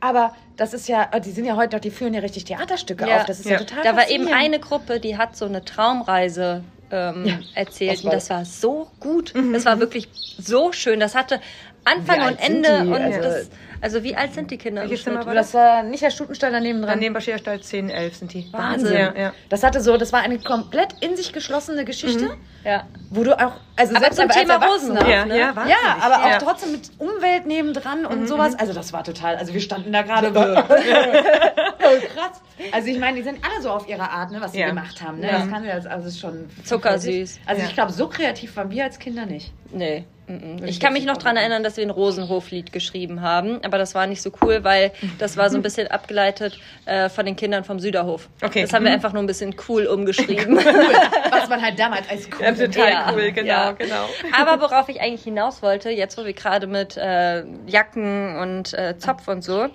Aber 0.00 0.34
das 0.56 0.74
ist 0.74 0.88
ja, 0.88 1.06
die 1.18 1.30
sind 1.30 1.44
ja 1.44 1.56
heute 1.56 1.76
noch, 1.76 1.80
die 1.80 1.90
führen 1.90 2.14
ja 2.14 2.20
richtig 2.20 2.44
Theaterstücke 2.44 3.06
Ja. 3.08 3.18
auf. 3.18 3.24
Das 3.26 3.38
ist 3.40 3.46
ja, 3.46 3.52
Ja. 3.52 3.58
total 3.58 3.82
Da 3.84 3.96
war 3.96 4.08
eben 4.10 4.32
eine 4.32 4.58
Gruppe, 4.58 5.00
die 5.00 5.16
hat 5.16 5.36
so 5.36 5.43
eine 5.46 5.64
Traumreise 5.64 6.62
ähm, 6.90 7.40
erzählt 7.54 7.98
das 7.98 8.04
war- 8.04 8.10
und 8.12 8.16
das 8.16 8.30
war 8.30 8.44
so 8.44 8.88
gut. 9.00 9.32
Das 9.52 9.64
war 9.64 9.80
wirklich 9.80 10.08
so 10.38 10.72
schön. 10.72 11.00
Das 11.00 11.14
hatte 11.14 11.40
Anfang 11.84 12.26
und 12.28 12.40
Ende 12.40 12.80
und 12.80 12.92
Also- 12.94 13.20
das, 13.20 13.50
also 13.84 14.02
wie 14.02 14.16
alt 14.16 14.34
sind 14.34 14.50
die 14.50 14.56
Kinder 14.58 14.82
im 14.82 14.88
Welches 14.90 15.04
Schnitt? 15.04 15.14
Zimmer 15.14 15.26
war 15.26 15.34
Das 15.34 15.52
war 15.54 15.82
nicht 15.82 16.02
der 16.02 16.10
Stutenstall 16.10 16.50
daneben 16.50 16.80
dran. 16.80 16.94
Daneben 16.94 17.14
bei 17.14 17.20
Scherstall 17.20 17.60
10, 17.60 17.90
11 17.90 18.16
sind 18.16 18.32
die. 18.32 18.48
Wahnsinn. 18.52 18.92
Ja, 18.94 19.14
ja. 19.14 19.32
Das 19.50 19.62
hatte 19.62 19.80
so, 19.80 19.96
das 19.98 20.12
war 20.12 20.22
eine 20.22 20.38
komplett 20.38 20.94
in 21.00 21.16
sich 21.16 21.32
geschlossene 21.32 21.84
Geschichte, 21.84 22.30
Ja. 22.64 22.86
wo 23.10 23.22
du 23.22 23.34
auch, 23.38 23.52
also 23.76 23.94
Aber 23.94 24.00
selbst 24.00 24.16
zum 24.16 24.24
aber 24.24 24.34
als 24.34 24.42
Thema 24.42 24.66
Rosenhof, 24.66 25.08
Ja, 25.08 25.24
ne? 25.26 25.38
ja. 25.38 25.54
Ja, 25.68 25.96
aber 26.00 26.24
auch 26.24 26.30
ja. 26.30 26.38
trotzdem 26.38 26.72
mit 26.72 26.90
Umwelt 26.98 27.46
nebendran 27.46 28.06
und 28.06 28.26
sowas. 28.26 28.58
Also 28.58 28.72
das 28.72 28.92
war 28.94 29.04
total, 29.04 29.36
also 29.36 29.52
wir 29.52 29.60
standen 29.60 29.92
da 29.92 30.02
gerade 30.02 30.32
krass. 31.04 32.40
Also 32.72 32.88
ich 32.88 32.98
meine, 32.98 33.16
die 33.16 33.22
sind 33.22 33.38
alle 33.44 33.62
so 33.62 33.70
auf 33.70 33.88
ihre 33.88 34.08
Art, 34.08 34.30
ne, 34.30 34.40
was 34.40 34.52
sie 34.52 34.60
Ja. 34.60 34.68
gemacht 34.68 35.02
haben. 35.02 35.20
Ne? 35.20 35.26
Ja. 35.26 35.38
Das 35.40 35.50
kann 35.50 35.64
ja, 35.64 35.72
also 35.74 35.88
es 35.90 36.06
ist 36.14 36.20
schon 36.20 36.48
Zuckersüß. 36.64 37.40
Also 37.46 37.62
Ja. 37.62 37.68
ich 37.68 37.74
glaube, 37.74 37.92
so 37.92 38.08
kreativ 38.08 38.56
waren 38.56 38.70
wir 38.70 38.84
als 38.84 38.98
Kinder 38.98 39.26
nicht. 39.26 39.52
Nee. 39.72 40.04
mhm. 40.28 40.58
ich 40.64 40.70
Ich 40.70 40.80
kann 40.80 40.92
mich 40.92 41.04
noch 41.04 41.20
sagen. 41.20 41.36
erinnern, 41.36 41.62
dass 41.64 41.76
wir 41.76 41.84
ein 41.84 41.90
Rosenhoflied 41.90 42.72
geschrieben 42.72 43.22
haben, 43.22 43.60
aber 43.74 43.80
das 43.80 43.94
war 43.96 44.06
nicht 44.06 44.22
so 44.22 44.30
cool, 44.40 44.62
weil 44.62 44.92
das 45.18 45.36
war 45.36 45.50
so 45.50 45.56
ein 45.56 45.62
bisschen 45.64 45.88
abgeleitet 45.88 46.60
äh, 46.86 47.08
von 47.08 47.26
den 47.26 47.34
Kindern 47.34 47.64
vom 47.64 47.80
Süderhof. 47.80 48.28
Okay. 48.40 48.62
Das 48.62 48.72
haben 48.72 48.84
wir 48.84 48.92
einfach 48.92 49.12
nur 49.12 49.22
ein 49.22 49.26
bisschen 49.26 49.56
cool 49.68 49.86
umgeschrieben. 49.86 50.56
Was 51.30 51.48
man 51.48 51.60
halt 51.60 51.76
damals 51.76 52.08
als 52.08 52.28
cool 52.38 52.44
Ja, 52.44 52.52
total 52.52 52.90
Ja, 52.90 53.12
cool, 53.12 53.32
genau, 53.32 53.48
ja. 53.48 53.72
genau. 53.72 54.08
Aber 54.32 54.62
worauf 54.62 54.88
ich 54.88 55.00
eigentlich 55.00 55.24
hinaus 55.24 55.60
wollte, 55.60 55.90
jetzt 55.90 56.16
wo 56.16 56.24
wir 56.24 56.34
gerade 56.34 56.68
mit 56.68 56.96
äh, 56.96 57.42
Jacken 57.66 58.36
und 58.36 58.74
äh, 58.74 58.96
Zopf 58.96 59.26
und 59.26 59.42
so, 59.42 59.68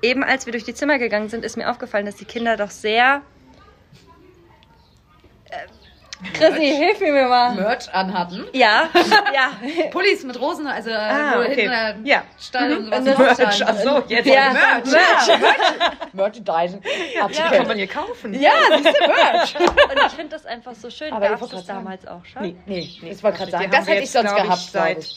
eben 0.00 0.22
als 0.22 0.46
wir 0.46 0.52
durch 0.52 0.64
die 0.64 0.74
Zimmer 0.74 0.98
gegangen 0.98 1.28
sind, 1.28 1.44
ist 1.44 1.56
mir 1.56 1.68
aufgefallen, 1.68 2.06
dass 2.06 2.16
die 2.16 2.24
Kinder 2.24 2.56
doch 2.56 2.70
sehr... 2.70 3.22
Äh, 6.22 6.36
Chrissy, 6.38 6.68
hilf 6.76 7.00
mir 7.00 7.26
mal. 7.28 7.54
Merch 7.54 7.92
anhatten. 7.94 8.46
Ja, 8.52 8.88
ja. 9.34 9.50
Pullis 9.90 10.22
mit 10.24 10.38
Rosen, 10.40 10.66
also 10.66 10.90
Ah, 10.90 11.34
wo 11.36 11.40
okay. 11.40 11.54
hinten 11.54 11.70
der 11.70 11.96
Ja. 12.04 12.22
Stall 12.38 12.76
und 12.76 12.84
sowas 12.86 12.98
Und 12.98 13.06
das- 13.06 13.16
drauf 13.16 13.38
Merch, 13.38 13.54
stand. 13.54 13.70
ach 13.70 13.76
so, 13.82 14.02
jetzt. 14.08 14.26
Ja. 14.26 14.52
Merch, 14.52 14.84
Merch, 14.84 15.40
Merch. 15.40 16.12
Merchandising. 16.12 16.80
Die 16.82 17.36
kann 17.56 17.66
man 17.66 17.76
hier 17.76 17.86
kaufen. 17.86 18.34
Ja, 18.34 18.50
siehst 18.76 18.96
du, 19.00 19.06
Merch. 19.06 19.54
Und 19.60 20.06
ich 20.06 20.12
finde 20.12 20.28
das 20.30 20.46
einfach 20.46 20.74
so 20.74 20.90
schön. 20.90 21.12
Aber 21.12 21.24
ich 21.26 21.30
Gab 21.32 21.40
wollte 21.40 21.56
es 21.56 21.60
das 21.66 21.66
grad 21.66 21.76
sagen. 21.76 21.84
damals 21.84 22.06
auch 22.06 22.24
schon? 22.24 22.42
Nee. 22.42 22.56
Nee, 22.66 22.78
ich 23.10 23.22
wollte 23.22 23.38
gerade 23.38 23.50
Die 23.50 23.56
sagen, 23.56 23.70
das 23.70 23.86
hätte 23.86 24.02
ich 24.02 24.10
sonst 24.10 24.26
glaub 24.28 24.38
ich, 24.38 24.44
gehabt, 24.44 24.60
seit-. 24.62 25.14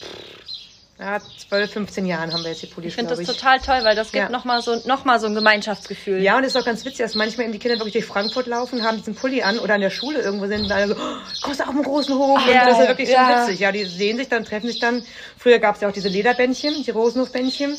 Ja, 0.98 1.18
12, 1.48 1.72
15 1.72 2.06
Jahren 2.06 2.32
haben 2.32 2.44
wir 2.44 2.50
jetzt 2.50 2.62
die 2.62 2.66
Pullis, 2.66 2.90
Ich 2.90 2.94
finde 2.94 3.16
das 3.16 3.26
total 3.26 3.58
toll, 3.58 3.80
weil 3.82 3.96
das 3.96 4.12
gibt 4.12 4.24
Ja. 4.26 4.28
nochmal 4.30 4.62
so, 4.62 4.80
noch 4.86 5.04
mal 5.04 5.18
so 5.18 5.26
ein 5.26 5.34
Gemeinschaftsgefühl. 5.34 6.22
Ja, 6.22 6.36
und 6.36 6.44
es 6.44 6.54
ist 6.54 6.60
auch 6.60 6.64
ganz 6.64 6.84
witzig, 6.84 6.98
dass 7.04 7.16
manchmal 7.16 7.44
eben 7.46 7.52
die 7.52 7.58
Kinder 7.58 7.76
wirklich 7.78 7.94
durch 7.94 8.04
Frankfurt 8.04 8.46
laufen, 8.46 8.84
haben 8.84 8.98
diesen 8.98 9.16
Pulli 9.16 9.42
an 9.42 9.58
oder 9.58 9.74
an 9.74 9.80
der 9.80 9.90
Schule 9.90 10.20
irgendwo 10.20 10.46
sind 10.46 10.62
und 10.62 10.68
dann 10.68 10.88
so, 10.90 10.94
oh, 10.94 11.16
kommst 11.42 11.58
du 11.58 11.64
auf 11.64 11.70
dem 11.74 11.82
großen 11.82 12.14
Hof? 12.16 12.40
Ja. 12.46 12.60
und 12.62 12.68
das 12.70 12.78
ist 12.78 12.82
ja 12.84 12.88
wirklich 12.88 13.08
Ja. 13.08 13.26
schon 13.38 13.42
witzig. 13.48 13.60
Ja, 13.60 13.72
die 13.72 13.84
sehen 13.86 14.18
sich 14.18 14.28
dann, 14.28 14.44
treffen 14.44 14.68
sich 14.68 14.78
dann. 14.78 15.02
Früher 15.36 15.58
gab 15.58 15.74
es 15.74 15.80
ja 15.80 15.88
auch 15.88 15.92
diese 15.92 16.08
Lederbändchen, 16.08 16.84
die 16.84 16.90
Rosenhofbändchen. 16.92 17.76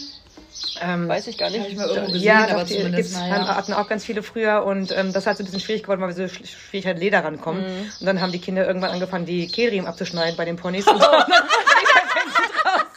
Ähm, 0.82 1.08
Weiß 1.08 1.28
ich 1.28 1.38
gar 1.38 1.50
nicht. 1.50 1.60
Habe 1.62 1.70
ich 1.70 1.78
mal 1.78 1.88
irgendwo 1.88 2.12
gesehen, 2.12 2.28
ja, 2.28 2.44
aber 2.50 2.62
doch, 2.62 2.68
die 2.68 2.76
zumindest 2.78 3.12
gibt's, 3.14 3.14
mal, 3.30 3.30
ja. 3.30 3.56
hatten 3.56 3.72
auch 3.74 3.88
ganz 3.88 4.04
viele 4.04 4.24
früher 4.24 4.66
und 4.66 4.92
ähm, 4.92 5.14
das 5.14 5.26
hat 5.26 5.38
so 5.38 5.44
ein 5.44 5.46
bisschen 5.46 5.62
schwierig 5.62 5.84
geworden, 5.84 6.02
weil 6.02 6.16
wir 6.16 6.28
so 6.28 6.34
sch- 6.36 6.46
schwierig 6.48 6.88
an 6.88 6.98
Leder 6.98 7.24
rankommen. 7.24 7.62
Mhm. 7.64 7.92
Und 8.02 8.06
dann 8.06 8.20
haben 8.22 8.34
die 8.34 8.40
Kinder 8.40 8.66
irgendwann 8.68 8.92
angefangen, 8.92 9.26
die 9.26 9.48
Kehrriemen 9.48 9.88
abzuschneiden 9.88 10.36
bei 10.36 10.44
den 10.44 10.58
Ponys. 10.58 10.86
Und 10.88 11.02
dann 11.02 11.24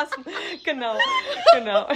rauszumachen. 0.00 0.32
Genau, 0.64 0.94
genau. 1.54 1.86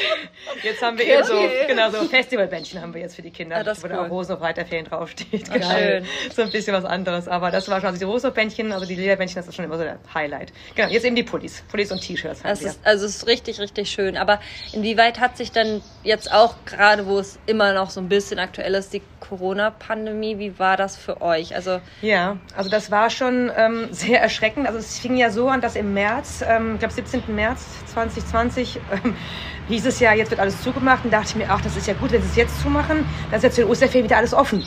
Jetzt 0.62 0.82
haben 0.82 0.98
wir 0.98 1.06
eben 1.06 1.24
so, 1.24 1.34
genau, 1.66 1.90
so 1.90 2.04
Festivalbändchen 2.04 2.80
haben 2.80 2.94
wir 2.94 3.00
jetzt 3.02 3.16
für 3.16 3.22
die 3.22 3.30
Kinder, 3.30 3.56
Ah, 3.56 3.62
das 3.64 3.82
wo 3.82 3.86
cool. 3.86 3.92
da 3.94 4.02
auch 4.06 4.10
Rosenhof 4.10 4.42
Reiterferien 4.42 4.84
draufsteht. 4.86 5.50
Ah, 5.50 5.60
schön. 5.78 6.06
So 6.34 6.42
ein 6.42 6.50
bisschen 6.50 6.74
was 6.74 6.84
anderes. 6.84 7.28
Aber 7.28 7.50
das 7.50 7.68
war 7.68 7.80
schon, 7.80 7.88
also 7.88 7.98
die 7.98 8.04
Rosenhof-Bändchen, 8.04 8.72
also 8.72 8.86
die 8.86 8.94
Lederbändchen, 8.94 9.36
das 9.36 9.48
ist 9.48 9.54
schon 9.54 9.64
immer 9.64 9.76
so 9.78 9.84
der 9.84 9.98
Highlight. 10.14 10.52
Genau, 10.74 10.88
jetzt 10.88 11.04
eben 11.04 11.16
die 11.16 11.22
Pullis. 11.22 11.62
Pullis 11.70 11.90
und 11.92 12.00
T-Shirts 12.00 12.44
also 12.44 13.06
es 13.06 13.16
ist 13.16 13.26
richtig, 13.26 13.60
richtig 13.60 13.90
schön. 13.90 14.16
Aber 14.16 14.40
inwieweit 14.72 15.20
hat 15.20 15.36
sich 15.36 15.52
dann 15.52 15.82
jetzt 16.04 16.32
auch 16.32 16.54
gerade, 16.66 17.06
wo 17.06 17.18
es 17.18 17.38
immer 17.46 17.72
noch 17.72 17.90
so 17.90 18.00
ein 18.00 18.08
bisschen 18.08 18.38
aktuell 18.38 18.74
ist, 18.74 18.92
die 18.92 19.02
Corona-Pandemie, 19.20 20.38
wie 20.38 20.58
war 20.58 20.76
das 20.76 20.96
für 20.96 21.20
euch? 21.22 21.54
Also 21.54 21.80
Ja, 22.02 22.36
also 22.56 22.70
das 22.70 22.90
war 22.90 23.10
schon 23.10 23.50
ähm, 23.56 23.88
sehr 23.90 24.20
erschreckend. 24.20 24.66
Also 24.66 24.78
es 24.78 24.98
fing 24.98 25.16
ja 25.16 25.30
so 25.30 25.48
an, 25.48 25.60
dass 25.60 25.76
im 25.76 25.94
März, 25.94 26.44
ähm, 26.46 26.74
ich 26.74 26.78
glaube 26.80 26.94
17. 26.94 27.22
März 27.34 27.64
2020, 28.06 28.80
ähm, 29.04 29.16
hieß 29.68 29.86
es 29.86 30.00
ja, 30.00 30.12
jetzt 30.14 30.30
wird 30.30 30.40
alles 30.40 30.62
zugemacht. 30.62 31.04
Und 31.04 31.12
dachte 31.12 31.28
ich 31.30 31.36
mir, 31.36 31.50
ach, 31.50 31.60
das 31.60 31.76
ist 31.76 31.86
ja 31.86 31.94
gut, 31.94 32.12
wenn 32.12 32.22
sie 32.22 32.28
es 32.28 32.36
jetzt 32.36 32.60
zumachen, 32.60 33.04
dann 33.30 33.36
ist 33.38 33.42
jetzt 33.42 33.56
für 33.56 33.62
den 33.62 33.70
Osterferien 33.70 34.04
wieder 34.04 34.16
alles 34.16 34.34
offen. 34.34 34.62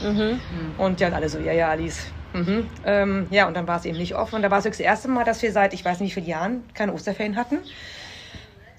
Und 0.77 0.99
ja, 0.99 1.07
und 1.07 1.13
alle 1.13 1.29
so, 1.29 1.39
ja, 1.39 1.53
ja, 1.53 1.69
Alice. 1.69 2.07
Mhm. 2.33 2.67
Ähm, 2.85 3.27
ja, 3.29 3.47
und 3.47 3.55
dann 3.55 3.67
war 3.67 3.77
es 3.77 3.85
eben 3.85 3.97
nicht 3.97 4.15
offen. 4.15 4.35
Und 4.35 4.41
da 4.41 4.51
war 4.51 4.59
es 4.59 4.63
das 4.65 4.79
erste 4.79 5.07
Mal, 5.07 5.23
dass 5.23 5.41
wir 5.41 5.51
seit, 5.51 5.73
ich 5.73 5.83
weiß 5.83 5.99
nicht 5.99 6.15
wie 6.15 6.21
vielen 6.21 6.29
Jahren, 6.29 6.63
keine 6.73 6.93
Osterferien 6.93 7.35
hatten. 7.35 7.59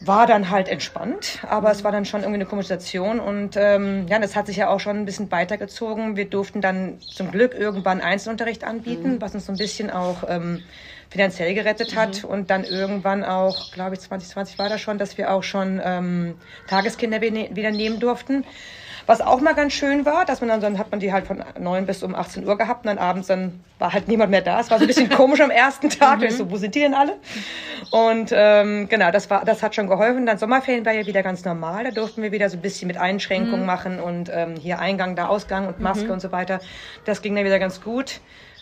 War 0.04 0.26
dann 0.26 0.50
halt 0.50 0.68
entspannt, 0.68 1.38
aber 1.48 1.70
es 1.70 1.84
war 1.84 1.92
dann 1.92 2.04
schon 2.04 2.22
irgendwie 2.22 2.38
eine 2.40 2.46
Kommunikation 2.46 3.20
und 3.20 3.56
ähm, 3.56 4.06
ja, 4.08 4.18
das 4.18 4.34
hat 4.34 4.48
sich 4.48 4.56
ja 4.56 4.68
auch 4.68 4.80
schon 4.80 4.96
ein 4.96 5.04
bisschen 5.04 5.30
weitergezogen. 5.30 6.16
Wir 6.16 6.24
durften 6.24 6.60
dann 6.60 6.98
zum 6.98 7.30
Glück 7.30 7.54
irgendwann 7.54 8.00
Einzelunterricht 8.00 8.64
anbieten, 8.64 9.20
was 9.20 9.32
uns 9.32 9.46
so 9.46 9.52
ein 9.52 9.58
bisschen 9.58 9.92
auch 9.92 10.24
ähm, 10.26 10.64
finanziell 11.12 11.53
gerettet 11.55 11.94
hat 11.94 12.25
und 12.25 12.48
dann 12.48 12.64
irgendwann 12.64 13.22
auch, 13.22 13.70
glaube 13.72 13.94
ich, 13.94 14.01
2020 14.01 14.59
war 14.59 14.70
das 14.70 14.81
schon, 14.81 14.96
dass 14.96 15.18
wir 15.18 15.31
auch 15.31 15.42
schon 15.42 15.79
ähm, 15.85 16.35
Tageskinder 16.68 17.20
wieder 17.20 17.70
nehmen 17.70 18.01
durften. 18.01 18.44
Was 19.05 19.20
auch 19.20 19.40
mal 19.40 19.55
ganz 19.55 19.72
schön 19.75 20.07
war, 20.07 20.25
dass 20.25 20.40
man 20.40 20.48
dann, 20.48 20.61
dann 20.61 20.79
hat 20.79 20.90
man 20.90 21.01
die 21.01 21.12
halt 21.12 21.27
von 21.27 21.44
9 21.59 21.87
bis 21.87 22.03
um 22.03 22.14
18 22.14 22.46
Uhr 22.46 22.57
gehabt 22.57 22.87
und 22.87 22.87
dann 22.87 22.98
abends 22.98 23.27
dann 23.27 23.61
war 23.79 23.92
halt 23.92 24.09
niemand 24.09 24.31
mehr 24.31 24.40
da. 24.40 24.61
Es 24.61 24.70
war 24.70 24.79
so 24.79 24.85
ein 24.85 24.87
bisschen 24.87 25.11
komisch 25.11 25.40
am 25.40 25.51
ersten 25.51 25.90
Tag. 25.90 26.20
Da 26.20 26.27
ist 26.27 26.38
so, 26.38 26.51
wo 26.51 26.57
sind 26.57 26.75
die 26.75 26.81
denn 26.81 26.94
alle? 26.94 27.18
Und 27.90 28.31
ähm, 28.33 28.88
genau, 28.88 29.11
das 29.11 29.29
war, 29.29 29.44
das 29.44 29.62
hat 29.62 29.75
schon 29.75 29.88
geholfen. 29.88 30.25
Dann 30.25 30.38
Sommerferien 30.38 30.87
war 30.87 30.92
ja 30.92 31.05
wieder 31.05 31.22
ganz 31.22 31.44
normal. 31.44 31.85
Da 31.85 31.90
durften 31.90 32.22
wir 32.22 32.33
wieder 32.33 32.48
so 32.48 32.57
ein 32.57 32.62
bisschen 32.62 32.87
mit 32.87 32.96
Einschränkungen 32.96 33.66
machen 33.66 34.01
und 34.01 34.31
ähm, 34.33 34.55
hier 34.57 34.79
Eingang, 34.79 35.16
da 35.16 35.27
Ausgang 35.27 35.66
und 35.66 35.81
Maske 35.81 36.11
und 36.12 36.20
so 36.20 36.33
weiter. 36.33 36.61
Das 37.05 37.20
ging 37.20 37.35
dann 37.35 37.44
wieder 37.44 37.59
ganz 37.59 37.83
gut 37.83 38.20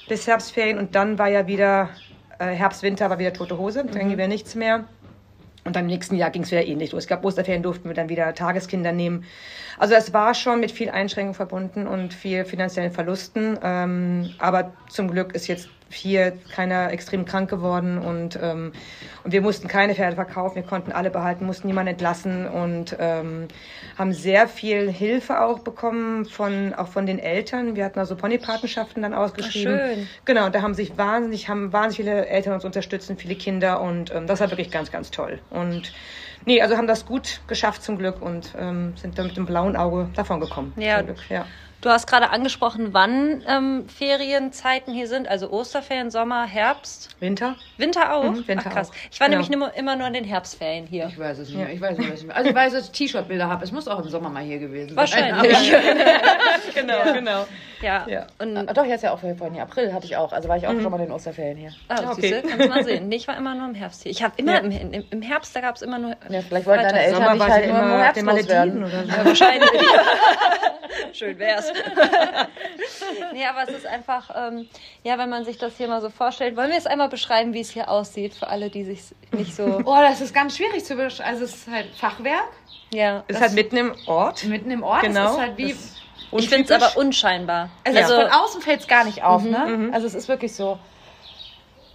bis 0.09 0.27
Herbstferien 0.27 0.79
und 0.79 0.97
dann 0.97 1.19
war 1.19 1.29
ja 1.29 1.47
wieder 1.47 1.91
Herbst, 2.45 2.83
Winter 2.83 3.11
war 3.11 3.19
wieder 3.19 3.33
tote 3.33 3.59
Hose. 3.59 3.85
Dann 3.85 3.99
ging 3.99 4.11
wieder 4.11 4.29
nichts 4.29 4.55
mehr. 4.55 4.85
Und 5.65 5.77
dann 5.77 5.85
im 5.85 5.89
nächsten 5.89 6.17
Jahr 6.17 6.31
ging 6.31 6.43
es 6.43 6.51
wieder 6.51 6.65
ähnlich 6.65 6.93
los. 6.93 7.05
Ich 7.05 7.09
glaube, 7.09 7.27
Osterferien 7.27 7.63
durften 7.63 7.89
wir 7.89 7.95
dann 7.95 8.09
wieder 8.09 8.35
Tageskinder 8.35 8.93
nehmen. 8.93 9.25
Also 9.79 9.95
es 9.95 10.13
war 10.15 10.35
schon 10.35 10.61
mit 10.61 10.71
viel 10.71 10.91
Einschränkung 10.91 11.35
verbunden 11.35 11.87
und 11.87 12.15
viel 12.15 12.45
finanziellen 12.45 12.93
Verlusten. 12.93 13.59
Ähm, 13.63 14.31
aber 14.39 14.73
zum 14.89 15.11
Glück 15.11 15.35
ist 15.35 15.49
jetzt 15.49 15.69
hier 15.95 16.33
keiner 16.55 16.91
extrem 16.93 17.25
krank 17.25 17.51
geworden 17.51 17.99
und, 17.99 18.39
ähm, 18.43 18.73
und 19.25 19.33
wir 19.33 19.41
mussten 19.41 19.69
keine 19.69 19.95
Pferde 19.95 20.17
verkaufen, 20.17 20.57
wir 20.57 20.63
konnten 20.63 20.93
alle 20.93 21.11
behalten, 21.11 21.47
mussten 21.47 21.67
niemanden 21.67 21.93
entlassen 21.93 22.47
und 22.49 22.97
ähm, 22.99 23.49
haben 23.99 24.13
sehr 24.13 24.49
viel 24.49 24.91
Hilfe 24.91 25.41
auch 25.41 25.61
bekommen 25.61 26.25
von 26.25 26.75
auch 26.75 26.89
von 26.89 27.07
den 27.07 27.19
Eltern. 27.19 27.77
Wir 27.77 27.85
hatten 27.85 27.99
also 27.99 28.17
Ponypatenschaften 28.17 29.03
dann 29.03 29.15
ausgeschrieben. 29.15 29.79
Ach, 29.81 29.95
schön. 29.95 30.09
Genau, 30.25 30.49
da 30.49 30.63
haben 30.63 30.75
sich 30.75 30.97
wahnsinnig, 30.97 31.49
haben 31.49 31.73
wahnsinnig 31.73 31.97
viele 31.97 32.27
Eltern 32.27 32.55
uns 32.55 32.65
unterstützt, 32.65 33.13
viele 33.19 33.35
Kinder 33.35 33.81
und 33.81 34.15
ähm, 34.15 34.27
das 34.27 34.41
war 34.41 34.51
wirklich 34.51 34.71
ganz, 34.71 34.91
ganz 34.91 35.11
toll. 35.11 35.41
Und 35.51 35.93
nee, 36.47 36.63
also 36.63 36.77
haben 36.77 36.87
das 36.87 37.07
gut 37.07 37.41
geschafft 37.47 37.83
zum 37.83 37.99
Glück 37.99 38.23
und 38.23 38.55
ähm, 38.59 38.95
sind 38.97 39.19
dann 39.19 39.27
mit 39.27 39.37
dem 39.37 39.47
blauen 39.47 39.77
Auge 39.77 40.09
davon 40.15 40.41
gekommen. 40.41 40.73
Ja. 40.77 40.99
Zum 40.99 41.07
Glück, 41.07 41.31
ja. 41.31 41.47
Du 41.83 41.89
hast 41.89 42.07
gerade 42.07 42.29
angesprochen, 42.29 42.89
wann 42.93 43.43
ähm, 43.49 43.89
Ferienzeiten 43.89 44.93
hier 44.93 45.07
sind, 45.09 45.27
also 45.29 45.51
Osterferien, 45.51 46.11
Sommer, 46.11 46.45
Herbst, 46.45 47.09
Winter? 47.21 47.57
Winter 47.79 48.15
auch. 48.15 48.25
Mhm, 48.25 48.47
Winter 48.47 48.65
Ach, 48.69 48.73
krass. 48.75 48.91
auch. 48.91 48.95
Ich 49.11 49.19
war 49.19 49.29
Genau. 49.29 49.39
nämlich 49.39 49.51
immer, 49.55 49.75
immer 49.75 49.97
nur 49.97 50.07
in 50.09 50.13
den 50.13 50.25
Herbstferien 50.25 50.87
hier. 50.87 51.07
Ich 51.07 51.19
weiß 51.19 51.39
es 51.39 51.49
nicht 51.49 51.57
mehr. 51.57 51.73
Ich 51.73 51.81
weiß 51.81 51.93
es 51.99 52.05
nicht 52.07 52.27
mehr. 52.27 52.37
Also 52.37 52.51
ich 52.51 52.55
weiß, 52.55 52.75
dass 52.75 52.85
ich 52.85 52.91
T-Shirt-Bilder 52.91 53.49
habe. 53.49 53.65
Es 53.65 53.73
muss 53.73 53.89
auch 53.89 53.99
im 53.99 54.11
Sommer 54.11 54.29
mal 54.29 54.43
hier 54.43 54.59
gewesen 54.59 54.89
sein. 54.89 54.97
Wahrscheinlich. 54.97 55.73
Genau, 56.75 57.13
genau. 57.13 57.47
Ja. 57.83 58.07
Ja. 58.07 58.27
Und 58.39 58.57
Aber, 58.57 58.73
doch, 58.73 58.85
jetzt 58.85 59.03
ja 59.03 59.13
auch 59.13 59.19
vorhin. 59.19 59.59
April 59.61 59.93
hatte 59.93 60.05
ich 60.07 60.17
auch. 60.17 60.33
Also 60.33 60.49
war 60.49 60.57
ich 60.57 60.67
auch 60.67 60.73
schon 60.73 60.91
mal 60.91 60.99
in 60.99 61.07
den 61.07 61.13
Osterferien 61.13 61.57
hier. 61.57 61.73
ah, 61.89 62.11
Okay. 62.13 62.21
siehste, 62.21 62.43
kannst 62.43 62.65
du 62.65 62.69
mal 62.69 62.85
sehen. 62.85 63.09
Nee, 63.09 63.17
ich 63.17 63.27
war 63.29 63.37
immer 63.37 63.55
nur 63.55 63.67
im 63.69 63.75
Herbst 63.75 64.03
hier. 64.03 64.13
Ich 64.13 64.23
habe 64.23 64.35
immer 64.37 64.53
Ja. 64.55 64.59
im, 64.61 64.71
im, 64.93 65.05
im 65.11 65.23
Herbst, 65.23 65.55
da 65.57 65.61
gab 65.61 65.77
es 65.77 65.83
immer 65.83 65.99
nur. 65.99 66.11
Ja, 66.29 66.41
vielleicht 66.43 66.67
wollten 66.67 66.85
deine. 66.85 67.01
Eltern 67.01 67.17
Sommer 67.17 67.33
dich 67.33 67.41
war 67.41 67.49
halt 67.51 67.65
immer 67.67 67.83
nur 67.83 67.95
immer 67.95 68.03
herbstlos 68.05 68.49
werden. 68.49 68.79
oder 68.85 68.91
so. 69.05 69.09
Ja, 69.09 69.25
wahrscheinlich. 69.25 69.71
Schön 71.13 71.39
wär's. 71.39 71.70
nee, 73.33 73.45
aber 73.47 73.69
es 73.69 73.77
ist 73.77 73.87
einfach, 73.87 74.31
ähm, 74.35 74.69
ja, 75.05 75.19
wenn 75.19 75.29
man 75.31 75.45
sich 75.45 75.59
das 75.59 75.77
hier 75.77 75.89
mal 75.89 76.01
so 76.01 76.11
vorstellt, 76.11 76.57
wollen 76.57 76.71
wir 76.71 76.79
es 76.79 76.87
einmal 76.87 77.09
beschreiben, 77.09 77.53
wie 77.55 77.61
es 77.61 77.71
hier 77.71 77.89
aussieht, 77.91 78.35
für 78.35 78.49
alle, 78.49 78.71
die 78.71 78.85
sich 78.85 79.03
nicht 79.33 79.55
so. 79.55 79.83
Oh, 79.85 79.97
das 80.01 80.21
ist 80.21 80.35
ganz 80.35 80.57
schwierig 80.57 80.85
zu 80.85 80.95
beschreiben. 80.97 81.29
Also 81.31 81.45
es 81.45 81.55
ist 81.55 81.69
halt 81.71 81.95
Fachwerk 81.97 82.49
Ja. 82.93 83.25
Ist 83.29 83.41
halt 83.41 83.53
mitten 83.53 83.77
im 83.77 83.95
Ort. 84.07 84.45
mitten 84.45 84.71
im 84.71 84.83
Ort. 84.83 85.03
Genau. 85.03 85.27
Es 85.27 85.33
ist 85.33 85.41
halt 85.41 85.59
wie... 85.59 85.77
Ich 86.33 86.49
finde 86.49 86.73
es 86.73 86.83
aber 86.83 86.97
unscheinbar. 86.97 87.71
Also, 87.85 87.99
Also, 87.99 88.15
von 88.15 88.31
außen 88.31 88.63
fällt 88.63 88.81
es 88.81 88.87
gar 88.87 89.05
nicht 89.05 89.25
auf, 89.25 89.43
ne? 89.43 89.91
Also 89.93 90.07
es 90.07 90.15
ist 90.15 90.29
wirklich 90.29 90.55
so. 90.55 90.79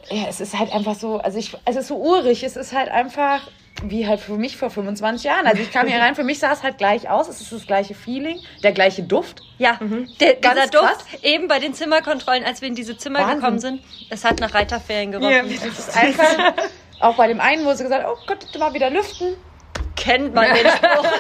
Ja, 0.10 0.26
es 0.28 0.40
ist 0.42 0.58
halt 0.60 0.72
einfach 0.74 0.96
so, 0.96 1.18
also 1.20 1.40
ich, 1.40 1.56
es 1.66 1.76
ist 1.78 1.88
so 1.88 1.96
urig, 1.96 2.44
es 2.44 2.56
ist 2.58 2.74
halt 2.74 2.90
einfach 2.90 3.42
wie 3.84 4.08
halt 4.08 4.20
für 4.22 4.38
mich 4.38 4.56
vor 4.58 4.70
25 4.70 5.24
Jahren. 5.26 5.46
Also 5.48 5.62
ich 5.62 5.72
kam 5.72 5.88
hier 5.88 6.00
rein, 6.00 6.16
für 6.16 6.24
mich 6.24 6.40
sah 6.40 6.52
es 6.54 6.64
halt 6.64 6.78
gleich 6.78 7.10
aus, 7.10 7.28
es 7.28 7.42
ist 7.42 7.52
das 7.52 7.68
gleiche 7.68 7.94
Feeling, 7.94 8.40
der 8.64 8.72
gleiche 8.72 9.04
Duft. 9.04 9.42
ja, 9.58 9.78
der, 10.22 10.36
Ganz 10.36 10.72
dieser 10.72 10.82
Duft, 10.82 11.06
eben 11.24 11.48
bei 11.48 11.60
den 11.60 11.74
Zimmerkontrollen, 11.74 12.44
als 12.46 12.62
wir 12.62 12.70
in 12.70 12.76
diese 12.76 12.98
Zimmer 12.98 13.20
Wahnsinn. 13.20 13.36
gekommen 13.40 13.60
sind, 13.60 13.82
es 14.10 14.24
hat 14.24 14.40
nach 14.40 14.54
Reiterferien 14.54 15.12
gerochen. 15.12 15.30
Ja. 15.32 15.44
Es 15.44 15.80
ist 15.80 15.96
einfach, 15.98 16.54
auch 17.02 17.16
bei 17.16 17.28
dem 17.28 17.40
einen, 17.42 17.66
wo 17.66 17.74
sie 17.74 17.84
gesagt 17.84 18.06
hat, 18.06 18.12
oh 18.12 18.18
Gott, 18.28 18.48
mal 18.58 18.74
wieder 18.74 18.90
lüften. 18.90 19.36
Kennt 19.96 20.34
man 20.34 20.46
den 20.54 20.68
Spruch. 20.68 21.06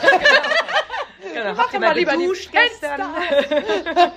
Genau, 1.33 1.53
Mach 1.55 1.69
doch 1.71 1.79
mal 1.79 1.95
lieber 1.97 2.13
die 2.15 2.19
geduscht 2.23 2.49
Fenster. 2.51 2.95
gestern? 3.43 4.11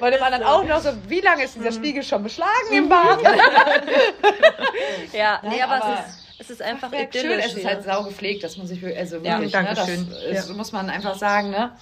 Bei 0.00 0.10
dem 0.10 0.22
anderen 0.22 0.42
auch 0.42 0.64
noch 0.64 0.80
so, 0.80 0.88
wie 1.06 1.20
lange 1.20 1.44
ist 1.44 1.54
dieser 1.54 1.70
Spiegel 1.70 2.02
schon 2.02 2.22
beschlagen 2.24 2.72
im 2.72 2.88
Bad? 2.88 3.20
Ja, 5.12 5.40
nee, 5.42 5.62
aber, 5.62 5.74
aber- 5.84 5.98
es, 6.06 6.12
ist, 6.16 6.25
es 6.38 6.50
ist 6.50 6.62
einfach 6.62 6.90
Schön, 6.92 7.02
idyllisch. 7.04 7.46
es 7.46 7.54
ist 7.54 7.64
halt 7.64 7.84
sau 7.84 8.02
gepflegt, 8.04 8.44
das 8.44 8.56
muss 8.56 8.70
ich 8.70 8.80
wirklich, 8.82 8.98
also 8.98 9.16
Ja, 9.18 9.34
wirklich, 9.38 9.52
danke 9.52 9.70
ne, 9.70 9.74
das 9.76 9.86
schön. 9.86 10.08
ist, 10.30 10.48
Ja. 10.48 10.54
muss 10.54 10.72
man 10.72 10.90
einfach 10.90 11.16
sagen, 11.16 11.50
ne? 11.50 11.72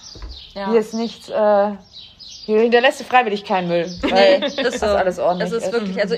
ja. 0.53 0.69
Hier 0.71 0.79
ist 0.79 0.93
nichts, 0.93 1.29
äh, 1.29 1.71
hier 2.45 2.61
hinterlässt 2.61 2.99
du 2.99 3.03
freiwillig 3.03 3.43
keinen 3.43 3.67
Müll. 3.67 3.87
Nee, 4.03 4.11
Weil 4.11 4.43
ist 4.43 4.57
das 4.63 4.79
so. 4.79 4.85
alles 4.87 5.19
ordentlich 5.19 5.51
ist 5.51 5.63
ist. 5.65 5.73
wirklich, 5.73 5.99
also, 5.99 6.15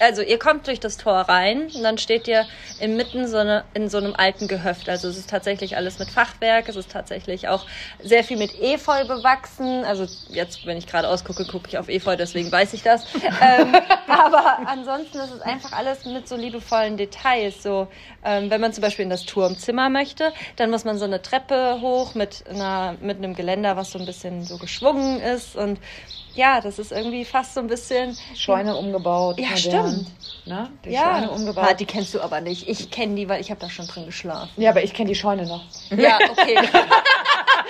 also 0.00 0.22
ihr 0.22 0.38
kommt 0.38 0.66
durch 0.66 0.80
das 0.80 0.96
Tor 0.96 1.14
rein 1.14 1.68
und 1.74 1.82
dann 1.82 1.98
steht 1.98 2.28
ihr 2.28 2.46
inmitten 2.80 3.26
so 3.28 3.38
eine, 3.38 3.64
in 3.74 3.88
so 3.88 3.98
einem 3.98 4.14
alten 4.16 4.48
Gehöft. 4.48 4.88
Also 4.88 5.08
es 5.08 5.16
ist 5.16 5.30
tatsächlich 5.30 5.76
alles 5.76 5.98
mit 5.98 6.10
Fachwerk, 6.10 6.68
es 6.68 6.76
ist 6.76 6.90
tatsächlich 6.90 7.48
auch 7.48 7.66
sehr 8.02 8.24
viel 8.24 8.36
mit 8.36 8.60
Efeu 8.60 9.04
bewachsen. 9.06 9.84
Also 9.84 10.06
jetzt, 10.30 10.66
wenn 10.66 10.76
ich 10.76 10.86
gerade 10.86 11.08
ausgucke, 11.08 11.44
gucke 11.46 11.68
ich 11.68 11.78
auf 11.78 11.88
Efeu, 11.88 12.16
deswegen 12.16 12.50
weiß 12.50 12.72
ich 12.74 12.82
das. 12.82 13.04
ähm, 13.42 13.74
aber 14.08 14.58
ansonsten 14.66 15.18
ist 15.18 15.32
es 15.32 15.40
einfach 15.40 15.72
alles 15.72 16.04
mit 16.04 16.28
so 16.28 16.36
liebevollen 16.36 16.96
Details. 16.96 17.62
So, 17.62 17.88
ähm, 18.24 18.50
wenn 18.50 18.60
man 18.60 18.72
zum 18.72 18.82
Beispiel 18.82 19.04
in 19.04 19.10
das 19.10 19.24
Turmzimmer 19.24 19.88
möchte, 19.88 20.32
dann 20.56 20.70
muss 20.70 20.84
man 20.84 20.98
so 20.98 21.04
eine 21.04 21.22
Treppe 21.22 21.80
hoch 21.80 22.14
mit 22.14 22.44
einer, 22.48 22.96
mit 23.00 23.18
einem 23.18 23.34
Geländer, 23.34 23.76
was 23.76 23.92
so 23.92 23.98
ein 23.98 24.06
bisschen 24.06 24.44
so 24.44 24.58
geschwungen 24.58 25.20
ist 25.20 25.56
und 25.56 25.78
ja, 26.36 26.60
das 26.60 26.78
ist 26.78 26.92
irgendwie 26.92 27.24
fast 27.24 27.54
so 27.54 27.60
ein 27.60 27.66
bisschen 27.66 28.16
Scheune 28.34 28.76
umgebaut. 28.76 29.38
Ja, 29.38 29.48
modern, 29.48 29.58
stimmt. 29.58 30.46
Ne? 30.46 30.70
Die 30.84 30.90
ja, 30.90 31.14
Scheune 31.14 31.30
umgebaut. 31.30 31.64
Ah, 31.68 31.74
die 31.74 31.86
kennst 31.86 32.14
du 32.14 32.20
aber 32.20 32.40
nicht. 32.40 32.68
Ich 32.68 32.90
kenne 32.90 33.14
die, 33.14 33.28
weil 33.28 33.40
ich 33.40 33.50
habe 33.50 33.60
da 33.60 33.68
schon 33.68 33.86
drin 33.86 34.06
geschlafen. 34.06 34.50
ja, 34.56 34.70
aber 34.70 34.82
ich 34.84 34.94
kenne 34.94 35.08
die 35.08 35.14
Scheune 35.14 35.46
noch. 35.46 35.64
Ja, 35.90 36.18
okay. 36.30 36.56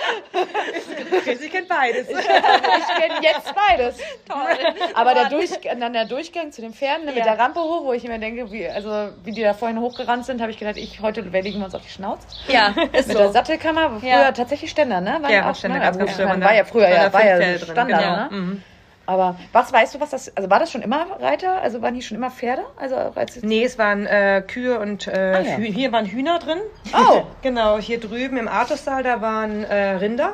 Sie 1.39 1.49
kennt 1.49 1.67
beides. 1.67 2.07
Ich 2.09 2.15
kenne 2.15 3.13
jetzt 3.21 3.53
beides. 3.53 3.97
Toll. 4.27 4.57
Aber 4.93 5.13
der, 5.13 5.25
Durch, 5.29 5.49
dann 5.79 5.93
der 5.93 6.05
Durchgang 6.05 6.51
zu 6.51 6.61
den 6.61 6.73
Pferden 6.73 7.05
ne, 7.05 7.11
mit 7.11 7.25
Ja. 7.25 7.35
der 7.35 7.39
Rampe 7.39 7.59
hoch, 7.59 7.83
wo 7.85 7.93
ich 7.93 8.03
mir 8.03 8.19
denke, 8.19 8.51
wie, 8.51 8.67
also, 8.67 9.09
wie 9.23 9.31
die 9.31 9.41
da 9.43 9.53
vorhin 9.53 9.79
hochgerannt 9.79 10.25
sind, 10.25 10.41
habe 10.41 10.51
ich 10.51 10.57
gedacht, 10.57 10.77
ich, 10.77 11.01
heute 11.01 11.21
legen 11.21 11.59
wir 11.59 11.65
uns 11.65 11.75
auf 11.75 11.81
die 11.83 11.89
Schnauze. 11.89 12.25
Ja, 12.47 12.73
ist 12.93 13.07
Mit 13.07 13.17
so. 13.17 13.23
der 13.23 13.31
Sattelkammer, 13.31 13.99
früher 13.99 14.09
Ja. 14.09 14.31
tatsächlich 14.31 14.71
Ständer, 14.71 15.01
ne? 15.01 15.17
Waren 15.21 15.31
Ja, 15.31 15.49
auch, 15.51 15.55
Ständer, 15.55 15.79
ganz, 15.79 15.97
ganz 15.97 16.17
waren 16.19 16.41
war 16.43 16.53
ja 16.55 16.63
früher, 16.65 16.89
ja, 16.89 17.11
war 17.11 17.25
ja 17.25 17.37
drin, 17.37 17.59
Standard, 17.59 17.87
genau. 18.01 18.15
ne? 18.15 18.27
Mhm. 18.31 18.63
Aber 19.07 19.37
was 19.53 19.71
weißt 19.73 19.95
du, 19.95 19.99
was 19.99 20.11
das, 20.11 20.35
also 20.35 20.49
war 20.49 20.59
das 20.59 20.71
schon 20.71 20.81
immer 20.81 21.07
Reiter? 21.19 21.61
Also 21.61 21.81
waren 21.81 21.93
die 21.93 22.01
schon 22.01 22.17
immer 22.17 22.29
Pferde? 22.29 22.63
Also 22.75 22.95
als 23.15 23.41
Nee, 23.41 23.63
es 23.63 23.79
waren 23.79 24.05
äh, 24.05 24.43
Kühe 24.45 24.79
und 24.79 25.07
äh, 25.07 25.11
Ah, 25.11 25.39
ja. 25.39 25.57
Hier 25.57 25.91
waren 25.91 26.05
Hühner 26.05 26.39
drin. 26.39 26.59
Oh. 26.93 27.23
genau, 27.41 27.79
hier 27.79 27.99
drüben 27.99 28.37
im 28.37 28.47
Artussaal, 28.47 29.03
da 29.03 29.21
waren 29.21 29.63
äh, 29.63 29.95
Rinder. 29.95 30.33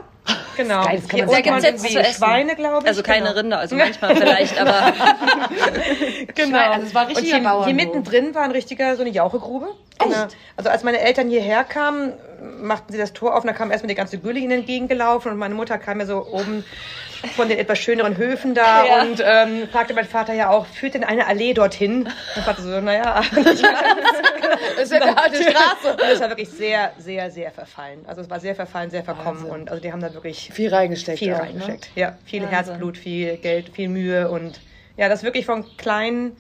Genau. 0.55 0.85
geil, 0.85 0.97
das 0.99 1.07
kann 1.07 1.17
hier 1.17 1.25
man 1.25 1.35
unten 1.35 1.43
Da 1.43 1.51
gibt's 1.51 1.51
waren 1.51 1.63
jetzt 1.63 1.83
irgendwie 1.85 1.93
zu 1.93 1.99
essen. 1.99 2.13
Schweine, 2.23 2.55
glaube 2.55 2.79
ich. 2.81 2.87
Also 2.87 3.03
keine 3.03 3.27
genau. 3.27 3.31
Rinder, 3.39 3.59
also 3.59 3.75
manchmal 3.75 4.15
vielleicht, 4.15 4.59
aber 4.59 4.93
Genau. 6.35 6.57
Also 6.71 6.87
es 6.87 6.95
war 6.95 7.01
ein 7.03 7.07
und 7.09 7.17
richtiger 7.17 7.39
hier, 7.39 7.65
hier 7.65 7.73
mittendrin 7.73 8.35
war 8.35 8.43
ein 8.43 8.51
richtiger, 8.51 8.95
so 8.95 9.01
eine 9.01 9.11
Jauchegrube. 9.11 9.67
Genau. 9.99 10.27
Also 10.57 10.69
als 10.69 10.83
meine 10.83 10.99
Eltern 10.99 11.29
hierher 11.29 11.63
kamen, 11.63 12.13
machten 12.61 12.91
sie 12.91 12.99
das 12.99 13.13
Tor 13.13 13.35
auf 13.35 13.43
und 13.43 13.47
da 13.47 13.53
kam 13.53 13.71
erstmal 13.71 13.89
die 13.89 13.95
ganze 13.95 14.17
Gülle 14.17 14.39
ihnen 14.39 14.51
entgegengelaufen 14.59 15.31
und 15.31 15.37
meine 15.37 15.55
Mutter 15.55 15.77
kam 15.77 15.99
ja 15.99 16.05
so 16.05 16.25
oben 16.25 16.65
von 17.35 17.47
den 17.47 17.57
etwas 17.57 17.79
schöneren 17.79 18.17
Höfen 18.17 18.53
da 18.53 18.85
Ja. 18.85 19.01
und 19.03 19.23
ähm, 19.23 19.69
fragte 19.71 19.93
mein 19.93 20.05
Vater 20.05 20.33
ja 20.33 20.49
auch, 20.49 20.65
führt 20.65 20.93
denn 20.95 21.05
eine 21.05 21.25
Allee 21.27 21.53
dorhin? 21.53 22.09
Mein 22.35 22.43
Vater 22.43 22.61
so, 22.61 22.81
naja, 22.81 23.21
Das 24.75 24.83
ist 24.85 24.91
ja 24.91 25.01
eine 25.01 25.17
alte 25.17 25.43
Straße. 25.43 25.93
Und 25.93 26.09
es 26.11 26.19
war 26.19 26.29
wirklich 26.29 26.49
sehr, 26.49 26.91
sehr, 26.97 27.31
sehr 27.31 27.51
verfallen. 27.51 28.05
Also 28.07 28.21
es 28.21 28.29
war 28.29 28.39
sehr 28.39 28.55
verfallen, 28.55 28.89
sehr 28.89 29.03
verkommen 29.03 29.43
Wahnsinn. 29.43 29.51
und 29.51 29.69
also 29.69 29.81
die 29.81 29.91
haben 29.91 30.01
da 30.01 30.13
wirklich 30.13 30.51
Viel 30.53 30.73
reingesteckt. 30.73 31.19
viel 31.19 31.33
auch, 31.33 31.39
reingesteckt. 31.39 31.89
Ja, 31.95 32.17
viel 32.25 32.41
Wahnsinn. 32.43 32.55
Herzblut, 32.55 32.97
viel 32.97 33.37
Geld, 33.37 33.69
viel 33.69 33.89
Mühe 33.89 34.29
und 34.29 34.59
ja, 34.97 35.09
das 35.09 35.23
wirklich 35.23 35.45
von 35.45 35.65
klein, 35.77 36.33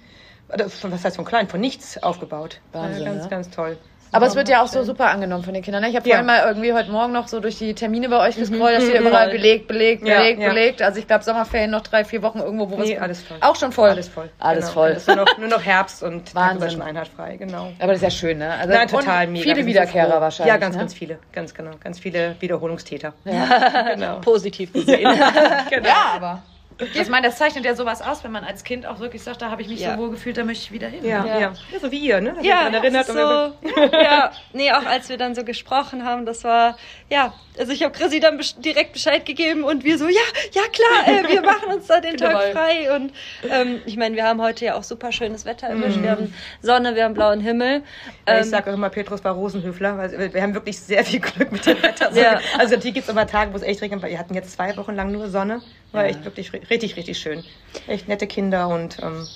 oder 0.53 0.69
von, 0.69 0.91
was 0.91 1.03
heißt 1.03 1.15
von 1.15 1.25
klein, 1.25 1.47
von 1.47 1.59
nichts 1.59 2.01
aufgebaut. 2.01 2.59
Wahnsinn, 2.71 3.03
ja, 3.03 3.09
ganz, 3.09 3.23
ne? 3.23 3.29
ganz 3.29 3.49
toll. 3.49 3.77
Aber 4.13 4.27
es 4.27 4.35
wird 4.35 4.47
ja 4.47 4.61
auch 4.63 4.67
so 4.67 4.83
super 4.83 5.09
angenommen 5.09 5.43
von 5.43 5.53
den 5.53 5.63
Kindern. 5.63 5.81
ne? 5.81 5.89
Ich 5.89 5.95
habe 5.95 6.07
Ja. 6.07 6.15
vorhin 6.15 6.27
mal 6.27 6.43
irgendwie 6.47 6.71
heute 6.73 6.91
Morgen 6.91 7.11
noch 7.13 7.27
so 7.27 7.39
durch 7.39 7.57
die 7.57 7.73
Termine 7.73 8.09
bei 8.09 8.19
euch 8.27 8.35
gescrollt, 8.35 8.77
da 8.77 8.81
steht 8.81 9.01
überall 9.01 9.29
belegt, 9.29 9.67
belegt, 9.67 10.03
belegt, 10.03 10.39
belegt. 10.39 10.81
Also 10.81 10.99
ich 10.99 11.07
glaube 11.07 11.23
Sommerferien 11.23 11.71
noch 11.71 11.81
drei, 11.81 12.05
vier 12.05 12.21
Wochen 12.21 12.39
irgendwo, 12.39 12.69
wo 12.69 12.75
Nee, 12.77 12.93
es 12.93 13.01
alles 13.01 13.23
voll. 13.23 13.37
auch 13.41 13.55
schon 13.55 13.71
voll. 13.71 13.89
Alles 13.89 14.09
voll. 14.09 14.29
Alles 14.39 14.65
genau. 14.65 14.73
voll. 14.73 14.97
Nur 15.07 15.15
noch, 15.25 15.37
nur 15.39 15.47
noch 15.49 15.63
Herbst 15.63 16.03
und 16.03 16.33
Wahnsinn. 16.35 16.69
schon 16.71 16.81
einheitfrei, 16.81 17.37
genau. 17.37 17.71
Aber 17.79 17.87
das 17.93 17.97
ist 17.97 18.03
ja 18.03 18.09
schön, 18.11 18.37
ne? 18.37 18.51
Also 18.53 18.73
Nein, 18.73 18.87
total 18.87 19.27
mega. 19.27 19.43
Viele 19.43 19.65
Wiederkehrer 19.65 20.21
wahrscheinlich. 20.21 20.53
Ja, 20.53 20.57
ganz, 20.59 20.75
ne? 20.75 20.81
ganz 20.81 20.93
viele. 20.93 21.19
Ganz 21.31 21.53
genau. 21.53 21.71
Ganz 21.83 21.99
viele 21.99 22.35
Wiederholungstäter. 22.39 23.13
genau. 23.93 24.19
positiv 24.19 24.71
gesehen. 24.73 25.09
genau. 25.69 25.87
Ja, 25.89 26.13
aber. 26.15 26.43
Ich 26.93 27.09
meine, 27.09 27.27
das 27.27 27.37
zeichnet 27.37 27.65
ja 27.65 27.75
sowas 27.75 28.01
aus, 28.01 28.23
wenn 28.23 28.31
man 28.31 28.43
als 28.43 28.63
Kind 28.63 28.85
auch 28.85 28.99
wirklich 28.99 29.21
sagt, 29.23 29.41
da 29.41 29.49
habe 29.49 29.61
ich 29.61 29.67
mich 29.67 29.79
Ja. 29.79 29.95
so 29.95 30.01
wohl 30.01 30.11
gefühlt, 30.11 30.37
da 30.37 30.43
möchte 30.43 30.63
ich 30.65 30.71
wieder 30.71 30.87
hin. 30.87 31.05
Ja, 31.05 31.25
Ja. 31.25 31.39
ja. 31.39 31.53
ja. 31.71 31.79
so 31.79 31.91
wie 31.91 31.99
ihr, 31.99 32.21
ne? 32.21 32.33
Dass 32.35 32.45
Ja, 32.45 32.67
erinnert. 32.69 33.05
so, 33.07 33.13
ja, 33.91 34.31
nee, 34.53 34.71
auch 34.71 34.85
als 34.85 35.09
wir 35.09 35.17
dann 35.17 35.35
so 35.35 35.43
gesprochen 35.43 36.05
haben, 36.05 36.25
das 36.25 36.43
war, 36.43 36.77
ja, 37.09 37.33
also 37.57 37.71
ich 37.71 37.83
habe 37.83 37.93
Chrissy 37.93 38.19
dann 38.19 38.39
direkt 38.59 38.93
Bescheid 38.93 39.25
gegeben 39.25 39.63
und 39.63 39.83
wir 39.83 39.97
so, 39.97 40.07
ja, 40.07 40.21
ja 40.53 40.61
klar, 40.71 41.07
äh, 41.19 41.27
wir 41.31 41.41
machen 41.43 41.73
uns 41.73 41.87
da 41.87 41.99
den 42.01 42.17
Tag 42.17 42.31
Dabei. 42.31 42.51
frei 42.51 42.95
und 42.95 43.11
ähm, 43.49 43.81
ich 43.85 43.97
meine, 43.97 44.15
wir 44.15 44.23
haben 44.25 44.41
heute 44.41 44.65
ja 44.65 44.75
auch 44.75 44.83
super 44.83 45.11
schönes 45.11 45.45
Wetter 45.45 45.67
erwischt, 45.67 46.01
wir 46.01 46.11
haben 46.11 46.33
Sonne, 46.61 46.95
wir 46.95 47.03
haben 47.03 47.13
blauen 47.13 47.39
Himmel. 47.41 47.83
Ja, 48.27 48.35
Ähm, 48.35 48.41
ich 48.43 48.49
sage 48.49 48.69
auch 48.71 48.73
immer, 48.75 48.89
Petrus 48.89 49.23
war 49.23 49.33
Rosenhöfler, 49.33 49.97
weil 49.97 50.33
wir- 50.33 50.41
haben 50.41 50.53
wirklich 50.53 50.79
sehr 50.79 51.03
viel 51.05 51.19
Glück 51.19 51.51
mit 51.51 51.65
dem 51.65 51.81
Wetter. 51.81 52.11
Ja. 52.13 52.39
Also 52.57 52.75
natürlich 52.75 52.95
gibt 52.95 53.05
es 53.07 53.09
immer 53.11 53.25
Tage, 53.27 53.53
wo 53.53 53.57
es 53.57 53.63
echt 53.63 53.81
regnet, 53.81 54.01
weil 54.01 54.11
wir 54.11 54.19
hatten 54.19 54.33
jetzt 54.33 54.51
zwei 54.51 54.75
Wochen 54.77 54.95
lang 54.95 55.11
nur 55.11 55.29
Sonne. 55.29 55.61
War 55.91 56.05
echt 56.05 56.25
wirklich 56.25 56.51
richtig, 56.73 56.95
richtig 56.97 57.19
schön. 57.19 57.43
Echt 57.87 58.07
nette 58.07 58.25
Kinder 58.25 58.67
und 58.67 58.97
ähm, 59.01 59.27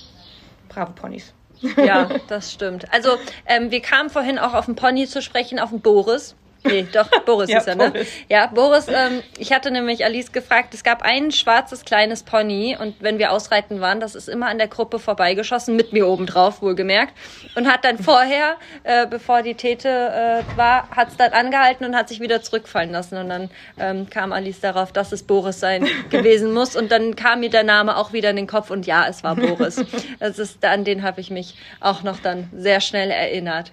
brave 0.68 0.92
Ponys. 0.92 1.32
Ja, 1.76 2.08
das 2.28 2.52
stimmt. 2.52 2.92
Also 2.92 3.10
ähm, 3.46 3.70
wir 3.70 3.80
kamen 3.80 4.10
vorhin 4.10 4.38
auch 4.38 4.54
auf 4.54 4.66
den 4.66 4.74
Pony 4.74 5.06
zu 5.06 5.22
sprechen, 5.22 5.58
auf 5.58 5.70
den 5.70 5.80
Boris. 5.80 6.34
Nee, 6.68 6.86
doch, 6.92 7.08
Boris 7.24 7.50
Ja, 7.50 7.58
ist 7.58 7.66
er, 7.66 7.74
ne? 7.74 7.90
Boris. 7.90 8.08
Ja, 8.28 8.46
Boris, 8.46 8.88
ähm, 8.88 9.22
ich 9.38 9.52
hatte 9.52 9.70
nämlich 9.70 10.04
Alice 10.04 10.32
gefragt, 10.32 10.74
es 10.74 10.84
gab 10.84 11.02
ein 11.02 11.32
schwarzes 11.32 11.84
kleines 11.84 12.22
Pony 12.22 12.76
und 12.80 12.96
wenn 13.00 13.18
wir 13.18 13.32
ausreiten 13.32 13.80
waren, 13.80 14.00
das 14.00 14.14
ist 14.14 14.28
immer 14.28 14.48
an 14.48 14.58
der 14.58 14.68
Gruppe 14.68 14.98
vorbeigeschossen, 14.98 15.76
mit 15.76 15.92
mir 15.92 16.06
oben 16.06 16.26
drauf, 16.26 16.62
wohlgemerkt. 16.62 17.14
Und 17.54 17.66
hat 17.68 17.84
dann 17.84 17.98
vorher, 17.98 18.56
äh, 18.84 19.06
bevor 19.06 19.42
die 19.42 19.54
Tete 19.54 19.88
äh, 19.88 20.56
war, 20.56 20.88
hat 20.90 21.08
es 21.08 21.16
dann 21.16 21.32
angehalten 21.32 21.84
und 21.86 21.96
hat 21.96 22.08
sich 22.08 22.20
wieder 22.20 22.42
zurückfallen 22.42 22.92
lassen. 22.92 23.18
Und 23.18 23.28
dann 23.28 23.50
ähm, 23.78 24.10
kam 24.10 24.32
Alice 24.32 24.60
darauf, 24.60 24.92
dass 24.92 25.12
es 25.12 25.22
Boris 25.22 25.60
sein 25.60 25.86
gewesen 26.10 26.52
muss. 26.52 26.76
Und 26.76 26.92
dann 26.92 27.16
kam 27.16 27.40
mir 27.40 27.50
der 27.50 27.64
Name 27.64 27.96
auch 27.96 28.12
wieder 28.12 28.30
in 28.30 28.36
den 28.36 28.46
Kopf 28.46 28.70
und 28.70 28.86
ja, 28.86 29.06
es 29.08 29.24
war 29.24 29.36
Boris. 29.36 29.84
Das 30.20 30.38
ist, 30.38 30.64
an 30.64 30.84
den 30.84 31.02
habe 31.02 31.20
ich 31.20 31.30
mich 31.30 31.54
auch 31.80 32.02
noch 32.02 32.18
dann 32.20 32.50
sehr 32.54 32.80
schnell 32.80 33.10
erinnert. 33.10 33.72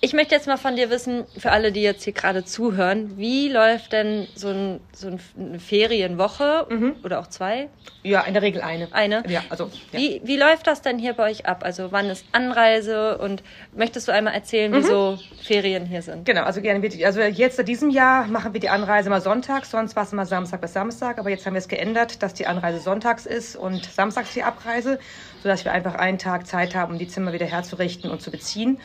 Ich 0.00 0.12
möchte 0.12 0.32
jetzt 0.32 0.46
mal 0.46 0.56
von 0.58 0.76
dir 0.76 0.90
wissen, 0.90 1.24
für 1.36 1.50
alle, 1.50 1.72
die 1.72 1.82
jetzt 1.82 2.04
hier 2.04 2.12
gerade 2.12 2.44
zuhören, 2.44 3.18
wie 3.18 3.48
läuft 3.48 3.92
denn 3.92 4.28
so, 4.36 4.46
ein, 4.48 4.78
so 4.92 5.08
ein- 5.08 5.20
eine 5.36 5.58
Ferienwoche 5.58 6.66
oder 7.02 7.18
auch 7.18 7.26
zwei? 7.26 7.68
Ja, 8.04 8.20
in 8.20 8.32
der 8.32 8.42
Regel 8.42 8.62
eine. 8.62 8.86
Eine? 8.92 9.24
Ja, 9.28 9.42
also. 9.48 9.72
Ja. 9.90 9.98
Wie, 9.98 10.20
wie 10.22 10.36
läuft 10.36 10.68
das 10.68 10.82
denn 10.82 11.00
hier 11.00 11.14
bei 11.14 11.28
euch 11.28 11.46
ab? 11.46 11.64
Also 11.64 11.90
wann 11.90 12.06
ist 12.10 12.24
Anreise 12.30 13.18
und 13.18 13.42
möchtest 13.74 14.06
du 14.06 14.12
einmal 14.12 14.34
erzählen, 14.34 14.72
wie 14.72 14.82
so 14.82 15.18
Ferien 15.42 15.84
hier 15.84 16.02
sind? 16.02 16.24
Genau, 16.24 16.42
also 16.44 16.60
gerne 16.60 16.88
also 17.04 17.20
jetzt 17.20 17.58
in 17.58 17.66
diesem 17.66 17.90
Jahr 17.90 18.28
machen 18.28 18.52
wir 18.52 18.60
die 18.60 18.68
Anreise 18.68 19.10
mal 19.10 19.20
sonntags, 19.20 19.72
sonst 19.72 19.96
war 19.96 20.04
es 20.04 20.12
immer 20.12 20.26
Samstag 20.26 20.60
bis 20.60 20.74
Samstag, 20.74 21.18
aber 21.18 21.30
jetzt 21.30 21.44
haben 21.44 21.54
wir 21.54 21.58
es 21.58 21.66
geändert, 21.68 22.22
dass 22.22 22.34
die 22.34 22.46
Anreise 22.46 22.78
sonntags 22.78 23.26
ist 23.26 23.56
und 23.56 23.84
samstags 23.84 24.32
die 24.32 24.44
Abreise, 24.44 25.00
sodass 25.42 25.64
wir 25.64 25.72
einfach 25.72 25.96
einen 25.96 26.18
Tag 26.18 26.46
Zeit 26.46 26.76
haben, 26.76 26.92
um 26.92 26.98
die 27.00 27.08
Zimmer 27.08 27.32
wieder 27.32 27.46
herzurichten 27.46 28.10
und 28.12 28.22
zu 28.22 28.30
beziehen. 28.30 28.78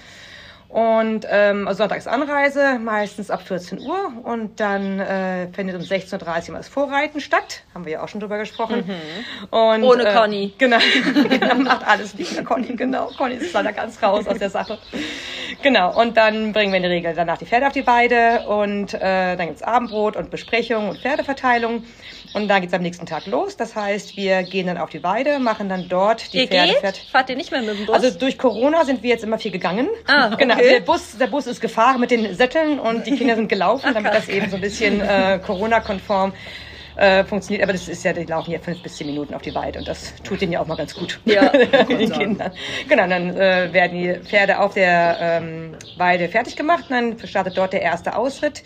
Und 0.73 1.27
ähm, 1.29 1.67
also 1.67 1.83
sonntags 1.83 2.07
Anreise, 2.07 2.79
meistens 2.79 3.29
ab 3.29 3.43
14 3.43 3.79
Uhr 3.79 4.11
und 4.23 4.59
dann 4.59 4.99
äh, 4.99 5.47
findet 5.53 5.75
um 5.75 5.83
16.30 5.83 6.15
Uhr 6.47 6.53
mal 6.53 6.57
das 6.57 6.67
Vorreiten 6.67 7.21
statt. 7.21 7.61
Haben 7.75 7.85
wir 7.85 7.91
ja 7.93 8.03
auch 8.03 8.07
schon 8.07 8.19
drüber 8.19 8.39
gesprochen. 8.39 8.83
Und, 9.51 9.81
Mhm. 9.81 9.83
Ohne 9.83 10.05
Conny. 10.13 10.53
Genau, 10.57 10.77
genau, 11.29 11.55
macht 11.55 11.85
alles 11.87 12.15
mehr 12.17 12.43
Conny, 12.43 12.75
genau. 12.75 13.11
Conny 13.17 13.35
ist 13.35 13.53
leider 13.53 13.71
ganz 13.71 14.01
raus 14.01 14.25
aus 14.27 14.39
der 14.39 14.49
Sache. 14.49 14.79
Genau, 15.61 15.99
und 15.99 16.17
dann 16.17 16.53
bringen 16.53 16.71
wir 16.71 16.77
in 16.77 16.83
der 16.83 16.91
Regel 16.91 17.13
danach 17.15 17.37
die 17.37 17.45
Pferde 17.45 17.67
auf 17.67 17.73
die 17.73 17.85
Weide 17.85 18.47
und 18.47 18.95
äh, 18.95 19.35
dann 19.35 19.47
gibt's 19.47 19.61
Abendbrot 19.61 20.15
und 20.15 20.31
Besprechung 20.31 20.89
und 20.89 20.97
Pferdeverteilung. 20.99 21.83
Und 22.33 22.47
dann 22.47 22.61
geht's 22.61 22.73
am 22.73 22.81
nächsten 22.81 23.05
Tag 23.05 23.27
los. 23.27 23.57
Das 23.57 23.75
heißt, 23.75 24.17
wir 24.17 24.41
gehen 24.41 24.65
dann 24.65 24.79
auf 24.79 24.89
die 24.89 25.03
Weide, 25.03 25.37
machen 25.37 25.69
dann 25.69 25.87
dort 25.87 26.33
die 26.33 26.39
Ihr 26.39 26.47
Pferde 26.47 26.73
geht? 26.81 26.97
Fahrt 27.11 27.29
ihr 27.29 27.35
nicht 27.35 27.51
mehr 27.51 27.61
mit 27.61 27.77
dem 27.77 27.85
Bus? 27.85 27.93
Also 27.95 28.17
durch 28.17 28.39
Corona 28.39 28.85
sind 28.85 29.03
wir 29.03 29.11
jetzt 29.11 29.23
immer 29.23 29.37
viel 29.37 29.51
gegangen. 29.51 29.87
Ah, 30.07 30.27
okay. 30.33 30.37
Genau, 30.39 30.55
also 30.63 30.75
der 30.75 30.85
Bus, 30.85 31.17
der 31.17 31.27
Bus 31.27 31.47
ist 31.47 31.61
gefahren 31.61 31.99
mit 31.99 32.11
den 32.11 32.35
Sätteln 32.35 32.79
und 32.79 33.05
die 33.05 33.15
Kinder 33.15 33.35
sind 33.35 33.49
gelaufen, 33.49 33.93
damit 33.93 34.13
das 34.13 34.29
eben 34.29 34.49
so 34.49 34.55
ein 34.55 34.61
bisschen 34.61 35.01
äh, 35.01 35.39
Corona-konform 35.45 36.33
äh, 36.95 37.23
funktioniert. 37.23 37.63
Aber 37.63 37.73
das 37.73 37.87
ist 37.87 38.03
ja, 38.03 38.13
die 38.13 38.23
laufen 38.23 38.51
ja 38.51 38.59
fünf 38.59 38.81
bis 38.81 38.97
zehn 38.97 39.07
Minuten 39.07 39.33
auf 39.33 39.41
die 39.41 39.53
Weide 39.53 39.79
und 39.79 39.87
das 39.87 40.13
tut 40.23 40.41
denen 40.41 40.53
ja 40.53 40.61
auch 40.61 40.67
mal 40.67 40.75
ganz 40.75 40.93
gut. 40.93 41.19
Ja, 41.25 41.49
den 41.49 42.11
Kindern. 42.11 42.51
Genau, 42.87 43.07
dann 43.07 43.35
äh, 43.35 43.69
werden 43.71 43.97
die 43.97 44.13
Pferde 44.25 44.59
auf 44.59 44.73
der 44.73 45.17
ähm, 45.19 45.75
Weide 45.97 46.29
fertig 46.29 46.55
gemacht 46.55 46.85
und 46.89 46.95
dann 46.95 47.27
startet 47.27 47.57
dort 47.57 47.73
der 47.73 47.81
erste 47.81 48.15
Ausritt. 48.15 48.63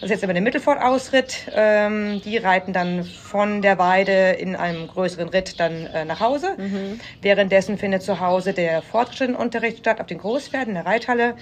Das 0.00 0.04
ist 0.04 0.10
jetzt 0.10 0.22
immer 0.22 0.32
der 0.32 0.42
Mittelfort-Ausritt. 0.42 1.50
Ähm, 1.52 2.22
die 2.24 2.36
reiten 2.36 2.72
dann 2.72 3.02
von 3.02 3.62
der 3.62 3.78
Weide 3.80 4.30
in 4.30 4.54
einem 4.54 4.86
größeren 4.86 5.28
Ritt 5.28 5.58
dann 5.58 5.86
äh, 5.86 6.04
nach 6.04 6.20
Hause. 6.20 6.54
Währenddessen 7.20 7.78
findet 7.78 8.02
zu 8.02 8.20
Hause 8.20 8.52
der 8.52 8.80
fortgeschrittene 8.82 9.36
Unterricht 9.36 9.78
statt 9.78 10.00
auf 10.00 10.06
den 10.06 10.18
Großpferden 10.18 10.68
in 10.68 10.74
der 10.74 10.86
Reithalle. 10.86 11.34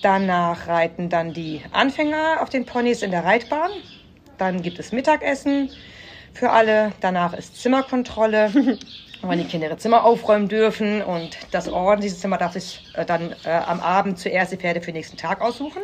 Danach 0.00 0.68
reiten 0.68 1.08
dann 1.08 1.32
die 1.32 1.60
Anfänger 1.72 2.40
auf 2.40 2.50
den 2.50 2.66
Ponys 2.66 3.02
in 3.02 3.10
der 3.10 3.24
Reitbahn. 3.24 3.72
Dann 4.38 4.62
gibt 4.62 4.78
es 4.78 4.92
Mittagessen 4.92 5.68
für 6.34 6.50
alle. 6.50 6.92
Danach 7.00 7.34
ist 7.34 7.60
Zimmerkontrolle, 7.60 8.78
wann 9.22 9.38
die 9.38 9.44
Kinder 9.44 9.66
ihre 9.66 9.76
Zimmer 9.76 10.04
aufräumen 10.04 10.46
dürfen. 10.46 11.02
Und 11.02 11.36
das 11.50 11.68
Orden 11.68 12.00
dieses 12.00 12.20
Zimmer 12.20 12.38
darf 12.38 12.52
sich 12.52 12.84
äh, 12.94 13.04
dann 13.04 13.34
äh, 13.44 13.50
am 13.50 13.80
Abend 13.80 14.20
zuerst 14.20 14.52
die 14.52 14.56
Pferde 14.56 14.80
für 14.80 14.92
den 14.92 14.96
nächsten 14.96 15.16
Tag 15.16 15.40
aussuchen. 15.40 15.82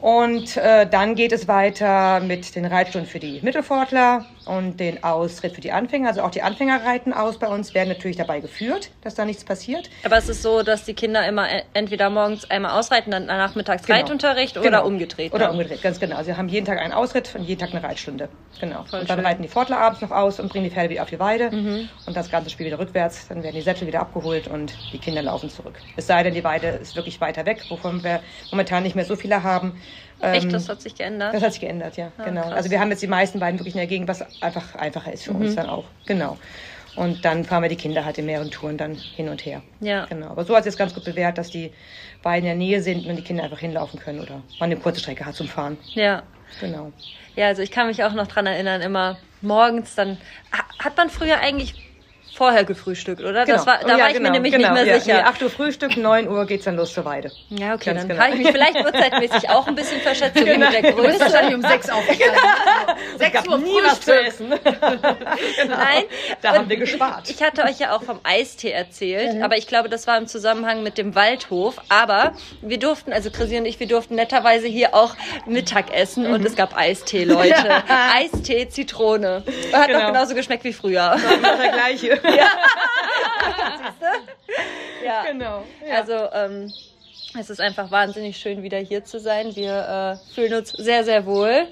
Und 0.00 0.56
äh, 0.56 0.88
dann 0.88 1.14
geht 1.14 1.32
es 1.32 1.46
weiter 1.46 2.20
mit 2.20 2.54
den 2.56 2.64
Reitstunden 2.64 3.08
für 3.08 3.18
die 3.20 3.42
Mittelfortler 3.42 4.30
und 4.46 4.78
den 4.80 5.04
Ausritt 5.04 5.54
für 5.54 5.60
die 5.60 5.72
Anfänger. 5.72 6.08
Also 6.08 6.22
auch 6.22 6.30
die 6.30 6.42
Anfänger 6.42 6.84
reiten 6.84 7.12
aus 7.12 7.38
bei 7.38 7.46
uns, 7.46 7.74
werden 7.74 7.88
natürlich 7.90 8.16
dabei 8.16 8.40
geführt, 8.40 8.90
dass 9.02 9.14
da 9.14 9.24
nichts 9.24 9.44
passiert. 9.44 9.90
Aber 10.04 10.16
es 10.16 10.28
ist 10.28 10.42
so, 10.42 10.62
dass 10.62 10.84
die 10.84 10.94
Kinder 10.94 11.26
immer 11.26 11.48
e- 11.50 11.62
entweder 11.74 12.10
morgens 12.10 12.50
einmal 12.50 12.78
ausreiten, 12.78 13.10
dann 13.10 13.26
nachmittags 13.26 13.84
Genau. 13.86 13.98
Reitunterricht 13.98 14.56
oder 14.56 14.64
Genau. 14.70 14.86
umgedreht. 14.86 15.32
Oder 15.32 15.46
ne? 15.46 15.52
umgedreht, 15.52 15.82
ganz 15.82 16.00
genau. 16.00 16.22
Sie 16.22 16.34
haben 16.36 16.48
jeden 16.48 16.66
Tag 16.66 16.78
einen 16.78 16.92
Ausritt 16.92 17.34
und 17.34 17.44
jeden 17.44 17.60
Tag 17.60 17.70
eine 17.70 17.82
Reitstunde. 17.82 18.28
Genau. 18.60 18.84
Voll 18.84 19.00
und 19.00 19.10
dann 19.10 19.18
schön. 19.18 19.26
reiten 19.26 19.42
die 19.42 19.48
Fortler 19.48 19.78
abends 19.78 20.00
noch 20.00 20.10
aus 20.10 20.40
und 20.40 20.48
bringen 20.50 20.64
die 20.64 20.70
Pferde 20.70 20.90
wieder 20.90 21.02
auf 21.02 21.10
die 21.10 21.20
Weide. 21.20 21.48
Und 22.06 22.16
das 22.16 22.30
ganze 22.30 22.50
Spiel 22.50 22.66
wieder 22.66 22.78
rückwärts. 22.78 23.28
Dann 23.28 23.42
werden 23.42 23.54
die 23.54 23.62
Sättel 23.62 23.86
wieder 23.86 24.00
abgeholt 24.00 24.48
und 24.48 24.74
die 24.92 24.98
Kinder 24.98 25.22
laufen 25.22 25.48
zurück. 25.50 25.74
Es 25.96 26.06
sei 26.06 26.22
denn, 26.22 26.34
die 26.34 26.44
Weide 26.44 26.68
ist 26.68 26.96
wirklich 26.96 27.20
weiter 27.20 27.46
weg, 27.46 27.62
wovon 27.68 28.02
wir 28.04 28.20
momentan 28.50 28.82
nicht 28.82 28.96
mehr 28.96 29.04
so 29.04 29.16
viele 29.16 29.42
haben. 29.42 29.80
Echt, 30.22 30.44
Ähm, 30.44 30.52
das 30.52 30.68
hat 30.68 30.82
sich 30.82 30.94
geändert? 30.94 31.34
das 31.34 31.42
hat 31.42 31.52
sich 31.52 31.60
geändert, 31.60 31.96
ja, 31.96 32.12
genau. 32.24 32.42
krass. 32.42 32.52
Also 32.52 32.70
wir 32.70 32.80
haben 32.80 32.90
jetzt 32.90 33.02
die 33.02 33.06
meisten 33.06 33.40
Weiden 33.40 33.58
wirklich 33.58 33.74
in 33.74 33.78
der 33.78 33.86
Gegend, 33.86 34.08
was 34.08 34.24
einfach 34.42 34.74
einfacher 34.74 35.12
ist 35.12 35.24
für 35.24 35.32
uns 35.32 35.54
dann 35.54 35.68
auch. 35.68 35.84
Genau. 36.06 36.36
Und 36.96 37.24
dann 37.24 37.44
fahren 37.44 37.62
wir 37.62 37.68
die 37.68 37.76
Kinder 37.76 38.04
halt 38.04 38.18
in 38.18 38.26
mehreren 38.26 38.50
Touren 38.50 38.76
dann 38.76 38.94
hin 38.96 39.28
und 39.28 39.44
her. 39.46 39.62
Ja. 39.80 40.06
Genau. 40.06 40.26
Aber 40.28 40.44
so 40.44 40.54
hat 40.54 40.60
es 40.60 40.66
jetzt 40.66 40.76
ganz 40.78 40.92
gut 40.92 41.04
bewährt, 41.04 41.38
dass 41.38 41.48
die 41.50 41.72
Weiden 42.22 42.40
in 42.50 42.58
der 42.58 42.66
Nähe 42.66 42.82
sind 42.82 43.06
und 43.06 43.16
die 43.16 43.22
Kinder 43.22 43.44
einfach 43.44 43.60
hinlaufen 43.60 43.98
können 44.00 44.20
oder 44.20 44.42
man 44.58 44.70
eine 44.70 44.76
kurze 44.76 45.00
Strecke 45.00 45.24
hat 45.24 45.34
zum 45.36 45.46
Fahren. 45.48 45.78
Ja. 45.94 46.22
Genau. 46.60 46.92
Ja, 47.36 47.46
also 47.46 47.62
ich 47.62 47.70
kann 47.70 47.86
mich 47.86 48.02
auch 48.02 48.12
noch 48.12 48.26
dran 48.26 48.44
erinnern, 48.46 48.80
immer 48.82 49.18
morgens 49.40 49.94
dann. 49.94 50.18
Ha- 50.52 50.84
Hat 50.84 50.96
man 50.96 51.08
früher 51.10 51.38
eigentlich 51.38 51.74
vorher 52.40 52.64
gefrühstückt, 52.64 53.20
oder? 53.22 53.44
Das 53.44 53.66
war, 53.66 53.80
da 53.80 53.82
Genau. 53.84 53.96
Ja, 53.98 54.02
war 54.04 54.08
ich 54.08 54.14
genau, 54.16 54.28
mir 54.28 54.32
nämlich 54.32 54.52
genau, 54.54 54.72
nicht 54.72 54.84
mehr 54.84 54.94
ja. 54.94 55.00
sicher. 55.00 55.16
Nee, 55.18 55.22
8 55.28 55.42
Uhr 55.42 55.50
Frühstück, 55.50 55.96
9 55.98 56.26
Uhr 56.26 56.46
geht's 56.46 56.64
dann 56.64 56.76
los 56.76 56.94
zur 56.94 57.04
Weide. 57.04 57.30
Ja, 57.50 57.74
okay, 57.74 57.90
Ganz 57.90 58.00
dann 58.00 58.08
genau. 58.08 58.22
habe 58.22 58.32
ich 58.32 58.38
mich 58.38 58.50
vielleicht 58.50 58.76
uhrzeitmäßig 58.86 59.50
auch 59.50 59.66
ein 59.66 59.74
bisschen 59.74 60.00
verschätzt, 60.00 60.38
so 60.38 60.46
wie 60.46 60.56
mit 60.56 60.72
der 60.72 60.82
Du 60.82 60.92
Größe. 60.94 61.20
wahrscheinlich 61.20 61.54
um 61.54 61.60
sechs 61.60 61.90
aufgestanden. 61.90 62.40
Es 63.18 63.32
gab 63.32 63.46
Uhr 63.46 63.58
nie 63.58 63.76
was 63.84 64.00
zu 64.00 64.18
essen. 64.18 64.48
Nein. 65.68 66.04
Da 66.42 66.52
Und 66.52 66.58
haben 66.58 66.68
wir 66.70 66.76
gespart. 66.78 67.28
Ich 67.28 67.42
hatte 67.42 67.64
euch 67.64 67.78
ja 67.78 67.94
auch 67.94 68.02
vom 68.02 68.20
Eistee 68.22 68.70
erzählt, 68.70 69.42
aber 69.42 69.56
ich 69.58 69.66
glaube, 69.66 69.88
das 69.90 70.06
war 70.06 70.16
im 70.16 70.26
Zusammenhang 70.26 70.82
mit 70.82 70.96
dem 70.98 71.14
Waldhof. 71.14 71.76
Aber 71.90 72.32
wir 72.62 72.78
durften, 72.78 73.12
also 73.12 73.30
Chrissy 73.30 73.58
und 73.58 73.66
ich, 73.66 73.78
wir 73.80 73.86
durften 73.88 74.14
netterweise 74.14 74.66
hier 74.66 74.94
auch 74.94 75.14
Mittag 75.46 75.92
essen 75.94 76.26
und 76.26 76.44
es 76.44 76.56
gab 76.56 76.76
Eistee, 76.76 77.24
Leute. 77.24 77.82
Eistee, 78.14 78.68
Zitrone. 78.68 79.42
Hat 79.72 79.86
Genau. 79.88 80.00
doch 80.00 80.06
genauso 80.06 80.34
geschmeckt 80.34 80.64
wie 80.64 80.72
früher. 80.72 81.16
Immer 81.34 81.56
der 81.56 81.72
gleiche. 81.72 82.20
Ja. 85.04 85.24
Genau. 85.24 85.64
Also 85.90 86.14
ähm, 86.32 86.72
es 87.38 87.48
ist 87.48 87.60
einfach 87.60 87.90
wahnsinnig 87.90 88.36
schön, 88.36 88.62
wieder 88.62 88.78
hier 88.78 89.04
zu 89.04 89.20
sein. 89.20 89.54
Wir 89.54 90.18
äh, 90.20 90.34
fühlen 90.34 90.54
uns 90.54 90.70
sehr, 90.70 91.04
sehr 91.04 91.26
wohl. 91.26 91.68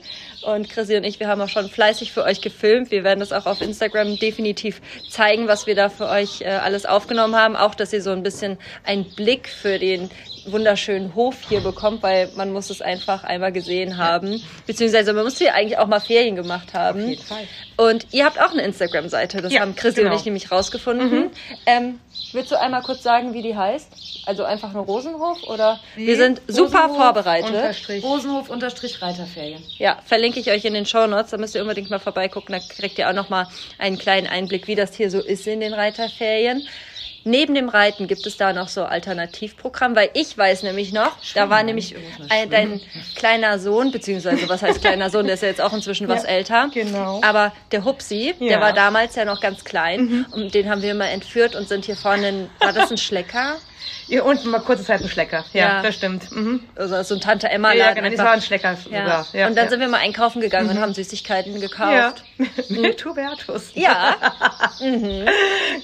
Und 0.47 0.69
Chrissy 0.69 0.97
und 0.97 1.05
ich, 1.05 1.19
wir 1.19 1.27
haben 1.27 1.41
auch 1.41 1.49
schon 1.49 1.69
fleißig 1.69 2.13
für 2.13 2.23
euch 2.23 2.41
gefilmt. 2.41 2.93
Wir 2.93 3.03
werden 3.03 3.19
das 3.21 3.33
auch 3.33 3.47
auf 3.47 3.61
Instagram 3.61 4.19
definitiv 4.19 4.81
zeigen, 5.11 5.49
was 5.49 5.67
wir 5.67 5.75
da 5.75 5.89
für 5.89 6.09
euch 6.09 6.43
äh, 6.43 6.47
alles 6.47 6.87
aufgenommen 6.87 7.35
haben. 7.35 7.57
Auch, 7.57 7.75
dass 7.75 7.93
ihr 7.93 8.03
so 8.03 8.11
ein 8.11 8.23
bisschen 8.23 8.57
einen 8.85 9.05
Blick 9.17 9.49
für 9.49 9.79
den 9.79 10.11
wunderschönen 10.53 11.15
Hof 11.15 11.37
hier 11.49 11.61
bekommt, 11.61 12.03
weil 12.03 12.31
man 12.37 12.53
muss 12.53 12.71
es 12.71 12.83
einfach 12.83 13.25
einmal 13.25 13.53
gesehen 13.53 13.97
haben. 13.97 14.43
Beziehungsweise 14.67 15.13
man 15.13 15.25
muss 15.25 15.39
hier 15.39 15.55
eigentlich 15.55 15.79
auch 15.79 15.87
mal 15.87 16.01
Ferien 16.01 16.37
gemacht 16.37 16.75
haben. 16.75 17.03
Auf 17.03 17.09
jeden 17.09 17.23
Fall. 17.23 17.45
Und 17.77 18.07
ihr 18.13 18.25
habt 18.25 18.41
auch 18.41 18.51
eine 18.53 18.63
Instagram-Seite. 18.63 19.43
Das 19.43 19.53
Ja, 19.53 19.61
haben 19.61 19.77
Chrissy 19.77 20.01
genau. 20.01 20.13
und 20.13 20.19
ich 20.19 20.25
nämlich 20.25 20.51
rausgefunden. 20.51 21.31
Ähm, 21.67 22.01
willst 22.33 22.51
du 22.51 22.61
einmal 22.61 22.83
kurz 22.83 23.03
sagen, 23.03 23.35
wie 23.35 23.43
die 23.43 23.57
heißt? 23.57 24.25
Also 24.27 24.45
einfach 24.45 24.73
nur 24.73 24.85
Rosenhof 24.85 25.43
oder? 25.45 25.81
wir 25.97 26.17
sind 26.17 26.43
super 26.49 26.81
Rosenhof 26.81 26.97
vorbereitet. 26.97 27.51
Unterstrich. 27.51 28.05
Rosenhof 28.05 28.51
unterstrich 28.51 29.01
Reiterferien. 29.01 29.63
Ja, 29.79 29.99
verlinke 30.05 30.41
ich 30.41 30.51
euch 30.51 30.65
in 30.65 30.75
den 30.75 30.87
Show 30.87 31.07
Notes. 31.07 31.31
Da 31.31 31.37
müsst 31.39 31.55
ihr 31.55 31.63
unbedingt 31.63 31.91
mal 31.91 31.99
vorbeigucken. 31.99 32.53
Da 32.53 32.59
kriegt 32.59 32.99
ihr 32.99 33.09
auch 33.09 33.15
noch 33.15 33.29
mal 33.29 33.47
einen 33.79 33.99
kleinen 33.99 34.27
Einblick, 34.27 34.67
wie 34.67 34.75
das 34.75 34.95
hier 34.95 35.11
so 35.11 35.21
ist 35.21 35.47
in 35.47 35.61
den 35.61 35.73
Reiterferien. 35.73 36.63
Neben 37.25 37.55
dem 37.55 37.69
Reiten 37.69 38.07
gibt 38.07 38.27
es 38.27 38.37
da 38.37 38.53
noch 38.53 38.69
so 38.69 38.85
Alternativprogramm, 38.85 39.95
weil 39.97 40.11
ich 40.15 40.37
weiß 40.39 40.63
nämlich 40.63 40.93
noch, 40.93 41.13
da 41.35 41.51
war 41.51 41.63
nämlich 41.63 41.95
ein, 42.31 42.49
dein 42.51 42.81
kleiner 43.17 43.59
Sohn, 43.59 43.91
beziehungsweise 43.91 44.49
was 44.49 44.63
heißt 44.63 44.81
kleiner 44.81 45.11
Sohn, 45.11 45.27
der 45.27 45.35
ist 45.35 45.43
ja 45.43 45.49
jetzt 45.49 45.61
auch 45.61 45.73
inzwischen 45.73 46.09
was 46.09 46.25
älter. 46.25 46.71
genau. 46.73 47.21
Aber 47.23 47.53
der 47.73 47.85
Hupsi, 47.85 48.35
der 48.41 48.47
Ja. 48.49 48.57
Mhm. 48.59 48.63
war 48.63 48.73
damals 48.73 49.15
ja 49.17 49.25
noch 49.25 49.41
ganz 49.41 49.65
klein 49.65 50.27
und 50.33 50.55
den 50.55 50.71
haben 50.71 50.81
wir 50.83 50.93
immer 50.93 51.11
entführt 51.11 51.55
und 51.55 51.69
sind 51.69 51.85
hier 51.85 51.97
vorne, 51.97 52.29
in, 52.29 52.51
war 52.61 52.73
das 52.73 52.91
ein 52.91 52.99
Schlecker? 52.99 53.57
Hier 54.07 54.25
unten 54.25 54.49
mal 54.49 54.61
kurze 54.61 54.85
Zeit 54.85 55.03
ein 55.03 55.09
Schlecker. 55.11 55.45
Ja, 55.53 55.61
Ja. 55.77 55.83
das 55.83 55.95
stimmt. 55.97 56.33
Mhm. 56.33 56.61
Also 56.77 57.03
so 57.03 57.15
ein 57.15 57.21
Tante 57.21 57.51
Emma 57.51 57.75
Ja, 57.75 57.93
genau, 57.93 58.09
das 58.09 58.19
war 58.19 58.31
ein 58.33 58.41
Schlecker 58.41 58.75
Ja. 58.91 59.27
Ja, 59.35 59.47
und 59.49 59.55
dann 59.55 59.57
ja. 59.57 59.65
Mhm. 59.65 59.69
sind 59.69 59.81
wir 59.81 59.89
mal 59.89 59.99
einkaufen 60.01 60.41
gegangen 60.41 60.71
und 60.71 60.81
haben 60.81 60.95
Süßigkeiten 60.95 61.61
gekauft. 61.61 62.25
Ja, 62.69 62.81
Mit 62.81 63.05
Hubertus. 63.05 63.73
Ja. 63.75 64.15
mhm. 64.81 65.27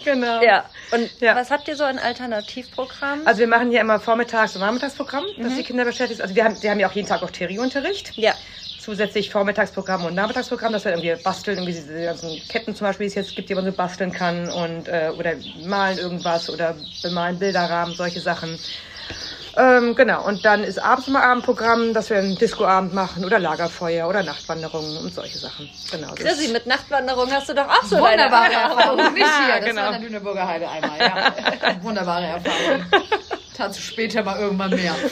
Genau. 0.04 0.42
Ja. 0.42 0.70
Und 0.92 1.10
Ja. 1.20 1.34
was 1.34 1.50
habt 1.50 1.66
ihr 1.68 1.76
so 1.76 1.84
an 1.84 1.98
Alternativprogrammen? 1.98 3.26
Also 3.26 3.40
wir 3.40 3.48
machen 3.48 3.70
hier 3.70 3.80
immer 3.80 3.98
Vormittags- 4.00 4.54
und 4.54 4.60
Nachmittagsprogramm, 4.60 5.24
dass 5.38 5.56
die 5.56 5.62
Kinder 5.64 5.84
beschäftigt 5.84 6.18
sind. 6.18 6.22
Also 6.22 6.34
wir 6.36 6.44
haben, 6.44 6.62
wir 6.62 6.70
haben 6.70 6.78
ja 6.80 6.88
auch 6.88 6.92
jeden 6.92 7.08
Tag 7.08 7.22
auch 7.22 7.30
Theorieunterricht. 7.30 8.12
ja. 8.16 8.34
Zusätzlich 8.76 9.30
Vormittagsprogramm 9.30 10.04
und 10.04 10.14
Nachmittagsprogramm, 10.14 10.72
dass 10.72 10.84
wir 10.84 10.90
irgendwie 10.92 11.14
basteln, 11.14 11.58
irgendwie 11.58 11.72
diese 11.74 12.04
ganzen 12.04 12.46
Ketten 12.48 12.74
zum 12.74 12.88
Beispiel, 12.88 13.04
die 13.04 13.08
es 13.08 13.14
jetzt 13.14 13.36
gibt, 13.36 13.48
die 13.48 13.54
man 13.54 13.64
so 13.64 13.70
basteln 13.72 14.10
kann 14.12 14.50
und 14.50 14.88
äh, 14.88 15.12
oder 15.16 15.36
malen 15.64 15.98
irgendwas 15.98 16.50
oder 16.50 16.76
bemalen 17.00 17.38
Bilderrahmen, 17.38 17.94
solche 17.94 18.20
Sachen. 18.20 18.58
Ähm, 19.56 19.94
genau, 19.94 20.24
und 20.26 20.44
dann 20.44 20.64
ist 20.64 20.78
abends 20.82 21.06
immer 21.06 21.22
Abendprogramm, 21.22 21.94
dass 21.94 22.10
wir 22.10 22.18
einen 22.18 22.36
Discoabend 22.36 22.92
machen 22.92 23.24
oder 23.24 23.38
Lagerfeuer 23.38 24.08
oder 24.08 24.22
Nachtwanderungen 24.22 24.96
und 24.96 25.14
solche 25.14 25.38
Sachen. 25.38 25.70
Genau. 25.90 26.08
das- 26.08 26.18
Chrissy, 26.18 26.52
mit 26.52 26.66
Nachtwanderung 26.66 27.30
hast 27.30 27.48
du 27.48 27.54
doch 27.54 27.68
auch 27.68 27.84
so 27.84 27.98
Wunderbare 27.98 28.50
deine 28.50 28.54
Erfahrung. 28.74 29.12
Nicht 29.14 29.26
hier, 29.26 29.56
das 29.60 29.64
Genau. 29.64 29.80
war 29.82 29.86
in 29.88 29.92
der 29.92 30.10
Lüneburger 30.10 30.48
Heide 30.48 30.68
einmal. 30.68 30.98
Ja. 30.98 31.34
Wunderbare 31.82 32.26
Erfahrung. 32.26 32.86
Dazu 33.56 33.80
später 33.80 34.24
mal 34.24 34.40
irgendwann 34.40 34.70
mehr. 34.70 34.94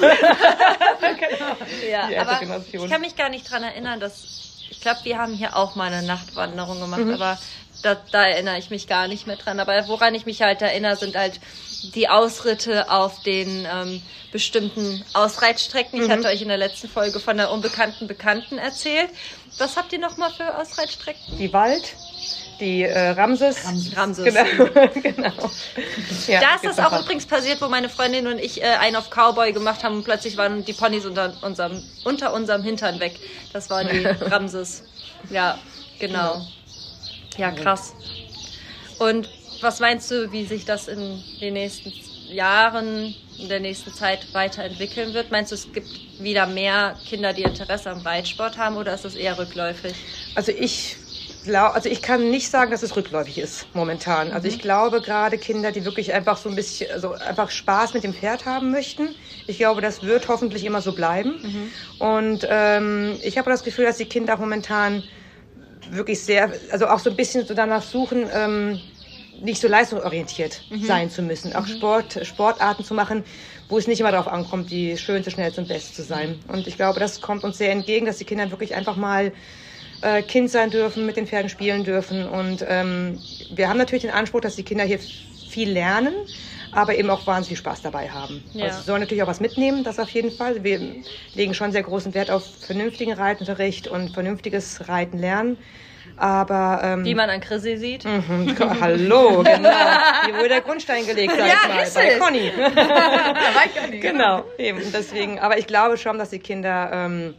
Ja, 1.91 2.07
Die 2.09 2.15
ältere 2.15 2.31
aber 2.31 2.41
Generation. 2.41 2.85
ich 2.85 2.91
kann 2.91 3.01
mich 3.01 3.17
gar 3.17 3.29
nicht 3.29 3.51
dran 3.51 3.63
erinnern, 3.63 4.01
dass 4.01 4.29
ich 4.71 4.81
glaube, 4.81 5.01
wir 5.05 5.19
haben 5.19 5.35
hier 5.35 5.57
auch 5.57 5.75
mal 5.75 5.93
eine 5.93 6.03
Nachtwanderung 6.03 6.81
gemacht, 6.81 7.01
Mhm. 7.05 7.15
aber 7.15 7.39
da, 7.83 7.97
da 8.11 8.25
erinnere 8.25 8.59
ich 8.59 8.71
mich 8.71 8.87
gar 8.87 9.09
nicht 9.09 9.27
mehr 9.27 9.37
dran. 9.37 9.61
Aber 9.61 9.89
woran 9.89 10.15
ich 10.15 10.25
mich 10.27 10.41
halt 10.43 10.63
erinnere, 10.63 10.97
sind 10.97 11.17
halt 11.17 11.41
die 11.95 12.09
Ausritte 12.09 12.91
auf 12.91 13.23
den 13.23 13.67
ähm, 13.71 14.03
bestimmten 14.31 15.05
Ausreitstrecken. 15.15 15.99
Mhm. 15.99 16.05
Ich 16.05 16.11
hatte 16.11 16.29
euch 16.29 16.43
in 16.43 16.49
der 16.49 16.59
letzten 16.59 16.89
Folge 16.89 17.21
von 17.21 17.37
der 17.37 17.51
unbekannten 17.51 18.07
Bekannten 18.07 18.59
erzählt. 18.59 19.11
Was 19.59 19.77
habt 19.77 19.93
ihr 19.93 19.99
noch 19.99 20.17
mal 20.17 20.31
für 20.31 20.57
Ausreitstrecken? 20.59 21.37
Die 21.39 21.53
Wald, 21.53 21.95
die 22.61 22.85
äh, 22.85 23.11
Ramses. 23.11 23.57
Ramses. 23.95 24.25
Genau. 24.25 24.91
genau. 25.03 25.51
Ja, 26.27 26.41
Da 26.41 26.55
ist 26.55 26.65
das 26.65 26.79
auch 26.79 26.93
noch. 26.93 27.03
übrigens 27.03 27.27
passiert, 27.27 27.61
wo 27.61 27.69
meine 27.69 27.89
Freundin 27.89 28.27
und 28.27 28.39
ich 28.39 28.63
äh, 28.63 28.67
einen 28.67 28.97
auf 28.97 29.11
Cowboy 29.11 29.53
gemacht 29.53 29.83
haben 29.85 29.97
und 29.97 30.05
plötzlich 30.05 30.37
waren 30.37 30.65
die 30.65 30.73
Ponys 30.73 31.05
unter 31.05 31.35
unserem, 31.43 31.83
unter 32.05 32.33
unserem 32.33 32.63
Hintern 32.63 33.01
weg. 33.01 33.19
Das 33.53 33.69
waren 33.69 33.89
die 33.89 34.05
Ramses. 34.25 34.85
Ja, 35.31 35.59
genau. 35.99 36.41
Ja, 37.37 37.51
krass. 37.51 37.95
Und 38.99 39.29
was 39.63 39.81
meinst 39.81 40.11
du, 40.11 40.31
wie 40.33 40.47
sich 40.47 40.65
das 40.65 40.89
in 40.89 41.25
den 41.41 41.55
nächsten 41.55 41.93
Jahren, 42.29 43.17
in 43.37 43.49
der 43.49 43.61
nächsten 43.61 43.93
Zeit 43.93 44.29
weiterentwickeln 44.35 45.15
wird? 45.15 45.31
Meinst 45.31 45.53
du, 45.53 45.55
es 45.55 45.73
gibt 45.73 46.01
wieder 46.19 46.47
mehr 46.47 47.01
Kinder, 47.05 47.33
die 47.33 47.43
Interesse 47.45 47.91
am 47.91 48.01
Reitsport 48.03 48.59
haben 48.59 48.77
oder 48.77 48.95
ist 48.95 49.05
das 49.05 49.15
eher 49.15 49.39
rückläufig? 49.39 50.09
Also 50.35 50.53
ich 50.53 50.99
also 51.45 51.89
ich 51.89 52.03
kann 52.03 52.31
nicht 52.31 52.51
sagen, 52.51 52.71
dass 52.71 52.85
es 52.85 52.95
rückläufig 52.95 53.37
ist 53.39 53.67
momentan. 53.75 54.33
Also 54.33 54.47
Mhm. 54.47 54.55
ich 54.55 54.61
glaube 54.61 55.01
gerade 55.03 55.39
Kinder, 55.39 55.73
die 55.73 55.85
wirklich 55.85 56.13
einfach 56.13 56.37
so 56.37 56.49
ein 56.49 56.55
bisschen, 56.55 56.93
also 56.93 57.15
einfach 57.15 57.51
Spaß 57.51 57.95
mit 57.95 58.05
dem 58.05 58.15
Pferd 58.15 58.47
haben 58.47 58.71
möchten. 58.71 59.17
Ich 59.47 59.59
glaube, 59.59 59.81
das 59.81 60.03
wird 60.05 60.29
hoffentlich 60.29 60.65
immer 60.65 60.81
so 60.81 60.93
bleiben. 60.93 61.41
Mhm. 61.43 61.75
Und 61.99 62.47
ähm, 62.49 63.19
ich 63.23 63.39
habe 63.39 63.51
das 63.51 63.65
Gefühl, 63.65 63.87
dass 63.87 63.97
die 63.97 64.07
Kinder 64.07 64.37
momentan 64.37 65.09
wirklich 65.91 66.23
sehr, 66.25 66.53
also 66.71 66.87
auch 66.89 66.99
so 67.01 67.11
ein 67.11 67.17
bisschen 67.17 67.47
so 67.47 67.55
danach 67.55 67.83
suchen, 67.83 68.29
ähm, 68.33 68.83
nicht 69.43 69.61
so 69.61 69.69
leistungsorientiert 69.69 70.63
Mhm. 70.71 70.85
sein 70.85 71.11
zu 71.11 71.23
müssen. 71.23 71.53
Auch 71.55 71.67
Sport, 71.67 72.21
Sportarten 72.27 72.85
zu 72.85 72.95
machen, 72.95 73.25
wo 73.69 73.77
es 73.79 73.87
nicht 73.87 74.01
immer 74.01 74.13
darauf 74.13 74.29
ankommt, 74.29 74.71
die 74.71 74.97
schönste, 74.97 75.31
schnellste 75.31 75.61
und 75.61 75.69
beste 75.69 75.93
zu 75.95 76.03
sein. 76.03 76.41
Und 76.49 76.67
ich 76.67 76.77
glaube, 76.77 77.01
das 77.01 77.21
kommt 77.21 77.45
uns 77.45 77.59
sehr 77.59 77.73
entgegen, 77.73 78.07
dass 78.07 78.19
die 78.19 78.25
Kinder 78.25 78.51
wirklich 78.51 78.75
einfach 78.75 78.97
mal 78.97 79.33
äh, 80.01 80.23
Kind 80.23 80.51
sein 80.51 80.71
dürfen, 80.71 81.07
mit 81.07 81.17
den 81.17 81.27
Pferden 81.27 81.49
spielen 81.49 81.85
dürfen. 81.85 82.27
Und 82.29 82.65
ähm, 82.69 83.21
wir 83.49 83.69
haben 83.69 83.79
natürlich 83.79 84.03
den 84.03 84.11
Anspruch, 84.13 84.41
dass 84.41 84.57
die 84.57 84.65
Kinder 84.65 84.85
hier 84.85 84.99
viel 85.45 85.71
lernen, 85.71 86.15
aber 86.71 86.97
eben 86.97 87.11
auch 87.11 87.27
wahnsinnig 87.27 87.59
Spaß 87.59 87.83
dabei 87.83 88.11
haben. 88.11 88.43
Ja. 88.55 88.65
Also 88.67 88.79
sie 88.79 88.85
sollen 88.87 89.01
natürlich 89.01 89.23
auch 89.23 89.29
was 89.29 89.41
mitnehmen, 89.41 89.85
das 89.85 89.99
auf 89.99 90.09
jeden 90.11 90.31
Fall. 90.31 90.65
Wir 90.65 90.81
legen 91.35 91.53
schon 91.55 91.73
sehr 91.73 91.83
großen 91.83 92.15
Wert 92.15 92.31
auf 92.31 92.45
vernünftigen 92.61 93.13
Reitunterricht 93.13 93.87
und 93.89 94.11
vernünftiges 94.15 94.89
Reiten 94.89 95.19
lernen. 95.19 95.59
Aber 96.23 96.81
ähm, 96.85 97.05
Wie 97.05 97.17
man 97.17 97.29
an 97.31 97.41
Chrissy 97.41 97.77
sieht. 97.77 98.05
Mhm, 98.05 98.57
Hallo, 98.81 99.43
genau. 99.43 99.71
Hier 100.25 100.35
wurde 100.37 100.49
der 100.51 100.61
Grundstein 100.61 101.05
gelegt, 101.05 101.33
sag 101.37 101.49
ich 101.49 101.69
mal, 101.69 101.83
ist 101.83 101.95
bei 101.97 102.11
es. 102.11 102.19
Conny. 102.21 102.53
genau. 103.91 104.01
Genau, 104.01 104.45
eben. 104.57 104.81
Deswegen, 104.93 105.41
aber 105.41 105.59
ich 105.59 105.67
glaube 105.67 105.97
schon, 105.97 106.19
dass 106.19 106.31
die 106.31 106.39
Kinder, 106.39 106.91
ähm, 106.93 107.35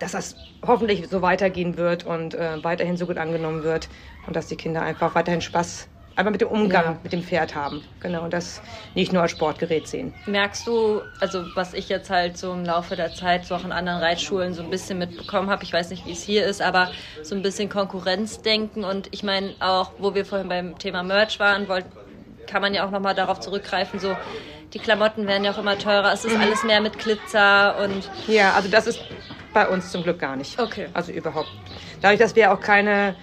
dass 0.00 0.12
das 0.12 0.34
hoffentlich 0.66 1.06
so 1.08 1.22
weitergehen 1.22 1.76
wird 1.76 2.06
und 2.06 2.34
äh, 2.34 2.62
weiterhin 2.64 2.96
so 2.96 3.06
gut 3.06 3.18
angenommen 3.18 3.62
wird 3.62 3.88
und 4.26 4.34
dass 4.34 4.48
die 4.48 4.56
Kinder 4.56 4.82
einfach 4.82 5.14
weiterhin 5.14 5.40
Spaß 5.40 5.86
einfach 6.18 6.32
mit 6.32 6.40
dem 6.40 6.48
Umgang 6.48 6.84
Ja. 6.84 6.98
mit 7.02 7.12
dem 7.12 7.22
Pferd 7.22 7.54
haben. 7.54 7.84
Genau, 8.00 8.24
und 8.24 8.32
das 8.32 8.60
nicht 8.94 9.12
nur 9.12 9.22
als 9.22 9.30
Sportgerät 9.30 9.86
sehen. 9.86 10.12
Merkst 10.26 10.66
du, 10.66 11.00
also 11.20 11.44
was 11.54 11.74
ich 11.74 11.88
jetzt 11.88 12.10
halt 12.10 12.36
so 12.36 12.52
im 12.52 12.64
Laufe 12.64 12.96
der 12.96 13.14
Zeit 13.14 13.44
so 13.46 13.54
auch 13.54 13.64
in 13.64 13.70
anderen 13.70 14.00
Reitschulen 14.00 14.52
so 14.52 14.62
ein 14.62 14.68
bisschen 14.70 14.98
mitbekommen 14.98 15.48
habe, 15.48 15.62
ich 15.62 15.72
weiß 15.72 15.90
nicht, 15.90 16.06
wie 16.06 16.12
es 16.12 16.22
hier 16.22 16.44
ist, 16.44 16.60
aber 16.60 16.90
so 17.22 17.36
ein 17.36 17.42
bisschen 17.42 17.68
Konkurrenzdenken 17.68 18.82
und 18.84 19.06
ich 19.12 19.22
meine 19.22 19.54
auch, 19.60 19.92
wo 19.98 20.14
wir 20.16 20.24
vorhin 20.26 20.48
beim 20.48 20.76
Thema 20.78 21.04
Merch 21.04 21.38
waren, 21.38 21.68
wollt, 21.68 21.86
kann 22.48 22.62
man 22.62 22.74
ja 22.74 22.84
auch 22.84 22.90
nochmal 22.90 23.14
darauf 23.14 23.38
zurückgreifen, 23.38 24.00
so 24.00 24.16
die 24.74 24.80
Klamotten 24.80 25.26
werden 25.28 25.44
ja 25.44 25.52
auch 25.52 25.58
immer 25.58 25.78
teurer, 25.78 26.12
es 26.12 26.24
ist 26.24 26.36
alles 26.36 26.64
mehr 26.64 26.80
mit 26.80 26.98
Glitzer 26.98 27.76
und 27.84 28.10
Ja, 28.26 28.54
also 28.54 28.68
das 28.68 28.88
ist 28.88 29.00
bei 29.54 29.68
uns 29.68 29.92
zum 29.92 30.02
Glück 30.02 30.18
gar 30.18 30.34
nicht. 30.34 30.58
Okay. 30.58 30.88
Also 30.94 31.12
überhaupt. 31.12 31.48
Dadurch, 32.02 32.18
dass 32.18 32.34
wir 32.34 32.52
auch 32.52 32.60
keine 32.60 33.14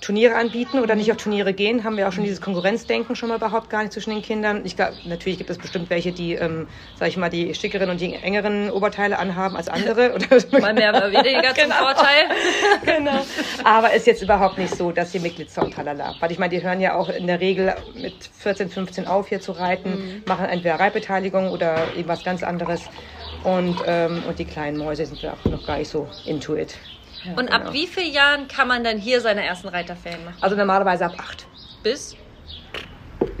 Turniere 0.00 0.34
anbieten 0.36 0.78
oder 0.78 0.94
nicht 0.94 1.10
auf 1.10 1.18
Turniere 1.18 1.52
gehen, 1.52 1.84
haben 1.84 1.98
wir 1.98 2.08
auch 2.08 2.12
schon 2.12 2.24
dieses 2.24 2.40
Konkurrenzdenken 2.40 3.16
schon 3.16 3.28
mal 3.28 3.36
überhaupt 3.36 3.68
gar 3.68 3.82
nicht 3.82 3.92
zwischen 3.92 4.10
den 4.10 4.22
Kindern. 4.22 4.62
Ich 4.64 4.74
glaube, 4.74 4.94
natürlich 5.04 5.36
gibt 5.36 5.50
es 5.50 5.58
bestimmt 5.58 5.90
welche, 5.90 6.12
die, 6.12 6.34
ähm, 6.34 6.68
sag 6.94 7.08
ich 7.08 7.18
mal, 7.18 7.28
die 7.28 7.54
schickeren 7.54 7.90
und 7.90 8.00
die 8.00 8.14
engeren 8.14 8.70
Oberteile 8.70 9.18
anhaben 9.18 9.56
als 9.56 9.68
andere. 9.68 10.14
Oder 10.14 10.26
mal 10.58 10.72
mehr, 10.72 10.92
mal 10.92 11.12
weniger 11.12 11.54
zum 11.54 11.64
Genau. 11.64 11.74
Vorteil. 11.76 12.24
genau. 12.84 13.20
Aber 13.64 13.92
ist 13.92 14.06
jetzt 14.06 14.22
überhaupt 14.22 14.56
nicht 14.56 14.74
so, 14.74 14.90
dass 14.90 15.12
sie 15.12 15.20
mit 15.20 15.36
Glitzer 15.36 15.62
und 15.62 15.74
Talala. 15.74 16.16
Weil 16.18 16.32
ich 16.32 16.38
meine, 16.38 16.54
die 16.56 16.62
hören 16.62 16.80
ja 16.80 16.94
auch 16.94 17.10
in 17.10 17.26
der 17.26 17.40
Regel 17.40 17.74
mit 17.92 18.24
14, 18.38 18.70
15 18.70 19.06
auf, 19.06 19.28
hier 19.28 19.40
zu 19.40 19.52
reiten, 19.52 20.22
machen 20.24 20.46
entweder 20.46 20.76
Reitbeteiligung 20.80 21.50
oder 21.50 21.92
irgendwas 21.94 22.24
ganz 22.24 22.42
anderes. 22.42 22.88
Und, 23.42 23.82
ähm, 23.86 24.24
und 24.24 24.38
die 24.38 24.46
kleinen 24.46 24.78
Mäuse 24.78 25.04
sind 25.06 25.22
ja 25.22 25.34
auch 25.34 25.50
noch 25.50 25.62
gar 25.62 25.76
nicht 25.78 25.88
so 25.90 26.08
into 26.24 26.56
it. 26.56 26.76
Und 27.36 27.52
ab 27.52 27.72
wie 27.72 27.86
vielen 27.86 28.12
Jahren 28.12 28.48
kann 28.48 28.68
man 28.68 28.82
dann 28.82 28.98
hier 28.98 29.20
seine 29.20 29.44
ersten 29.44 29.68
Reiterferien 29.68 30.24
machen? 30.24 30.38
Also 30.40 30.56
normalerweise 30.56 31.04
ab 31.06 31.14
8, 31.18 31.46
Bis? 31.82 32.16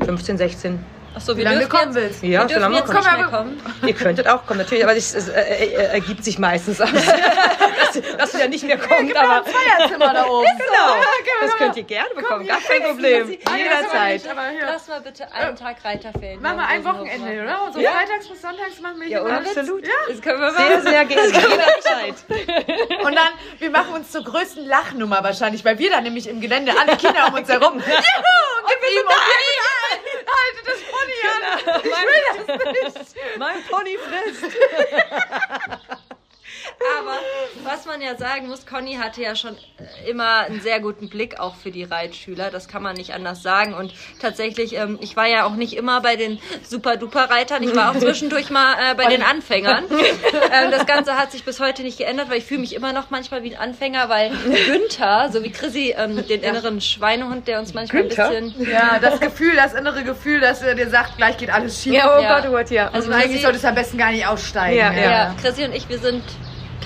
15, 0.04 0.36
16. 0.38 0.84
Achso, 1.14 1.36
Wie 1.36 1.42
lange 1.42 1.60
du 1.60 1.68
kommen 1.68 1.94
willst. 1.94 2.22
Ja, 2.22 2.48
wir 2.48 2.56
jetzt 2.56 2.60
man 2.60 2.72
nicht 2.72 2.84
kommt. 2.86 3.04
mehr 3.04 3.26
kommen. 3.26 3.60
Ihr 3.84 3.94
könntet 3.94 4.28
auch 4.28 4.46
kommen, 4.46 4.60
natürlich, 4.60 4.84
aber 4.84 4.94
es, 4.96 5.12
es 5.14 5.28
äh, 5.28 5.40
äh, 5.40 5.72
ergibt 5.92 6.22
sich 6.22 6.38
meistens, 6.38 6.78
dass, 7.94 8.16
dass 8.32 8.34
ihr 8.40 8.48
nicht 8.48 8.64
mehr 8.64 8.78
kommt. 8.78 9.14
Aber 9.16 9.44
Feierzimmer 9.44 10.12
da 10.14 10.26
oben. 10.26 10.46
genau, 10.58 10.94
das 11.40 11.56
könnt 11.56 11.76
ihr 11.76 11.82
gerne 11.84 12.14
bekommen, 12.14 12.46
gar 12.46 12.60
kein 12.60 12.82
Problem. 12.82 13.30
Jederzeit. 13.30 14.22
Lass 14.62 14.88
mal 14.88 15.00
bitte 15.00 15.30
einen 15.32 15.56
Tag 15.56 15.84
Reiterferien. 15.84 16.40
Machen 16.42 16.56
wir 16.58 16.66
ein 16.66 16.84
Wochenende, 16.84 17.42
oder? 17.42 17.72
So 17.72 17.80
Ja. 17.80 17.92
freitags 17.92 18.28
bis 18.28 18.40
sonntags 18.42 18.80
machen 18.80 19.00
wir 19.00 19.06
hier 19.08 19.18
Ja, 19.26 19.36
absolut. 19.38 19.84
Das 20.08 20.20
können 20.20 20.40
wir 20.40 20.50
Sehr, 20.52 20.70
machen. 20.70 20.82
sehr 20.82 21.04
gerne. 21.04 21.28
Jederzeit. 21.28 22.14
Und 23.04 23.14
dann, 23.14 23.28
wir 23.58 23.70
machen 23.70 23.94
uns 23.94 24.10
zur 24.10 24.24
größten 24.24 24.66
Lachnummer 24.66 25.22
wahrscheinlich, 25.24 25.64
weil 25.64 25.78
wir 25.78 25.90
dann 25.90 26.04
nämlich 26.04 26.28
im 26.28 26.40
Gelände 26.40 26.72
alle 26.78 26.96
Kinder 26.96 27.26
um 27.28 27.34
uns 27.34 27.48
herum. 27.52 27.74
Juhu! 27.78 27.84
Und 28.62 28.70
ihm 28.92 29.06
und 29.06 29.14
ihr 29.50 29.64
haltet 30.26 30.66
das 30.66 30.80
Pony 30.90 31.18
an. 31.26 31.80
Ich 31.82 31.84
will 31.84 32.82
das 32.84 32.94
nicht. 32.94 33.38
Mein 33.38 33.62
Pony 33.64 33.98
frisst. 33.98 34.56
Aber 36.98 37.18
was 37.64 37.84
man 37.84 38.00
ja 38.00 38.16
sagen 38.16 38.48
muss, 38.48 38.64
Conny 38.64 38.94
hatte 38.94 39.20
ja 39.20 39.36
schon 39.36 39.56
immer 40.08 40.40
einen 40.40 40.60
sehr 40.62 40.80
guten 40.80 41.10
Blick 41.10 41.38
auch 41.38 41.56
für 41.56 41.70
die 41.70 41.84
Reitschüler. 41.84 42.50
Das 42.50 42.68
kann 42.68 42.82
man 42.82 42.96
nicht 42.96 43.12
anders 43.12 43.42
sagen. 43.42 43.74
Und 43.74 43.92
tatsächlich, 44.18 44.74
ähm, 44.76 44.98
ich 45.02 45.14
war 45.14 45.26
ja 45.26 45.44
auch 45.44 45.56
nicht 45.56 45.74
immer 45.74 46.00
bei 46.00 46.16
den 46.16 46.38
super-duper-Reitern. 46.62 47.62
Ich 47.62 47.76
war 47.76 47.90
auch 47.90 47.96
zwischendurch 47.98 48.48
mal 48.48 48.76
äh, 48.80 48.94
bei 48.94 49.06
den 49.06 49.22
Anfängern. 49.22 49.84
ähm, 49.90 50.70
das 50.70 50.86
Ganze 50.86 51.18
hat 51.18 51.32
sich 51.32 51.44
bis 51.44 51.60
heute 51.60 51.82
nicht 51.82 51.98
geändert, 51.98 52.30
weil 52.30 52.38
ich 52.38 52.44
fühle 52.44 52.60
mich 52.60 52.74
immer 52.74 52.94
noch 52.94 53.10
manchmal 53.10 53.42
wie 53.42 53.54
ein 53.54 53.60
Anfänger, 53.60 54.08
weil 54.08 54.30
Günther, 54.66 55.28
so 55.30 55.42
wie 55.42 55.50
Chrissy, 55.50 55.94
ähm, 55.98 56.26
den 56.26 56.42
inneren 56.42 56.80
Schweinehund, 56.80 57.46
der 57.46 57.60
uns 57.60 57.74
manchmal 57.74 58.04
Günther? 58.04 58.30
ein 58.30 58.52
bisschen... 58.54 58.70
Ja, 58.70 58.98
das 58.98 59.20
Gefühl, 59.20 59.54
das 59.54 59.74
innere 59.74 60.02
Gefühl, 60.02 60.40
dass 60.40 60.62
er 60.62 60.74
dir 60.74 60.88
sagt, 60.88 61.18
gleich 61.18 61.36
geht 61.36 61.50
alles 61.50 61.82
schief. 61.82 61.92
Ja, 61.92 62.16
oh 62.16 62.22
Ja. 62.22 62.40
Gott, 62.40 62.48
oh 62.48 62.52
Gott, 62.52 62.70
ja. 62.70 62.88
Also 62.88 63.08
Und 63.08 63.14
eigentlich 63.14 63.42
solltest 63.42 63.64
du 63.64 63.68
am 63.68 63.74
besten 63.74 63.98
gar 63.98 64.12
nicht 64.12 64.26
aussteigen. 64.26 64.78
Ja, 64.78 64.92
Ja, 64.92 65.34
Chrissy 65.42 65.64
und 65.64 65.74
ich, 65.74 65.86
wir 65.88 65.98
sind... 65.98 66.22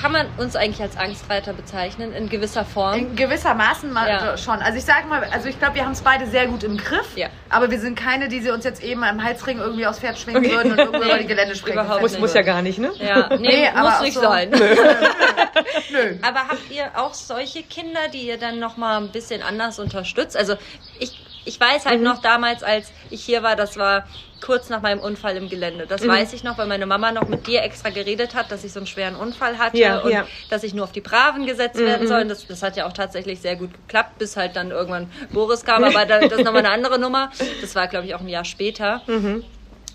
Kann 0.04 0.12
man 0.12 0.26
uns 0.36 0.54
eigentlich 0.54 0.82
als 0.82 0.98
Angstreiter 0.98 1.54
bezeichnen, 1.54 2.12
in 2.12 2.28
gewisser 2.28 2.66
Form? 2.66 2.98
In 2.98 3.16
gewissermaßen 3.16 3.90
mal 3.90 4.06
Ja. 4.06 4.36
schon. 4.36 4.60
Also 4.60 4.76
ich 4.76 4.84
sag 4.84 5.08
mal, 5.08 5.24
also 5.32 5.48
ich 5.48 5.58
glaube, 5.58 5.76
wir 5.76 5.84
haben 5.86 5.92
es 5.92 6.02
beide 6.02 6.26
sehr 6.26 6.46
gut 6.46 6.62
im 6.62 6.76
Griff. 6.76 7.16
Ja. 7.16 7.28
Aber 7.48 7.70
wir 7.70 7.80
sind 7.80 7.98
keine, 7.98 8.28
die 8.28 8.40
sie 8.42 8.50
uns 8.50 8.66
jetzt 8.66 8.84
eben 8.84 9.02
am 9.02 9.24
Halsring 9.24 9.60
irgendwie 9.60 9.86
aufs 9.86 10.00
Pferd 10.00 10.18
schwingen 10.18 10.44
würden 10.44 10.72
und 10.72 10.78
irgendwo 10.78 10.98
Nee, 11.02 11.06
über 11.08 11.18
die 11.20 11.26
Gelände 11.26 11.56
springen. 11.56 11.78
überhaupt 11.78 12.02
Muss, 12.02 12.10
nicht. 12.10 12.20
muss 12.20 12.34
ja 12.34 12.42
gar 12.42 12.60
nicht, 12.60 12.78
ne? 12.78 12.92
Ja, 12.98 13.28
nee, 13.38 13.48
Nee, 13.48 13.68
aber 13.68 13.92
muss 13.92 14.00
nicht 14.02 14.12
so- 14.12 14.20
sein. 14.20 14.50
Nö. 14.50 14.58
Aber 16.20 16.48
habt 16.48 16.70
ihr 16.70 16.90
auch 16.96 17.14
solche 17.14 17.62
Kinder, 17.62 18.08
die 18.12 18.26
ihr 18.26 18.36
dann 18.36 18.58
nochmal 18.58 19.00
ein 19.00 19.08
bisschen 19.08 19.42
anders 19.42 19.78
unterstützt? 19.78 20.36
Also 20.36 20.56
ich, 20.98 21.18
ich 21.46 21.58
weiß 21.58 21.86
halt 21.86 22.00
mhm. 22.00 22.04
noch 22.04 22.20
damals, 22.20 22.62
als 22.62 22.92
ich 23.08 23.24
hier 23.24 23.42
war, 23.42 23.56
das 23.56 23.78
war 23.78 24.04
kurz 24.44 24.68
nach 24.68 24.82
meinem 24.82 25.00
Unfall 25.00 25.38
im 25.38 25.48
Gelände. 25.48 25.86
Das 25.86 26.02
mhm. 26.02 26.08
weiß 26.08 26.34
ich 26.34 26.44
noch, 26.44 26.58
weil 26.58 26.66
meine 26.66 26.84
Mama 26.84 27.12
noch 27.12 27.28
mit 27.28 27.46
dir 27.46 27.62
extra 27.62 27.88
geredet 27.88 28.34
hat, 28.34 28.52
dass 28.52 28.62
ich 28.62 28.72
so 28.72 28.80
einen 28.80 28.86
schweren 28.86 29.16
Unfall 29.16 29.58
hatte 29.58 29.78
ja, 29.78 30.00
und 30.00 30.12
ja. 30.12 30.26
dass 30.50 30.62
ich 30.64 30.74
nur 30.74 30.84
auf 30.84 30.92
die 30.92 31.00
Braven 31.00 31.46
gesetzt 31.46 31.80
mhm. 31.80 31.86
werden 31.86 32.06
soll. 32.06 32.26
Das, 32.26 32.46
das 32.46 32.62
hat 32.62 32.76
ja 32.76 32.86
auch 32.86 32.92
tatsächlich 32.92 33.40
sehr 33.40 33.56
gut 33.56 33.72
geklappt, 33.72 34.18
bis 34.18 34.36
halt 34.36 34.54
dann 34.54 34.70
irgendwann 34.70 35.10
Boris 35.32 35.64
kam. 35.64 35.82
Aber 35.82 36.04
das 36.04 36.24
ist 36.30 36.44
nochmal 36.44 36.58
eine 36.58 36.70
andere 36.70 36.98
Nummer. 36.98 37.30
Das 37.62 37.74
war, 37.74 37.88
glaube 37.88 38.06
ich, 38.06 38.14
auch 38.14 38.20
ein 38.20 38.28
Jahr 38.28 38.44
später. 38.44 39.00
Mhm. 39.06 39.44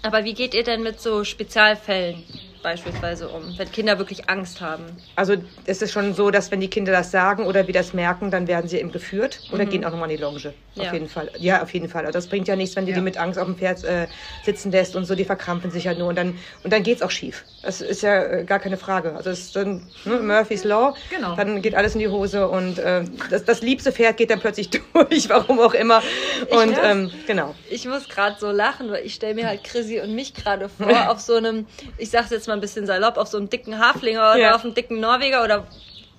Aber 0.02 0.24
wie 0.24 0.34
geht 0.34 0.56
ihr 0.56 0.64
denn 0.64 0.82
mit 0.82 1.00
so 1.00 1.24
Spezialfällen 1.24 2.24
beispielsweise 2.62 3.28
um, 3.30 3.58
wenn 3.58 3.72
Kinder 3.72 3.98
wirklich 3.98 4.30
Angst 4.30 4.62
haben? 4.62 4.84
Also 5.16 5.36
es 5.66 5.82
ist 5.82 5.92
schon 5.92 6.14
so, 6.14 6.32
dass 6.32 6.52
wenn 6.52 6.60
die 6.60 6.70
Kinder 6.70 6.92
das 6.92 7.12
sagen 7.12 7.46
oder 7.46 7.68
wir 7.68 7.74
das 7.74 7.94
merken, 7.94 8.32
dann 8.32 8.48
werden 8.48 8.68
sie 8.68 8.78
eben 8.78 8.92
geführt 8.92 9.42
oder 9.52 9.66
mhm. 9.66 9.70
gehen 9.70 9.86
auch 9.86 9.92
nochmal 9.92 10.10
in 10.12 10.18
die 10.18 10.24
Longe. 10.24 10.38
Auf 10.38 10.54
ja. 10.86 10.94
jeden 10.94 11.10
Fall. 11.10 11.32
Ja, 11.38 11.62
auf 11.62 11.74
jeden 11.74 11.90
Fall. 11.90 12.06
Also 12.06 12.18
das 12.18 12.28
bringt 12.28 12.48
ja 12.48 12.56
nichts, 12.56 12.76
wenn 12.76 12.86
du 12.86 12.92
ja. 12.92 12.98
die 12.98 13.04
mit 13.04 13.18
Angst 13.18 13.40
auf 13.40 13.46
dem 13.46 13.56
Pferd 13.56 13.84
äh, 13.84 14.08
sitzen 14.44 14.72
lässt 14.72 14.96
und 14.96 15.06
so, 15.06 15.16
die 15.16 15.26
verkrampfen 15.26 15.72
sich 15.72 15.86
ja 15.86 15.94
nur 15.94 16.08
und 16.08 16.16
dann, 16.16 16.38
und 16.64 16.72
dann 16.72 16.84
geht's 16.84 17.02
auch 17.02 17.12
schief. 17.12 17.44
Das 17.62 17.82
ist 17.82 18.02
ja 18.02 18.24
äh, 18.24 18.44
gar 18.46 18.60
keine 18.60 18.78
Frage. 18.78 19.16
Also 19.16 19.30
es 19.32 19.40
ist 19.40 19.56
dann 19.56 19.88
ne, 20.06 20.20
Murphy's 20.20 20.64
Law, 20.64 20.96
genau. 21.10 21.36
dann 21.36 21.62
geht 21.62 21.76
alles 21.76 21.94
in 21.94 22.00
die 22.00 22.08
Hose 22.08 22.48
und 22.48 22.80
äh, 22.80 23.04
das, 23.30 23.44
das 23.44 23.62
liebste 23.62 23.92
Pferd 23.92 24.18
geht 24.18 24.30
dann 24.30 24.40
plötzlich 24.40 24.70
durch, 24.94 25.30
warum 25.30 25.60
auch 25.60 25.74
immer. 25.74 26.02
Und 26.50 26.72
ich, 26.72 26.78
ähm, 26.82 27.12
genau. 27.28 27.56
Ich 27.70 27.86
muss 27.86 28.08
gerade 28.08 28.38
so 28.40 28.52
lachen, 28.52 28.92
weil 28.92 29.06
ich 29.06 29.16
stelle 29.16 29.36
mir 29.36 29.48
halt 29.48 29.64
Chrissy 29.64 30.00
und 30.00 30.16
mich 30.16 30.34
gerade 30.34 30.70
vor 30.70 30.88
auf 31.10 31.20
so 31.20 31.36
einem, 31.36 31.68
ich 31.98 32.10
sag's 32.10 32.30
jetzt 32.30 32.48
mal 32.48 32.54
ein 32.54 32.62
bisschen 32.62 32.86
salopp, 32.86 33.18
auf 33.18 33.28
so 33.28 33.38
einem 33.38 33.50
dicken 33.50 33.80
Haflinger 33.80 34.36
oder 34.36 34.56
auf 34.56 34.64
einem 34.64 34.74
dicken 34.74 35.00
Norweger 35.00 35.44
oder 35.44 35.68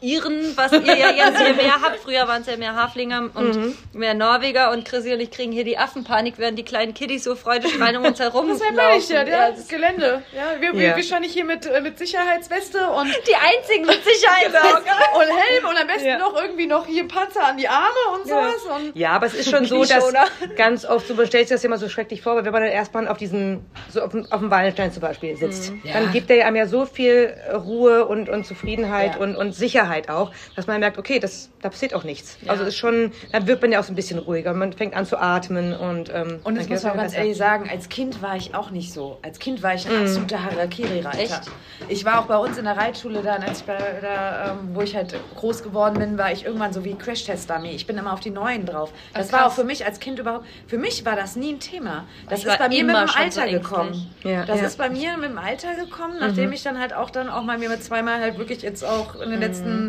Iren, 0.02 0.56
was 0.56 0.72
ihr 0.72 0.80
ja 0.80 1.10
jetzt 1.10 1.38
hier 1.38 1.54
mehr 1.54 1.80
habt. 1.82 1.98
Früher 2.00 2.26
waren 2.26 2.40
es 2.40 2.48
ja 2.48 2.56
mehr 2.56 2.74
Haflinger 2.74 3.28
und 3.34 3.54
mhm. 3.54 3.78
mehr 3.92 4.14
Norweger 4.14 4.70
und 4.70 4.86
Chrissy 4.86 5.12
und 5.12 5.20
ich 5.20 5.30
kriegen 5.30 5.52
hier 5.52 5.64
die 5.64 5.76
Affenpanik, 5.76 6.34
während 6.38 6.58
die 6.58 6.64
kleinen 6.64 6.94
Kiddies 6.94 7.24
so 7.24 7.34
freudestrahlend 7.34 7.98
um 8.00 8.04
uns 8.06 8.18
herum 8.18 8.48
Das 8.48 8.60
meine 8.60 8.98
ich 8.98 9.08
ja, 9.08 9.24
ja, 9.24 9.50
das 9.50 9.68
Gelände. 9.68 10.22
Ja, 10.34 10.60
wir, 10.60 10.68
ja. 10.68 10.74
wir 10.74 10.96
wahrscheinlich 10.96 11.32
hier 11.32 11.44
mit, 11.44 11.66
äh, 11.66 11.82
mit 11.82 11.98
Sicherheitsweste 11.98 12.88
und... 12.88 13.08
Die 13.28 13.34
einzigen 13.34 13.84
mit 13.84 14.02
Sicherheitsweste. 14.02 14.82
genau. 14.82 15.18
Und 15.18 15.38
Helm 15.38 15.64
und 15.68 15.76
am 15.76 15.86
besten 15.86 16.08
ja. 16.08 16.18
noch 16.18 16.34
irgendwie 16.40 16.66
noch 16.66 16.86
hier 16.86 17.06
Panzer 17.06 17.44
an 17.46 17.58
die 17.58 17.68
Arme 17.68 17.88
und 18.14 18.26
sowas. 18.26 18.54
Ja, 18.66 18.76
und 18.76 18.96
ja 18.96 19.10
aber 19.10 19.26
es 19.26 19.34
ist 19.34 19.50
schon 19.50 19.66
so, 19.66 19.84
dass 19.84 20.12
ganz 20.56 20.86
oft, 20.86 21.06
so 21.06 21.14
stellt 21.26 21.48
sich 21.48 21.56
das 21.56 21.64
immer 21.64 21.76
so 21.76 21.88
schrecklich 21.88 22.22
vor, 22.22 22.36
weil 22.36 22.44
wenn 22.44 22.52
man 22.52 22.62
dann 22.62 22.72
erstmal 22.72 23.06
auf 23.06 23.18
diesem, 23.18 23.66
so 23.90 24.00
auf 24.00 24.12
dem, 24.12 24.26
auf 24.32 24.40
dem 24.40 24.50
Wallenstein 24.50 24.92
zum 24.92 25.02
Beispiel 25.02 25.36
sitzt, 25.36 25.72
mhm. 25.72 25.82
dann 25.92 26.12
gibt 26.12 26.30
er 26.30 26.46
einem 26.46 26.56
ja 26.56 26.66
so 26.66 26.86
viel 26.86 27.34
Ruhe 27.52 28.06
und, 28.06 28.28
und 28.28 28.46
Zufriedenheit 28.46 29.18
und, 29.18 29.36
und 29.36 29.52
Sicherheit 29.52 29.89
Sicherheit 29.90 30.08
auch, 30.08 30.32
dass 30.56 30.66
man 30.66 30.80
merkt, 30.80 30.98
okay, 30.98 31.18
das, 31.18 31.50
da 31.62 31.68
passiert 31.68 31.94
auch 31.94 32.04
nichts. 32.04 32.38
Ja. 32.42 32.52
Also 32.52 32.64
ist 32.64 32.76
schon, 32.76 33.12
dann 33.32 33.46
wird 33.46 33.60
man 33.60 33.72
ja 33.72 33.80
auch 33.80 33.84
so 33.84 33.92
ein 33.92 33.96
bisschen 33.96 34.18
ruhiger. 34.18 34.54
Man 34.54 34.72
fängt 34.72 34.94
an 34.94 35.06
zu 35.06 35.18
atmen 35.18 35.74
und 35.74 36.10
ähm, 36.14 36.40
Und 36.44 36.56
das 36.56 36.68
muss 36.68 36.82
man 36.82 36.92
auch 36.92 36.96
ganz 36.96 37.14
ehrlich 37.14 37.36
sagen, 37.36 37.68
als 37.70 37.88
Kind 37.88 38.22
war 38.22 38.36
ich 38.36 38.54
auch 38.54 38.70
nicht 38.70 38.92
so. 38.92 39.18
Als 39.22 39.38
Kind 39.38 39.62
war 39.62 39.74
ich 39.74 39.86
ein 39.86 39.98
mm. 39.98 40.02
absoluter 40.02 40.44
Harakiri-Reiter. 40.44 41.40
Ich 41.88 42.04
war 42.04 42.20
auch 42.20 42.26
bei 42.26 42.36
uns 42.36 42.58
in 42.58 42.64
der 42.64 42.76
Reitschule 42.76 43.22
dann, 43.22 43.42
als 43.42 43.60
ich 43.60 43.64
bei, 43.64 43.78
da, 44.00 44.52
ähm, 44.52 44.70
wo 44.74 44.82
ich 44.82 44.94
halt 44.94 45.14
groß 45.36 45.62
geworden 45.62 45.98
bin, 45.98 46.18
war 46.18 46.32
ich 46.32 46.44
irgendwann 46.44 46.72
so 46.72 46.84
wie 46.84 46.94
Crash-Test-Dummy. 46.94 47.70
Ich 47.70 47.86
bin 47.86 47.98
immer 47.98 48.12
auf 48.12 48.20
die 48.20 48.30
Neuen 48.30 48.66
drauf. 48.66 48.92
Das 49.14 49.28
Ach, 49.28 49.32
war 49.32 49.46
auch 49.46 49.52
für 49.52 49.64
mich 49.64 49.84
als 49.84 50.00
Kind 50.00 50.18
überhaupt, 50.18 50.46
für 50.66 50.78
mich 50.78 51.04
war 51.04 51.16
das 51.16 51.36
nie 51.36 51.52
ein 51.52 51.60
Thema. 51.60 52.04
Das 52.28 52.40
ich 52.40 52.46
ist 52.46 52.58
bei 52.58 52.68
mir 52.68 52.84
mit 52.84 52.96
dem 52.96 53.08
Alter 53.08 53.46
so 53.46 53.52
gekommen. 53.52 54.10
Ja, 54.22 54.44
das 54.44 54.60
ja. 54.60 54.66
ist 54.66 54.78
bei 54.78 54.90
mir 54.90 55.16
mit 55.16 55.30
dem 55.30 55.38
Alter 55.38 55.74
gekommen, 55.74 56.16
nachdem 56.20 56.48
mhm. 56.48 56.52
ich 56.52 56.62
dann 56.62 56.78
halt 56.78 56.92
auch 56.92 57.10
dann 57.10 57.28
auch 57.28 57.42
mal 57.42 57.58
mir 57.58 57.68
mit 57.68 57.82
zweimal 57.82 58.20
halt 58.20 58.38
wirklich 58.38 58.62
jetzt 58.62 58.84
auch 58.84 59.20
in 59.20 59.30
den 59.30 59.38
mhm. 59.38 59.42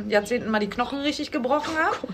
Jahrzehnten 0.09 0.49
mal 0.49 0.59
die 0.59 0.69
Knochen 0.69 0.99
richtig 0.99 1.31
gebrochen 1.31 1.77
habe. 1.77 1.95
Oh 2.03 2.07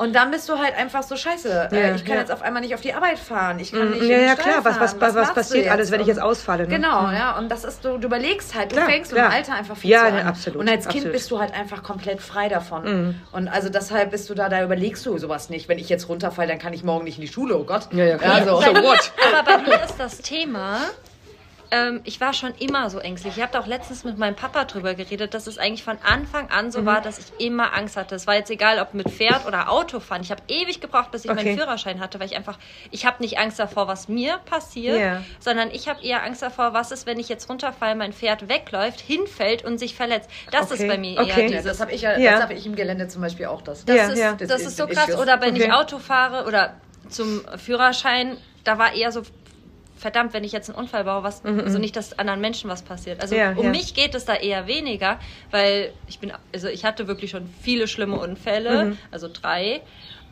und 0.00 0.14
dann 0.14 0.30
bist 0.30 0.48
du 0.48 0.56
halt 0.56 0.74
einfach 0.78 1.02
so 1.02 1.14
scheiße. 1.14 1.68
Äh, 1.72 1.88
ja, 1.88 1.94
ich 1.94 2.06
kann 2.06 2.14
ja. 2.14 2.20
jetzt 2.20 2.32
auf 2.32 2.40
einmal 2.40 2.62
nicht 2.62 2.74
auf 2.74 2.80
die 2.80 2.94
Arbeit 2.94 3.18
fahren. 3.18 3.58
Ich 3.58 3.70
kann 3.70 3.90
mm, 3.90 3.92
nicht. 3.92 4.04
Ja, 4.04 4.16
ja, 4.16 4.34
klar. 4.34 4.64
Was, 4.64 4.80
was, 4.80 4.98
was, 4.98 5.14
was 5.14 5.34
passiert 5.34 5.70
alles, 5.70 5.90
wenn 5.90 6.00
ich 6.00 6.06
jetzt 6.06 6.22
ausfalle? 6.22 6.62
Ne? 6.62 6.70
Genau, 6.70 7.08
mhm. 7.08 7.12
ja. 7.12 7.36
Und 7.36 7.50
das 7.50 7.64
ist 7.64 7.84
du, 7.84 7.98
du 7.98 8.06
überlegst 8.06 8.54
halt, 8.54 8.72
du 8.72 8.76
klar, 8.76 8.88
fängst 8.88 9.12
klar. 9.12 9.26
im 9.26 9.32
Alter 9.32 9.54
einfach 9.56 9.76
viel 9.76 9.90
ja, 9.90 10.08
zu 10.08 10.14
an. 10.14 10.26
absolut. 10.26 10.58
Und 10.58 10.70
als 10.70 10.84
Kind 10.84 10.94
absolut. 10.94 11.12
bist 11.12 11.30
du 11.30 11.38
halt 11.38 11.52
einfach 11.52 11.82
komplett 11.82 12.22
frei 12.22 12.48
davon. 12.48 12.84
Mhm. 12.84 13.14
Und 13.32 13.48
also 13.48 13.68
deshalb 13.68 14.10
bist 14.10 14.30
du 14.30 14.34
da, 14.34 14.48
da 14.48 14.64
überlegst 14.64 15.04
du 15.04 15.18
sowas 15.18 15.50
nicht. 15.50 15.68
Wenn 15.68 15.78
ich 15.78 15.90
jetzt 15.90 16.08
runterfalle, 16.08 16.48
dann 16.48 16.58
kann 16.58 16.72
ich 16.72 16.82
morgen 16.82 17.04
nicht 17.04 17.18
in 17.18 17.22
die 17.22 17.28
Schule. 17.28 17.58
Oh 17.58 17.64
Gott. 17.64 17.88
Ja, 17.92 18.06
ja, 18.06 18.16
klar. 18.16 18.36
Also, 18.36 18.58
so 18.58 18.70
what? 18.82 19.12
Aber 19.34 19.42
bei 19.44 19.58
mir 19.58 19.84
ist 19.84 19.96
das 19.98 20.16
Thema, 20.22 20.78
ähm, 21.70 22.00
ich 22.04 22.20
war 22.20 22.32
schon 22.32 22.54
immer 22.58 22.90
so 22.90 22.98
ängstlich. 22.98 23.36
Ich 23.36 23.42
habe 23.42 23.52
da 23.52 23.60
auch 23.60 23.66
letztens 23.66 24.02
mit 24.04 24.18
meinem 24.18 24.34
Papa 24.34 24.64
drüber 24.64 24.94
geredet, 24.94 25.34
dass 25.34 25.46
es 25.46 25.58
eigentlich 25.58 25.84
von 25.84 25.98
Anfang 26.02 26.50
an 26.50 26.72
so 26.72 26.80
mhm. 26.80 26.86
war, 26.86 27.00
dass 27.00 27.18
ich 27.18 27.46
immer 27.46 27.76
Angst 27.76 27.96
hatte. 27.96 28.14
Es 28.14 28.26
war 28.26 28.34
jetzt 28.34 28.50
egal, 28.50 28.80
ob 28.80 28.94
mit 28.94 29.08
Pferd 29.08 29.46
oder 29.46 29.70
Auto 29.70 30.00
fahren. 30.00 30.22
Ich 30.22 30.30
habe 30.30 30.42
ewig 30.48 30.80
gebraucht, 30.80 31.12
bis 31.12 31.24
ich 31.24 31.30
okay. 31.30 31.44
meinen 31.44 31.58
Führerschein 31.58 32.00
hatte, 32.00 32.18
weil 32.18 32.26
ich 32.26 32.36
einfach, 32.36 32.58
ich 32.90 33.06
habe 33.06 33.22
nicht 33.22 33.38
Angst 33.38 33.58
davor, 33.58 33.86
was 33.86 34.08
mir 34.08 34.38
passiert, 34.38 34.98
yeah. 34.98 35.22
sondern 35.38 35.70
ich 35.70 35.88
habe 35.88 36.02
eher 36.02 36.24
Angst 36.24 36.42
davor, 36.42 36.72
was 36.72 36.90
ist, 36.90 37.06
wenn 37.06 37.20
ich 37.20 37.28
jetzt 37.28 37.48
runterfalle, 37.48 37.94
mein 37.94 38.12
Pferd 38.12 38.48
wegläuft, 38.48 39.00
hinfällt 39.00 39.64
und 39.64 39.78
sich 39.78 39.94
verletzt. 39.94 40.28
Das 40.50 40.72
okay. 40.72 40.82
ist 40.82 40.88
bei 40.88 40.98
mir 40.98 41.20
okay. 41.20 41.42
eher 41.42 41.48
dieses. 41.48 41.64
Ja, 41.64 41.70
das 41.70 41.80
habe 41.80 41.92
ich 41.92 42.02
ja, 42.02 42.18
ja. 42.18 42.32
das 42.32 42.42
habe 42.42 42.54
ich 42.54 42.66
im 42.66 42.74
Gelände 42.74 43.08
zum 43.08 43.22
Beispiel 43.22 43.46
auch. 43.46 43.62
Das, 43.62 43.84
das, 43.84 43.96
ja, 43.96 44.32
ist, 44.32 44.40
das, 44.40 44.48
das 44.48 44.62
ist 44.62 44.76
so 44.76 44.86
krass. 44.86 45.14
Oder 45.16 45.40
wenn 45.40 45.54
ich 45.54 45.72
Auto 45.72 45.98
fahre 45.98 46.46
oder 46.46 46.74
zum 47.08 47.42
Führerschein, 47.56 48.36
da 48.64 48.78
war 48.78 48.94
eher 48.94 49.12
so 49.12 49.22
verdammt, 50.00 50.32
wenn 50.32 50.44
ich 50.44 50.52
jetzt 50.52 50.70
einen 50.70 50.78
Unfall 50.78 51.04
baue, 51.04 51.22
was, 51.22 51.44
mhm. 51.44 51.60
also 51.60 51.78
nicht, 51.78 51.94
dass 51.94 52.18
anderen 52.18 52.40
Menschen 52.40 52.70
was 52.70 52.82
passiert. 52.82 53.20
Also 53.20 53.34
ja, 53.36 53.52
um 53.52 53.64
ja. 53.64 53.70
mich 53.70 53.94
geht 53.94 54.14
es 54.14 54.24
da 54.24 54.34
eher 54.34 54.66
weniger, 54.66 55.20
weil 55.50 55.92
ich 56.08 56.18
bin, 56.18 56.32
also 56.52 56.68
ich 56.68 56.84
hatte 56.84 57.06
wirklich 57.06 57.30
schon 57.30 57.48
viele 57.60 57.86
schlimme 57.86 58.18
Unfälle, 58.18 58.86
mhm. 58.86 58.98
also 59.10 59.28
drei. 59.32 59.82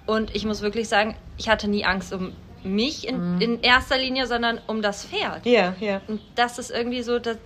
Und 0.07 0.35
ich 0.35 0.47
muss 0.47 0.63
wirklich 0.63 0.89
sagen, 0.89 1.17
ich 1.37 1.49
hatte 1.49 1.69
nie 1.69 1.85
Angst 1.85 2.13
um 2.13 2.33
mich 2.65 3.07
in, 3.07 3.35
mhm. 3.35 3.41
in 3.41 3.61
erster 3.61 3.99
Linie, 3.99 4.27
sondern 4.27 4.59
um 4.67 4.83
das 4.83 5.05
Pferd. 5.05 5.45
Ja, 5.45 5.75
ja. 5.81 6.01
Und 6.09 6.21
das 6.35 6.59
ist 6.59 6.71
irgendwie 6.71 7.03
so, 7.03 7.19
das, 7.19 7.37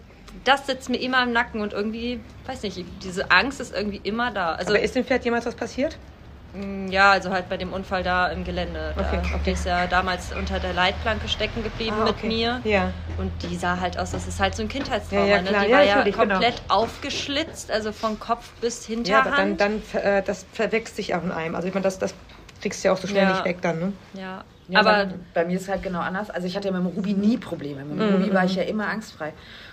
das 0.45 0.67
sitzt 0.67 0.89
mir 0.89 0.99
immer 0.99 1.23
im 1.25 1.33
Nacken 1.33 1.61
und 1.61 1.73
irgendwie, 1.73 2.21
weiß 2.47 2.63
nicht, 2.63 2.85
diese 3.03 3.31
Angst 3.31 3.61
ist 3.61 3.75
irgendwie 3.75 4.01
immer 4.05 4.31
da. 4.31 4.53
Also, 4.53 4.71
Aber 4.71 4.81
ist 4.81 4.95
dem 4.95 5.05
Pferd 5.05 5.25
jemals 5.25 5.45
was 5.45 5.57
passiert? 5.57 5.99
Mm, 6.55 6.89
ja, 6.89 7.13
also 7.13 7.31
halt 7.31 7.49
bei 7.49 7.57
dem 7.57 7.73
Unfall 7.73 8.03
da 8.03 8.29
im 8.29 8.45
Gelände. 8.45 8.93
Da 8.97 9.03
okay, 9.03 9.19
okay. 9.25 9.41
Die 9.47 9.51
ist 9.53 9.65
ja 9.65 9.87
damals 9.87 10.33
unter 10.35 10.61
der 10.61 10.75
Leitplanke 10.75 11.29
stecken 11.29 11.63
geblieben 11.63 11.97
ah, 11.99 12.09
okay. 12.09 12.27
mit 12.27 12.37
mir. 12.37 12.61
Ja. 12.65 12.93
Und 13.17 13.33
die 13.43 13.57
sah 13.57 13.81
halt 13.81 13.99
aus, 13.99 14.11
das 14.11 14.27
ist 14.27 14.39
halt 14.39 14.55
so 14.55 14.63
ein 14.63 14.69
Kindheitstrauma. 14.69 15.25
Ja, 15.25 15.37
ja, 15.37 15.43
ne? 15.43 15.49
Die 15.49 15.71
ja, 15.71 15.77
war 15.77 15.83
ja 15.83 16.03
genau. 16.03 16.17
komplett 16.17 16.63
genau. 16.63 16.75
aufgeschlitzt, 16.75 17.71
also 17.71 17.93
von 17.93 18.21
Kopf 18.21 18.51
bis 18.61 18.85
Hinterhand. 18.85 19.27
Ja, 19.27 19.33
aber 19.33 19.37
dann, 19.37 19.57
dann 19.57 20.03
äh, 20.03 20.23
das 20.23 20.45
verwechselt 20.53 20.97
sich 20.97 21.15
auch 21.15 21.23
in 21.23 21.33
einem. 21.33 21.55
Also 21.55 21.69
ich 21.69 21.75
meine, 21.75 21.85
das, 21.85 21.99
das 21.99 22.15
kriegst 22.61 22.85
du 22.85 22.89
ja 22.89 22.95
auch 22.95 22.99
so 22.99 23.09
schnell 23.09 23.27
nicht 23.27 23.45
weg 23.45 23.59
dann, 23.63 23.79
ne? 23.79 23.93
Ja. 24.15 24.45
Ja, 24.69 24.81
aber 24.81 25.07
bei, 25.07 25.15
bei, 25.35 25.45
mir 25.45 25.57
ist 25.57 25.63
es 25.63 25.69
halt 25.69 25.83
genau 25.83 26.01
anders. 26.01 26.31
Also 26.31 26.47
ich 26.47 26.57
hatte 26.57 26.69
ja 26.69 26.73
mit 26.73 26.83
dem 26.83 26.97
Ruby 26.97 27.13
nie 27.13 27.37
Probleme. 27.37 27.85
Mit 27.85 28.01
dem 28.01 28.09
mhm. 28.09 28.23
Ruby 28.23 28.35
war 28.35 28.45
ich 28.45 28.55
ja 28.55 28.63
immer 28.63 28.89
angstfrei. 28.89 29.33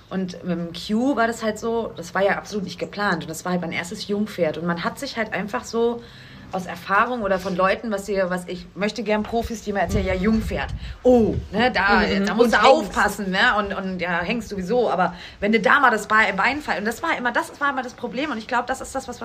Und 0.10 0.44
mit 0.44 0.58
dem 0.58 0.72
Q 0.74 1.16
war 1.16 1.28
das 1.28 1.44
halt 1.44 1.60
so, 1.60 1.94
das 1.96 2.16
war 2.16 2.24
ja 2.24 2.38
absolut 2.38 2.66
nicht 2.66 2.80
geplant. 2.80 3.24
Und 3.24 3.30
das 3.30 3.46
war 3.46 3.52
halt 3.52 3.62
mein 3.62 3.72
erstes 3.72 4.08
Jungpferd. 4.08 4.58
Und 4.58 4.66
man 4.66 4.84
hat 4.84 5.00
sich 5.00 5.16
halt 5.16 5.32
einfach 5.32 5.64
so 5.64 6.02
aus 6.52 6.66
Erfahrung 6.66 7.22
oder 7.22 7.40
von 7.40 7.56
Leuten, 7.56 7.92
was 7.92 8.10
ihr, 8.10 8.30
was 8.30 8.48
ich 8.48 8.66
möchte 8.76 9.04
gern 9.04 9.24
Profis, 9.24 9.62
die 9.62 9.74
mir 9.74 9.82
erzählen, 9.82 10.06
ja 10.06 10.14
Jungpferd. 10.14 10.70
Oh, 11.04 11.36
ne, 11.52 11.72
da, 11.72 12.00
mhm. 12.00 12.26
da 12.26 12.34
musst 12.34 12.54
du 12.54 12.64
aufpassen, 12.64 13.32
ne? 13.32 13.56
Und, 13.58 13.74
und 13.74 14.00
ja, 14.00 14.22
hängst 14.22 14.50
sowieso. 14.50 14.90
Aber 14.90 15.16
wenn 15.40 15.52
du 15.52 15.60
da 15.60 15.80
mal 15.80 15.92
das 15.92 16.08
Bein 16.08 16.62
fällt, 16.62 16.80
und 16.80 16.86
das 16.86 17.04
war 17.04 17.18
immer, 17.18 17.32
das 17.32 17.60
war 17.60 17.70
immer 17.70 17.84
das 17.84 17.94
Problem. 17.94 18.32
Und 18.32 18.38
ich 18.38 18.48
glaube, 18.48 18.66
das 18.68 18.82
ist 18.82 18.96
das, 18.96 19.08
was 19.08 19.20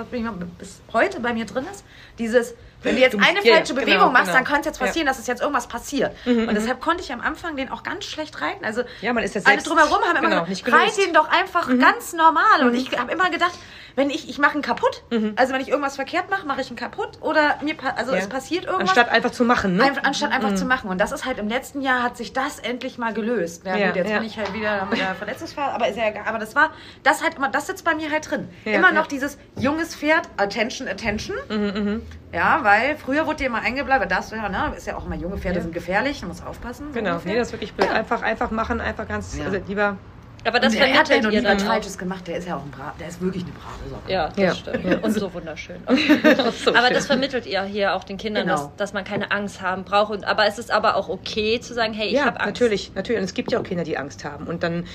bis 0.59 0.81
heute 0.93 1.21
bei 1.21 1.33
mir 1.33 1.47
drin 1.47 1.65
ist. 1.73 1.85
Dieses, 2.19 2.55
wenn 2.83 2.97
du 2.97 3.01
jetzt 3.01 3.17
eine 3.17 3.43
ja, 3.43 3.55
falsche 3.55 3.75
Bewegung 3.75 3.93
genau, 3.95 4.11
machst, 4.11 4.27
genau. 4.27 4.37
dann 4.37 4.45
kann 4.45 4.61
es 4.61 4.67
jetzt 4.67 4.79
passieren, 4.79 5.07
ja. 5.07 5.13
dass 5.13 5.19
es 5.19 5.27
jetzt 5.27 5.41
irgendwas 5.41 5.67
passiert. 5.67 6.15
Mhm, 6.27 6.41
und 6.41 6.47
mhm. 6.47 6.55
deshalb 6.55 6.81
konnte 6.81 7.03
ich 7.03 7.13
am 7.13 7.21
Anfang 7.21 7.57
den 7.57 7.71
auch 7.71 7.83
ganz 7.83 8.05
schlecht 8.05 8.41
reiten. 8.41 8.65
Also 8.65 8.83
ja, 9.01 9.13
man 9.13 9.25
ist 9.25 9.35
jetzt 9.35 9.47
alle 9.47 9.63
drumherum 9.63 10.03
haben 10.03 10.17
immer 10.17 10.29
genau, 10.29 10.45
gesagt, 10.45 10.73
reite 10.73 11.03
ihn 11.03 11.15
doch 11.15 11.29
einfach 11.29 11.69
mhm. 11.69 11.81
ganz 11.81 12.13
normal. 12.13 12.63
Und 12.63 12.73
mhm. 12.73 12.75
ich 12.75 12.99
habe 12.99 13.11
immer 13.11 13.31
gedacht, 13.31 13.55
wenn 13.97 14.11
ich, 14.11 14.29
ich 14.29 14.39
mache 14.39 14.59
ihn 14.59 14.63
kaputt. 14.63 15.05
Mhm. 15.11 15.35
Also 15.37 15.53
wenn 15.53 15.61
ich 15.61 15.69
irgendwas 15.69 15.97
verkehrt 15.97 16.31
mache, 16.31 16.47
mache 16.47 16.61
ich 16.61 16.71
ihn 16.71 16.77
kaputt. 16.77 17.19
Oder 17.21 17.59
mir, 17.63 17.75
also 17.97 18.13
ja. 18.13 18.19
es 18.19 18.29
passiert 18.29 18.65
irgendwas. 18.65 18.91
Anstatt 18.91 19.11
einfach 19.11 19.31
zu 19.31 19.45
machen, 19.45 19.77
ne? 19.77 19.85
Ein, 19.85 19.99
anstatt 19.99 20.33
einfach 20.33 20.51
mhm. 20.51 20.57
zu 20.57 20.65
machen. 20.65 20.91
Und 20.91 21.01
das 21.01 21.13
ist 21.13 21.25
halt 21.25 21.39
im 21.39 21.49
letzten 21.49 21.81
Jahr 21.81 22.03
hat 22.03 22.17
sich 22.17 22.33
das 22.33 22.59
endlich 22.59 22.99
mal 22.99 23.15
gelöst. 23.15 23.65
Ja, 23.65 23.77
ja 23.77 23.87
gut, 23.89 23.97
jetzt 23.97 24.11
ja. 24.11 24.19
bin 24.19 24.27
ich 24.27 24.37
halt 24.37 24.53
wieder 24.53 24.87
mit 24.87 24.99
der 24.99 25.15
Verletzungsfall, 25.15 25.71
aber 25.71 25.89
ist 25.89 25.97
ja. 25.97 26.05
Aber 26.27 26.39
das 26.39 26.55
war, 26.55 26.71
das 27.03 27.23
halt 27.23 27.37
immer, 27.37 27.49
das 27.49 27.67
sitzt 27.67 27.85
bei 27.85 27.95
mir 27.95 28.11
halt 28.11 28.31
drin. 28.31 28.49
Immer 28.65 28.93
noch 28.93 29.07
dieses 29.07 29.39
junges 29.57 29.95
Pferd, 29.95 30.29
Attention, 30.37 30.89
Attention. 30.89 31.37
Mhm, 31.49 31.57
mhm. 31.57 32.03
Ja, 32.33 32.65
weil 32.65 32.97
früher 32.97 33.27
wurde 33.27 33.37
dir 33.37 33.47
immer 33.47 33.61
eingebleibt, 33.61 34.11
ja, 34.11 34.49
ne, 34.49 34.75
ist 34.77 34.89
ja 34.89 34.97
auch 34.97 35.07
immer 35.07 35.15
junge 35.15 35.39
Pferde 35.39 35.63
sind 35.63 35.73
gefährlich, 35.73 36.21
du 36.21 36.27
musst 36.27 36.45
aufpassen. 36.45 36.89
So 36.89 36.99
genau, 36.99 37.13
ungefähr. 37.13 37.33
nee, 37.33 37.39
das 37.39 37.49
ist 37.49 37.53
wirklich 37.53 37.75
blöd. 37.75 37.91
Einfach, 37.91 38.23
einfach 38.23 38.51
machen, 38.51 38.81
einfach 38.81 39.07
ganz, 39.07 39.39
also 39.45 39.59
lieber 39.69 39.99
aber 40.45 40.61
das 40.61 40.75
er 40.75 40.93
hat 40.99 41.09
ja 41.09 41.21
noch 41.21 41.31
nie 41.31 41.45
was 41.45 41.63
Falsches 41.63 41.99
gemacht. 41.99 42.27
Der 42.27 42.39
ist 42.39 42.49
ja 42.49 42.57
auch 42.57 42.63
ein 42.63 42.71
Bra 42.71 42.95
der 42.99 43.09
ist 43.09 43.21
wirklich 43.21 43.45
eine 43.45 43.53
brave 43.53 43.91
Sache. 43.91 44.13
Ja, 44.13 44.29
das 44.29 44.37
ja. 44.37 44.55
stimmt. 44.55 44.85
Ja. 44.85 44.99
Und 44.99 45.13
so 45.13 45.33
wunderschön. 45.33 45.77
so 45.87 46.71
aber 46.71 46.87
schön. 46.87 46.95
das 46.95 47.07
vermittelt 47.07 47.47
ihr 47.47 47.63
hier 47.65 47.95
auch 47.95 48.05
den 48.05 48.17
Kindern, 48.17 48.47
genau. 48.47 48.57
dass, 48.57 48.77
dass 48.77 48.93
man 48.93 49.05
keine 49.05 49.31
Angst 49.31 49.63
haben 49.63 49.85
braucht. 49.85 50.13
Und, 50.13 50.25
aber 50.25 50.47
es 50.47 50.59
ist 50.59 50.71
aber 50.71 50.97
auch 50.97 51.09
okay 51.09 51.61
zu 51.61 51.75
sagen, 51.75 51.93
hey, 51.93 52.09
ich 52.09 52.15
ja, 52.15 52.27
habe 52.27 52.41
Angst. 52.41 52.61
Natürlich, 52.61 52.93
natürlich. 52.95 53.19
Und 53.19 53.25
es 53.25 53.35
gibt 53.35 53.53
ja 53.53 53.59
auch 53.59 53.65
Kinder, 53.65 53.85
die 53.85 53.99
Angst 53.99 54.25
haben. 54.25 54.47
Und 54.47 54.63
dann 54.63 54.87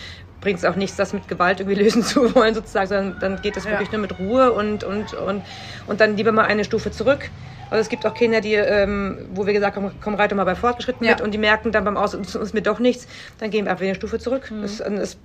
bringt 0.41 0.59
es 0.59 0.65
auch 0.65 0.75
nichts, 0.75 0.95
das 0.95 1.13
mit 1.13 1.27
Gewalt 1.27 1.59
irgendwie 1.59 1.81
lösen 1.83 2.03
zu 2.03 2.33
wollen, 2.35 2.53
sozusagen, 2.55 2.87
sondern 2.87 3.19
dann 3.19 3.41
geht 3.41 3.57
es 3.57 3.65
Ja. 3.65 3.71
wirklich 3.71 3.91
nur 3.91 4.01
mit 4.01 4.17
Ruhe 4.17 4.51
und, 4.53 4.83
und, 4.83 5.13
und, 5.13 5.43
und 5.87 6.01
dann 6.01 6.15
lieber 6.17 6.31
mal 6.31 6.45
eine 6.45 6.63
Stufe 6.63 6.91
zurück. 6.91 7.29
Also 7.69 7.81
es 7.81 7.89
gibt 7.89 8.05
auch 8.05 8.13
Kinder, 8.15 8.41
die, 8.41 8.55
ähm, 8.55 9.27
wo 9.33 9.45
wir 9.45 9.53
gesagt 9.53 9.75
haben, 9.75 9.91
komm, 10.01 10.15
reite 10.15 10.33
mal 10.35 10.43
bei 10.45 10.55
Fortgeschritten 10.55 11.05
Ja. 11.05 11.11
mit 11.13 11.21
und 11.21 11.31
die 11.33 11.37
merken 11.37 11.71
dann 11.71 11.83
beim 11.83 11.97
Aus, 11.97 12.13
ist 12.13 12.53
mir 12.53 12.61
doch 12.61 12.79
nichts, 12.79 13.07
dann 13.39 13.51
gehen 13.51 13.65
wir 13.65 13.71
einfach 13.71 13.85
eine 13.85 13.95
Stufe 13.95 14.17
zurück. 14.17 14.49
Mhm. 14.49 14.61
Das, 14.63 14.77
das, 14.77 15.17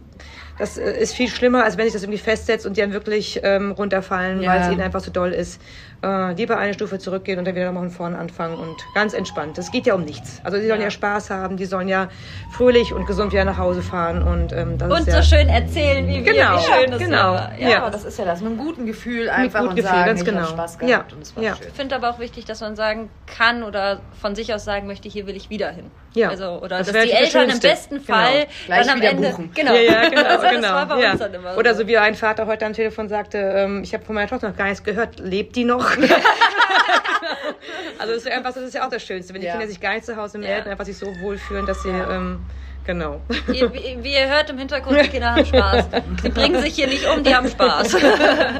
das 0.58 0.78
äh, 0.78 0.92
ist 1.00 1.14
viel 1.14 1.28
schlimmer, 1.28 1.64
als 1.64 1.76
wenn 1.76 1.84
sich 1.84 1.92
das 1.94 2.02
irgendwie 2.02 2.18
festsetzt 2.20 2.66
und 2.66 2.76
die 2.76 2.80
dann 2.80 2.92
wirklich 2.92 3.40
ähm, 3.42 3.72
runterfallen, 3.72 4.40
Ja. 4.42 4.50
weil 4.52 4.60
es 4.62 4.68
ihnen 4.70 4.80
einfach 4.80 5.00
so 5.00 5.10
doll 5.10 5.32
ist. 5.32 5.60
Äh, 6.02 6.34
lieber 6.34 6.58
eine 6.58 6.74
Stufe 6.74 6.98
zurückgehen 6.98 7.38
und 7.38 7.46
dann 7.46 7.54
wieder 7.54 7.64
nochmal 7.64 7.84
von 7.84 7.90
vorne 7.90 8.18
anfangen 8.18 8.58
und 8.58 8.76
ganz 8.94 9.14
entspannt. 9.14 9.56
Es 9.56 9.70
geht 9.70 9.86
ja 9.86 9.94
um 9.94 10.02
nichts. 10.04 10.40
Also 10.44 10.58
die 10.58 10.66
sollen 10.66 10.80
ja. 10.80 10.86
Ja. 10.86 10.90
Spaß 10.90 11.30
haben, 11.30 11.56
die 11.56 11.64
sollen 11.64 11.88
ja 11.88 12.08
fröhlich 12.52 12.92
und 12.92 13.06
gesund 13.06 13.32
wieder 13.32 13.46
nach 13.46 13.56
Hause 13.56 13.80
fahren 13.80 14.22
und 14.22 14.52
ähm, 14.52 14.76
das 14.76 14.90
Und 14.92 14.98
ist 14.98 15.04
so 15.06 15.10
ja, 15.12 15.22
schön 15.22 15.48
erzählen, 15.48 16.06
wie 16.06 16.22
wir, 16.24 16.32
Genau, 16.34 16.58
wie 16.58 16.62
schön 16.62 16.92
es 16.92 16.98
genau. 16.98 17.32
war. 17.34 17.52
Ja, 17.58 17.68
Ja. 17.70 17.90
das 17.90 18.04
ist 18.04 18.18
ja 18.18 18.26
das. 18.26 18.40
Mit 18.42 18.50
einem 18.50 18.58
guten 18.58 18.84
Gefühl 18.84 19.30
einfach 19.30 19.60
gutem 19.60 19.70
und 19.70 19.76
Gefühl, 19.76 19.90
sagen, 19.92 20.06
ganz 20.06 20.20
ich 20.20 20.26
genau. 20.26 20.44
Spaß 20.46 20.78
Ja, 20.82 20.86
gehabt 20.88 21.12
und 21.14 21.22
es 21.22 21.34
war 21.36 21.42
ja. 21.42 21.56
schön. 21.56 21.68
Ich 21.68 21.74
finde 21.74 21.94
aber 21.96 22.10
auch 22.10 22.18
wichtig, 22.18 22.44
dass 22.44 22.60
man 22.60 22.76
sagen 22.76 23.08
kann 23.26 23.62
oder 23.62 24.00
von 24.20 24.34
sich 24.34 24.52
aus 24.52 24.64
sagen 24.64 24.86
möchte, 24.86 25.08
hier 25.08 25.26
will 25.26 25.36
ich 25.36 25.48
wieder 25.48 25.70
hin. 25.70 25.90
Ja. 26.12 26.28
Also, 26.28 26.60
oder 26.62 26.78
Das 26.78 26.92
dass 26.92 27.02
die 27.02 27.10
das 27.10 27.20
Eltern 27.20 27.50
im 27.50 27.58
besten 27.60 27.94
Genau. 27.96 28.06
Fall 28.18 28.46
Gleich 28.66 28.86
dann 28.86 28.96
am 28.98 29.02
Ende. 29.02 29.30
buchen. 29.30 29.50
Genau. 29.54 29.74
Ja, 29.74 29.80
ja, 29.80 30.08
genau, 30.10 30.22
das 30.44 30.54
genau. 30.54 30.74
war 30.74 30.86
bei 30.86 31.00
ja. 31.00 31.10
uns 31.12 31.20
dann 31.20 31.34
immer 31.34 31.56
Oder 31.56 31.74
so 31.74 31.86
wie 31.86 31.98
ein 31.98 32.14
Vater 32.14 32.46
heute 32.46 32.66
am 32.66 32.72
Telefon 32.72 33.08
sagte, 33.08 33.38
ähm, 33.38 33.82
ich 33.82 33.94
habe 33.94 34.04
von 34.04 34.14
meiner 34.14 34.28
Tochter 34.28 34.48
noch 34.48 34.56
gar 34.56 34.66
nichts 34.66 34.82
gehört, 34.84 35.20
lebt 35.20 35.56
die 35.56 35.64
noch? 35.64 35.90
also 37.98 38.14
das 38.14 38.24
ist, 38.24 38.30
einfach, 38.30 38.52
das 38.52 38.62
ist 38.62 38.74
ja 38.74 38.84
auch 38.86 38.90
das 38.90 39.02
Schönste, 39.02 39.34
wenn 39.34 39.40
die 39.40 39.46
Ja. 39.46 39.52
Kinder 39.54 39.68
sich 39.68 39.80
gar 39.80 39.94
nicht 39.94 40.04
zu 40.04 40.16
Hause 40.16 40.38
Ja. 40.38 40.48
melden, 40.48 40.70
einfach 40.70 40.84
sich 40.84 40.98
so 40.98 41.06
wohlfühlen, 41.20 41.66
dass 41.66 41.82
sie, 41.82 41.90
Ja. 41.90 42.10
ähm, 42.10 42.40
genau. 42.86 43.20
Ihr, 43.52 43.72
wie, 43.72 43.98
wie 44.02 44.14
ihr 44.14 44.28
hört 44.28 44.50
im 44.50 44.58
Hintergrund, 44.58 45.00
die 45.02 45.08
Kinder 45.08 45.34
haben 45.34 45.46
Spaß. 45.46 45.86
Die 46.22 46.28
bringen 46.28 46.60
sich 46.60 46.74
hier 46.74 46.86
nicht 46.86 47.06
um, 47.08 47.22
die 47.22 47.34
haben 47.34 47.48
Spaß. 47.48 47.96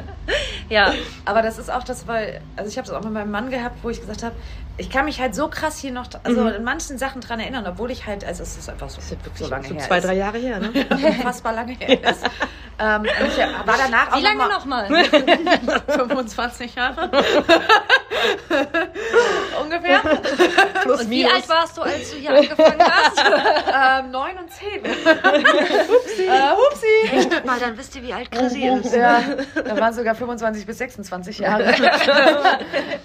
ja. 0.69 0.93
Aber 1.25 1.41
das 1.41 1.57
ist 1.57 1.71
auch 1.71 1.83
das, 1.83 2.07
weil, 2.07 2.41
also 2.55 2.69
ich 2.69 2.77
habe 2.77 2.87
es 2.87 2.93
auch 2.93 3.03
mit 3.03 3.13
meinem 3.13 3.31
Mann 3.31 3.49
gehabt, 3.49 3.77
wo 3.83 3.89
ich 3.89 3.99
gesagt 3.99 4.23
habe, 4.23 4.35
ich 4.77 4.89
kann 4.89 5.05
mich 5.05 5.19
halt 5.21 5.33
so 5.35 5.47
krass 5.47 5.77
hier 5.79 5.91
noch, 5.91 6.07
also 6.23 6.41
Mhm. 6.41 6.47
in 6.55 6.63
manchen 6.63 6.97
Sachen 6.97 7.21
dran 7.21 7.39
erinnern, 7.39 7.65
obwohl 7.67 7.91
ich 7.91 8.05
halt, 8.05 8.25
also 8.25 8.43
es 8.43 8.57
ist 8.57 8.69
einfach 8.69 8.89
so, 8.89 8.99
ist 8.99 9.11
wirklich 9.11 9.37
so 9.37 9.47
lange 9.47 9.67
so 9.67 9.73
her 9.75 9.81
zwei, 9.83 9.99
drei 9.99 10.13
Jahre 10.15 10.37
her, 10.37 10.59
ne? 10.59 10.71
unfassbar 10.89 11.53
lange 11.53 11.73
her 11.73 12.03
ist. 12.11 12.23
ähm, 12.79 13.01
und 13.01 13.07
ich 13.27 13.37
war 13.37 13.77
danach 13.77 14.11
auch 14.11 14.17
Wie 14.17 14.23
lange 14.23 14.47
noch 14.49 14.65
mal 14.65 14.89
nochmal? 14.89 15.81
25 15.87 16.75
Jahre. 16.75 17.09
Ungefähr. 19.65 19.99
Plus, 20.81 21.01
Und 21.01 21.09
wie 21.09 21.25
alt 21.25 21.47
warst 21.49 21.77
du, 21.77 21.81
als 21.81 22.11
du 22.11 22.17
hier 22.17 22.31
angefangen 22.31 22.79
hast? 22.79 23.17
ähm, 24.05 24.11
9 24.11 24.37
und 24.37 24.51
10. 24.51 24.67
Hupsi. 25.87 26.25
Äh, 26.27 26.51
hupsi. 26.55 27.45
Mal, 27.45 27.59
dann 27.59 27.77
wisst 27.77 27.95
ihr, 27.95 28.03
wie 28.03 28.13
alt 28.13 28.31
Chrissy 28.31 28.67
ist. 28.67 28.95
Ja, 28.95 29.21
da 29.55 29.77
waren 29.79 29.93
sogar 29.93 30.15
25 30.15 30.65
bis 30.65 30.77
26 30.77 31.39
Jahre. 31.39 31.65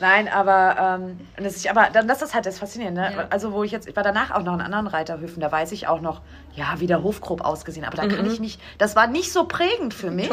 Nein, 0.00 0.28
aber, 0.28 0.98
ähm, 1.00 1.20
das 1.36 1.56
ist, 1.56 1.68
aber 1.68 1.88
dann, 1.92 2.06
das 2.08 2.22
ist 2.22 2.34
halt 2.34 2.46
das 2.46 2.58
Faszinierende. 2.58 3.00
Ne? 3.00 3.12
Ja. 3.16 3.26
Also, 3.30 3.52
wo 3.52 3.62
ich 3.64 3.70
jetzt, 3.72 3.88
ich 3.88 3.96
war 3.96 4.02
danach 4.02 4.30
auch 4.30 4.42
noch 4.42 4.54
in 4.54 4.60
anderen 4.60 4.86
Reiterhöfen, 4.86 5.40
da 5.40 5.50
weiß 5.50 5.72
ich 5.72 5.88
auch 5.88 6.00
noch, 6.00 6.20
ja, 6.54 6.74
wie 6.78 6.86
der 6.86 7.02
Hof 7.02 7.20
grob 7.20 7.42
ausgesehen. 7.42 7.86
Aber 7.86 7.96
da 7.96 8.06
kann 8.06 8.26
ich 8.30 8.40
nicht, 8.40 8.60
das 8.78 8.96
war 8.96 9.06
nicht 9.06 9.32
so 9.32 9.44
prägend 9.44 9.94
für 9.94 10.10
mich, 10.10 10.30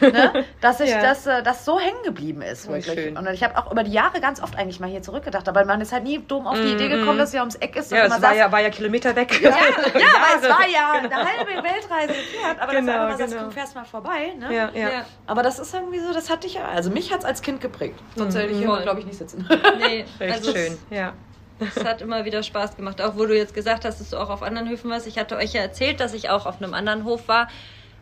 ne, 0.00 0.44
dass 0.60 0.80
ich 0.80 0.90
Ja. 0.90 1.00
das, 1.02 1.26
äh, 1.26 1.42
das 1.42 1.64
so 1.64 1.78
hängen 1.78 2.02
geblieben 2.04 2.42
ist. 2.42 2.68
Wirklich. 2.68 2.92
schön. 2.98 3.16
Und 3.16 3.26
ich 3.28 3.42
habe 3.44 3.56
auch 3.56 3.70
über 3.70 3.84
die 3.84 3.92
Jahre 3.92 4.20
ganz 4.20 4.42
oft 4.42 4.56
eigentlich 4.56 4.80
mal 4.80 4.90
hier 4.90 5.02
zurückgedacht, 5.02 5.48
aber 5.48 5.64
man 5.70 5.80
ist 5.80 5.92
halt 5.92 6.02
nie 6.04 6.18
dumm 6.18 6.46
auf 6.48 6.56
die 6.58 6.72
Idee 6.72 6.88
gekommen, 6.88 7.16
dass 7.18 7.32
ja 7.32 7.40
ums 7.40 7.54
Eck 7.54 7.76
ist. 7.76 7.92
Ja, 7.92 8.08
das 8.08 8.20
war 8.20 8.34
ja, 8.34 8.50
war 8.50 8.60
ja 8.60 8.70
Kilometer 8.70 9.14
weg. 9.14 9.40
ja, 9.40 9.50
ja, 9.50 9.54
weil 9.54 10.38
es 10.42 10.48
war 10.48 10.66
ja 10.68 11.00
Genau. 11.00 11.16
eine 11.16 11.28
halbe 11.28 11.50
Weltreise 11.50 12.14
entfernt, 12.14 12.60
aber 12.60 12.72
Genau, 12.72 12.86
das 12.86 12.96
war 12.96 13.08
immer 13.08 13.18
das, 13.18 13.30
genau. 13.30 13.44
du 13.44 13.50
fährst 13.52 13.74
mal 13.76 13.84
vorbei. 13.84 14.32
Ne? 14.38 14.54
Ja, 14.54 14.70
ja. 14.74 14.88
Ja. 14.88 15.06
Aber 15.26 15.42
das 15.44 15.58
ist 15.60 15.72
irgendwie 15.72 16.00
so, 16.00 16.12
das 16.12 16.28
hatte 16.28 16.46
ich 16.48 16.54
ja, 16.54 16.66
also 16.68 16.90
mich 16.90 17.12
hat 17.12 17.20
es 17.20 17.24
als 17.24 17.40
Kind 17.42 17.60
geprägt. 17.60 17.98
Sonst 18.16 18.34
hätte 18.34 18.48
ich 18.52 18.58
hier, 18.58 18.80
glaube 18.82 19.00
ich, 19.00 19.06
nicht 19.06 19.18
sitzen. 19.18 19.48
Nee, 19.78 20.04
Echt 20.18 20.34
also 20.34 20.52
schön, 20.52 20.76
ja. 20.90 21.12
Es, 21.60 21.76
es 21.76 21.84
hat 21.84 22.00
immer 22.02 22.24
wieder 22.24 22.42
Spaß 22.42 22.76
gemacht. 22.76 23.00
Auch 23.00 23.16
wo 23.16 23.26
du 23.26 23.36
jetzt 23.36 23.54
gesagt 23.54 23.84
hast, 23.84 24.00
dass 24.00 24.10
du 24.10 24.16
auch 24.16 24.30
auf 24.30 24.42
anderen 24.42 24.68
Höfen 24.68 24.90
warst. 24.90 25.06
Ich 25.06 25.18
hatte 25.18 25.36
euch 25.36 25.52
ja 25.52 25.60
erzählt, 25.60 26.00
dass 26.00 26.14
ich 26.14 26.30
auch 26.30 26.46
auf 26.46 26.60
einem 26.62 26.74
anderen 26.74 27.04
Hof 27.04 27.28
war. 27.28 27.48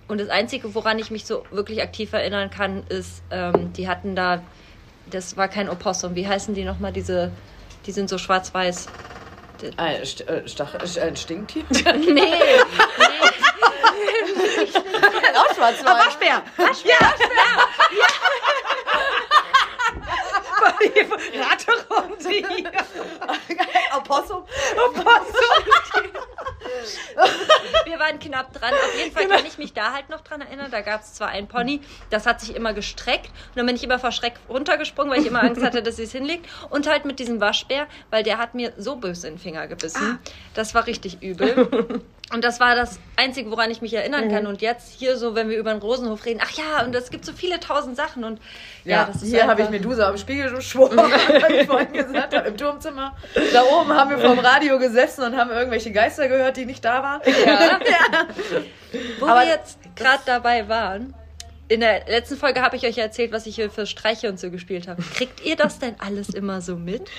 Und 0.06 0.20
das 0.20 0.30
Einzige, 0.30 0.74
woran 0.74 0.98
ich 0.98 1.10
mich 1.10 1.26
so 1.26 1.44
wirklich 1.50 1.82
aktiv 1.82 2.12
erinnern 2.14 2.48
kann, 2.50 2.84
ist, 2.88 3.22
ähm, 3.30 3.72
die 3.74 3.88
hatten 3.88 4.16
da, 4.16 4.40
das 5.10 5.36
war 5.36 5.48
kein 5.48 5.68
Opossum. 5.68 6.14
Wie 6.14 6.26
heißen 6.26 6.54
die 6.54 6.64
nochmal, 6.64 6.92
diese, 6.92 7.30
die 7.88 7.92
sind 7.92 8.08
so 8.10 8.18
schwarz-weiß. 8.18 8.86
Ein, 9.78 10.04
St 10.04 10.28
äh, 10.28 10.46
Stach 10.46 10.74
äh, 10.74 11.00
ein 11.00 11.16
Stinktier? 11.16 11.64
Nee, 11.70 11.96
nee. 12.12 12.34
auch 15.34 15.54
schwarz 15.54 15.82
war. 15.82 15.98
Waschbär! 15.98 16.42
Waschbär! 16.58 16.96
Ja! 17.00 17.14
Ratterunde 20.68 22.28
hier. 22.28 22.72
Opossum. 23.96 24.44
Wir 27.84 27.98
waren 27.98 28.18
knapp 28.18 28.52
dran. 28.52 28.72
Auf 28.72 28.98
jeden 28.98 29.12
Fall 29.12 29.28
kann 29.28 29.46
ich 29.46 29.58
mich 29.58 29.72
da 29.72 29.92
halt 29.92 30.08
noch 30.08 30.20
dran 30.20 30.40
erinnern. 30.40 30.70
Da 30.70 30.80
gab 30.80 31.02
es 31.02 31.14
zwar 31.14 31.28
ein 31.28 31.48
Pony, 31.48 31.80
das 32.10 32.26
hat 32.26 32.40
sich 32.40 32.54
immer 32.54 32.72
gestreckt. 32.72 33.26
Und 33.26 33.56
dann 33.56 33.66
bin 33.66 33.76
ich 33.76 33.84
immer 33.84 33.98
vor 33.98 34.12
Schreck 34.12 34.34
runtergesprungen, 34.48 35.12
weil 35.12 35.20
ich 35.20 35.26
immer 35.26 35.42
Angst 35.42 35.62
hatte, 35.62 35.82
dass 35.82 35.96
sie 35.96 36.04
es 36.04 36.12
hinlegt. 36.12 36.46
Und 36.70 36.86
halt 36.88 37.04
mit 37.04 37.18
diesem 37.18 37.40
Waschbär, 37.40 37.86
weil 38.10 38.22
der 38.22 38.38
hat 38.38 38.54
mir 38.54 38.72
so 38.76 38.96
böse 38.96 39.28
in 39.28 39.34
den 39.34 39.40
Finger 39.40 39.66
gebissen. 39.66 40.18
Das 40.54 40.74
war 40.74 40.86
richtig 40.86 41.22
übel. 41.22 42.02
Und 42.30 42.44
das 42.44 42.60
war 42.60 42.74
das 42.74 43.00
Einzige, 43.16 43.50
woran 43.50 43.70
ich 43.70 43.80
mich 43.80 43.94
erinnern 43.94 44.30
kann. 44.30 44.46
Und 44.46 44.60
jetzt 44.60 44.92
hier 44.92 45.16
so, 45.16 45.34
wenn 45.34 45.48
wir 45.48 45.56
über 45.56 45.72
den 45.72 45.80
Rosenhof 45.80 46.26
reden, 46.26 46.40
ach 46.42 46.50
ja, 46.52 46.84
und 46.84 46.94
es 46.94 47.10
gibt 47.10 47.24
so 47.24 47.32
viele 47.32 47.58
tausend 47.58 47.96
Sachen. 47.96 48.22
Und 48.22 48.38
ja, 48.84 48.98
Ja, 48.98 49.04
das 49.06 49.22
ist 49.22 49.30
hier 49.30 49.46
habe 49.46 49.62
ich 49.62 49.80
Duse 49.80 50.06
am 50.06 50.18
Spiegel 50.18 50.52
geschworen, 50.52 50.96
weil 50.98 51.54
ich 51.54 51.66
vorhin 51.66 51.92
gesagt 51.92 52.36
habe, 52.36 52.48
im 52.48 52.56
Turmzimmer. 52.56 53.16
Da 53.52 53.62
oben 53.62 53.94
haben 53.94 54.10
wir 54.10 54.18
vorm 54.18 54.38
Radio 54.40 54.78
gesessen 54.78 55.24
und 55.24 55.36
haben 55.36 55.50
irgendwelche 55.50 55.90
Geister 55.90 56.28
gehört, 56.28 56.58
die 56.58 56.66
nicht 56.66 56.84
da 56.84 57.02
waren. 57.02 57.22
Ja. 57.46 57.70
Wo 59.20 59.26
Aber 59.26 59.40
wir 59.40 59.48
jetzt 59.48 59.78
gerade 59.96 60.22
dabei 60.26 60.68
waren, 60.68 61.14
in 61.68 61.80
der 61.80 62.06
letzten 62.06 62.36
Folge 62.36 62.62
habe 62.62 62.76
ich 62.76 62.86
euch 62.86 62.96
ja 62.96 63.04
erzählt, 63.04 63.32
was 63.32 63.46
ich 63.46 63.54
hier 63.54 63.70
für 63.70 63.86
Streiche 63.86 64.28
und 64.28 64.40
so 64.40 64.50
gespielt 64.50 64.88
habe. 64.88 65.02
Kriegt 65.02 65.44
ihr 65.44 65.56
das 65.56 65.78
denn 65.78 65.96
alles 65.98 66.30
immer 66.30 66.60
so 66.60 66.76
mit? 66.76 67.10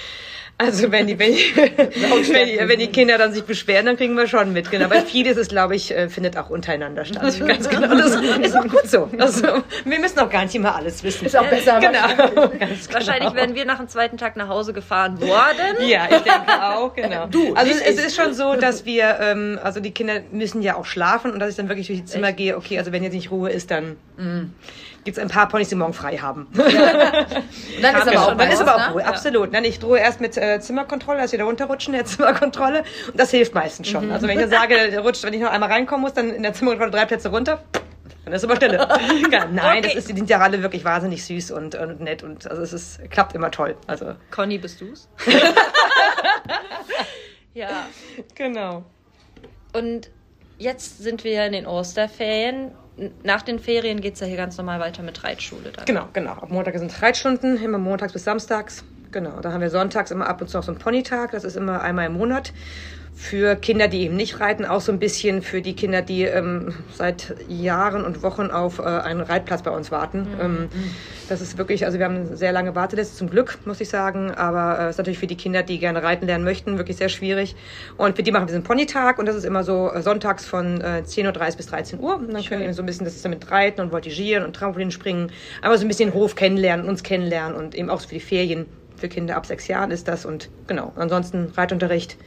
Also 0.62 0.92
wenn 0.92 1.08
die, 1.08 1.18
wenn, 1.18 1.32
die, 1.32 1.56
wenn, 1.56 2.48
die, 2.48 2.60
wenn 2.60 2.80
die 2.80 2.88
Kinder 2.88 3.18
dann 3.18 3.32
sich 3.32 3.46
beschweren, 3.46 3.86
dann 3.86 3.96
kriegen 3.96 4.14
wir 4.18 4.28
schon 4.28 4.52
mit. 4.52 4.70
Genau. 4.70 4.86
Aber 4.86 4.98
vieles 5.04 5.38
ist, 5.38 5.52
glaube 5.52 5.78
ich, 5.78 5.96
äh, 5.96 6.10
findet 6.10 6.36
auch 6.36 6.50
untereinander 6.50 7.06
statt. 7.06 7.22
Ganz 7.48 7.70
genau. 7.70 7.88
Das 7.96 8.16
ist 8.16 8.58
auch 8.58 8.68
gut 8.68 8.86
so. 8.86 9.10
Das, 9.18 9.42
wir 9.42 10.00
müssen 10.00 10.20
auch 10.20 10.30
gar 10.30 10.44
nicht 10.44 10.56
immer 10.56 10.76
alles 10.76 11.02
wissen. 11.02 11.28
Ist 11.28 11.38
auch 11.38 11.48
besser. 11.48 11.80
Genau. 11.80 12.50
Ganz 12.60 12.88
genau. 12.88 13.00
Wahrscheinlich 13.00 13.34
werden 13.36 13.56
wir 13.56 13.64
nach 13.64 13.78
dem 13.78 13.88
zweiten 13.88 14.18
Tag 14.18 14.36
nach 14.36 14.50
Hause 14.50 14.74
gefahren 14.74 15.22
worden. 15.22 15.88
Ja, 15.88 16.08
ich 16.12 16.24
denke 16.24 16.62
auch, 16.62 16.94
genau. 16.94 17.28
Du, 17.28 17.54
also 17.54 17.72
es, 17.72 17.80
ich. 17.80 18.06
ist 18.08 18.18
schon 18.18 18.34
so, 18.34 18.56
dass 18.56 18.84
wir, 18.84 19.18
ähm, 19.22 19.58
also 19.64 19.80
die 19.80 19.92
Kinder 19.92 20.20
müssen 20.34 20.62
ja 20.62 20.76
auch 20.76 20.86
schlafen 20.86 21.32
und 21.32 21.40
dass 21.40 21.52
ich 21.52 21.56
dann 21.56 21.70
wirklich 21.70 21.88
durch 21.88 22.00
die 22.00 22.06
Zimmer 22.06 22.34
gehe, 22.34 22.58
okay, 22.58 22.78
also 22.78 22.92
wenn 22.92 23.02
jetzt 23.02 23.14
nicht 23.14 23.32
Ruhe 23.32 23.50
ist, 23.50 23.72
dann 23.72 23.96
gibt 25.04 25.18
es 25.18 25.24
ein 25.24 25.30
paar 25.30 25.48
Ponys, 25.48 25.70
die 25.70 25.76
morgen 25.76 25.94
frei 25.94 26.18
haben. 26.18 26.48
Und 26.54 26.60
dann 27.82 27.96
ist 27.96 28.02
aber 28.02 28.12
wir 28.12 28.22
auch 28.22 28.36
dann 28.36 28.52
ist 28.52 28.62
aber 28.62 28.76
auch 28.76 28.88
ne? 28.88 28.94
Ruhe, 28.94 29.06
absolut. 29.06 29.54
Dann 29.54 29.64
ich 29.64 29.80
drohe 29.80 30.00
erst 30.00 30.22
mit 30.22 30.38
äh, 30.38 30.60
Zimmerkontrolle, 30.60 31.22
dass 31.22 31.32
wir 31.32 31.40
da 31.40 31.46
runterrutschen, 31.46 31.94
der 31.94 32.06
Zimmerkontrolle. 32.06 32.84
Und 33.08 33.20
das 33.20 33.32
hilft 33.32 33.54
meistens 33.54 33.88
schon. 33.88 34.08
Mhm. 34.08 34.14
Also 34.14 34.28
wenn 34.28 34.38
ich 34.38 34.50
dann 34.50 34.52
sage, 34.52 34.76
der 34.90 35.00
rutscht, 35.02 35.24
wenn 35.24 35.34
ich 35.34 35.42
noch 35.42 35.52
einmal 35.52 35.72
reinkommen 35.72 36.02
muss, 36.02 36.14
dann 36.14 36.32
in 36.32 36.44
der 36.44 36.54
Zimmerkontrolle 36.54 36.92
drei 36.92 37.06
Plätze 37.06 37.30
runter. 37.30 37.64
Dann 38.26 38.34
ist 38.34 38.44
aber 38.44 38.58
Stille. 38.58 38.78
ja, 39.32 39.46
nein, 39.46 39.82
das 39.82 39.96
ist, 39.96 40.10
die 40.10 40.14
sind 40.14 40.30
ja 40.30 40.40
alle 40.40 40.62
wirklich 40.62 40.86
wahnsinnig 40.86 41.26
süß 41.26 41.52
und, 41.52 41.76
und 41.76 42.02
nett 42.02 42.22
und 42.24 42.50
also 42.50 42.62
es 42.62 42.74
ist, 42.74 43.10
klappt 43.10 43.34
immer 43.34 43.50
toll. 43.50 43.76
Also 43.88 44.14
Conny, 44.30 44.58
bist 44.58 44.82
du's? 44.82 45.10
ja. 47.54 47.88
genau. 48.36 48.84
Und 49.74 50.12
jetzt 50.58 51.00
sind 51.00 51.24
wir 51.24 51.46
in 51.46 51.54
den 51.54 51.66
Osterferien. 51.66 52.72
Nach 53.24 53.42
den 53.42 53.60
Ferien 53.60 54.02
geht 54.02 54.16
es 54.16 54.20
ja 54.20 54.28
hier 54.28 54.38
ganz 54.38 54.58
normal 54.58 54.80
weiter 54.80 55.04
mit 55.04 55.24
Reitschule 55.24 55.72
dann. 55.72 55.86
Genau, 55.86 56.08
genau. 56.14 56.32
Ab 56.32 56.50
Montag 56.50 56.78
sind 56.78 57.02
Reitstunden, 57.02 57.62
immer 57.62 57.78
montags 57.78 58.14
bis 58.14 58.24
samstags. 58.24 58.84
Genau, 59.12 59.40
da 59.42 59.52
haben 59.52 59.62
wir 59.62 59.72
sonntags 59.72 60.12
immer 60.12 60.28
ab 60.28 60.40
und 60.42 60.50
zu 60.50 60.58
noch 60.58 60.64
so 60.64 60.72
einen 60.72 60.80
Ponytag. 60.80 61.32
Das 61.32 61.44
ist 61.44 61.58
immer 61.58 61.82
einmal 61.82 62.06
im 62.06 62.14
Monat. 62.14 62.54
Für 63.16 63.58
Kinder, 63.58 63.90
die 63.90 64.04
eben 64.04 64.16
nicht 64.16 64.40
reiten, 64.40 64.64
auch 64.66 64.80
so 64.80 64.94
ein 64.94 65.00
bisschen 65.00 65.42
für 65.42 65.62
die 65.62 65.76
Kinder, 65.76 66.02
die 66.02 66.24
ähm, 66.24 66.74
seit 66.96 67.36
Jahren 67.50 68.06
und 68.06 68.24
Wochen 68.24 68.50
auf 68.50 68.80
äh, 68.80 68.84
einen 68.84 69.20
Reitplatz 69.20 69.62
bei 69.62 69.72
uns 69.72 69.92
warten. 69.92 70.26
Ähm, 70.40 70.70
das 71.28 71.42
ist 71.42 71.58
wirklich, 71.58 71.86
also 71.86 72.00
wir 72.00 72.06
haben 72.06 72.16
eine 72.16 72.38
sehr 72.38 72.54
lange 72.54 72.76
Warteliste 72.76 73.18
zum 73.18 73.30
Glück, 73.30 73.58
muss 73.66 73.82
ich 73.82 73.90
sagen. 73.90 74.32
Aber 74.32 74.80
es 74.80 74.86
äh, 74.86 74.90
ist 74.92 74.98
natürlich 75.00 75.20
für 75.20 75.28
die 75.28 75.36
Kinder, 75.36 75.64
die 75.64 75.80
gerne 75.80 76.02
reiten 76.02 76.28
lernen 76.28 76.46
möchten, 76.46 76.78
wirklich 76.78 76.96
sehr 76.96 77.10
schwierig. 77.10 77.58
Und 77.98 78.16
für 78.16 78.24
die 78.24 78.32
machen 78.32 78.44
wir 78.44 78.48
diesen 78.48 78.64
Ponytag 78.64 79.20
und 79.20 79.26
das 79.26 79.36
ist 79.36 79.44
immer 79.44 79.66
so 79.66 79.92
äh, 79.92 80.02
sonntags 80.02 80.46
von 80.46 80.80
äh, 80.80 81.04
10.30 81.06 81.26
Uhr 81.26 81.58
bis 81.58 81.66
13 81.68 82.00
Uhr. 82.00 82.16
Und 82.16 82.32
dann 82.34 82.42
können 82.46 82.62
wir 82.62 82.68
eben 82.68 82.74
so 82.74 82.84
ein 82.84 82.86
bisschen, 82.86 83.04
das 83.04 83.16
ist 83.16 83.26
damit 83.26 83.52
Reiten 83.52 83.82
und 83.82 83.92
Voltigieren 83.92 84.46
und 84.46 84.56
Trampolinspringen, 84.56 85.30
aber 85.62 85.78
so 85.78 85.84
ein 85.84 85.90
bisschen 85.90 86.12
den 86.12 86.14
Hof 86.14 86.36
kennenlernen, 86.36 86.88
uns 86.88 87.04
kennenlernen 87.04 87.58
und 87.58 87.76
eben 87.76 87.90
auch 87.90 88.00
so 88.00 88.08
für 88.08 88.16
die 88.16 88.22
Ferien 88.22 88.66
für 89.00 89.10
Kinder 89.10 89.36
ab 89.36 89.46
sechs 89.46 89.68
Jahren 89.68 89.92
ist 89.92 90.08
das 90.08 90.26
und 90.26 90.50
genau. 90.68 90.94
Ansonsten 90.96 91.52
Reitunterricht 91.56 92.18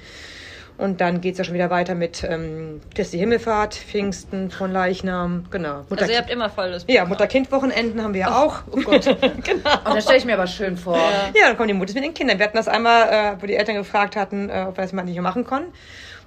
Und 0.78 1.00
dann 1.00 1.20
geht 1.20 1.32
es 1.32 1.38
ja 1.38 1.44
schon 1.44 1.54
wieder 1.54 1.70
weiter 1.70 1.94
mit 1.94 2.24
ähm, 2.24 2.80
Christi 2.94 3.18
Himmelfahrt, 3.18 3.74
Pfingsten 3.74 4.50
von 4.50 4.72
Leichnam, 4.72 5.44
genau. 5.50 5.84
Mutter 5.88 6.02
Also 6.02 6.12
ihr 6.12 6.18
habt 6.18 6.30
immer 6.30 6.50
volles 6.50 6.84
ja, 6.88 7.04
Mutter-Kind-Wochenenden 7.04 8.02
haben 8.02 8.14
wir 8.14 8.22
ja 8.22 8.42
auch. 8.42 8.62
Oh 8.70 8.80
Gott. 8.80 9.06
Und 9.06 9.64
das 9.64 10.04
stelle 10.04 10.18
ich 10.18 10.24
mir 10.24 10.34
aber 10.34 10.46
schön 10.46 10.76
vor. 10.76 10.96
Ja, 10.96 11.46
dann 11.46 11.56
kommen 11.56 11.68
die 11.68 11.74
Mutter 11.74 11.94
mit 11.94 12.04
den 12.04 12.14
Kindern. 12.14 12.38
Wir 12.38 12.46
hatten 12.46 12.56
das 12.56 12.68
einmal, 12.68 13.08
äh, 13.08 13.42
wo 13.42 13.46
die 13.46 13.54
Eltern 13.54 13.76
gefragt 13.76 14.16
hatten, 14.16 14.48
äh, 14.48 14.64
ob 14.68 14.76
wir 14.76 14.82
das 14.82 14.92
mal 14.92 15.04
nicht 15.04 15.14
mehr 15.14 15.22
machen 15.22 15.44
können. 15.44 15.66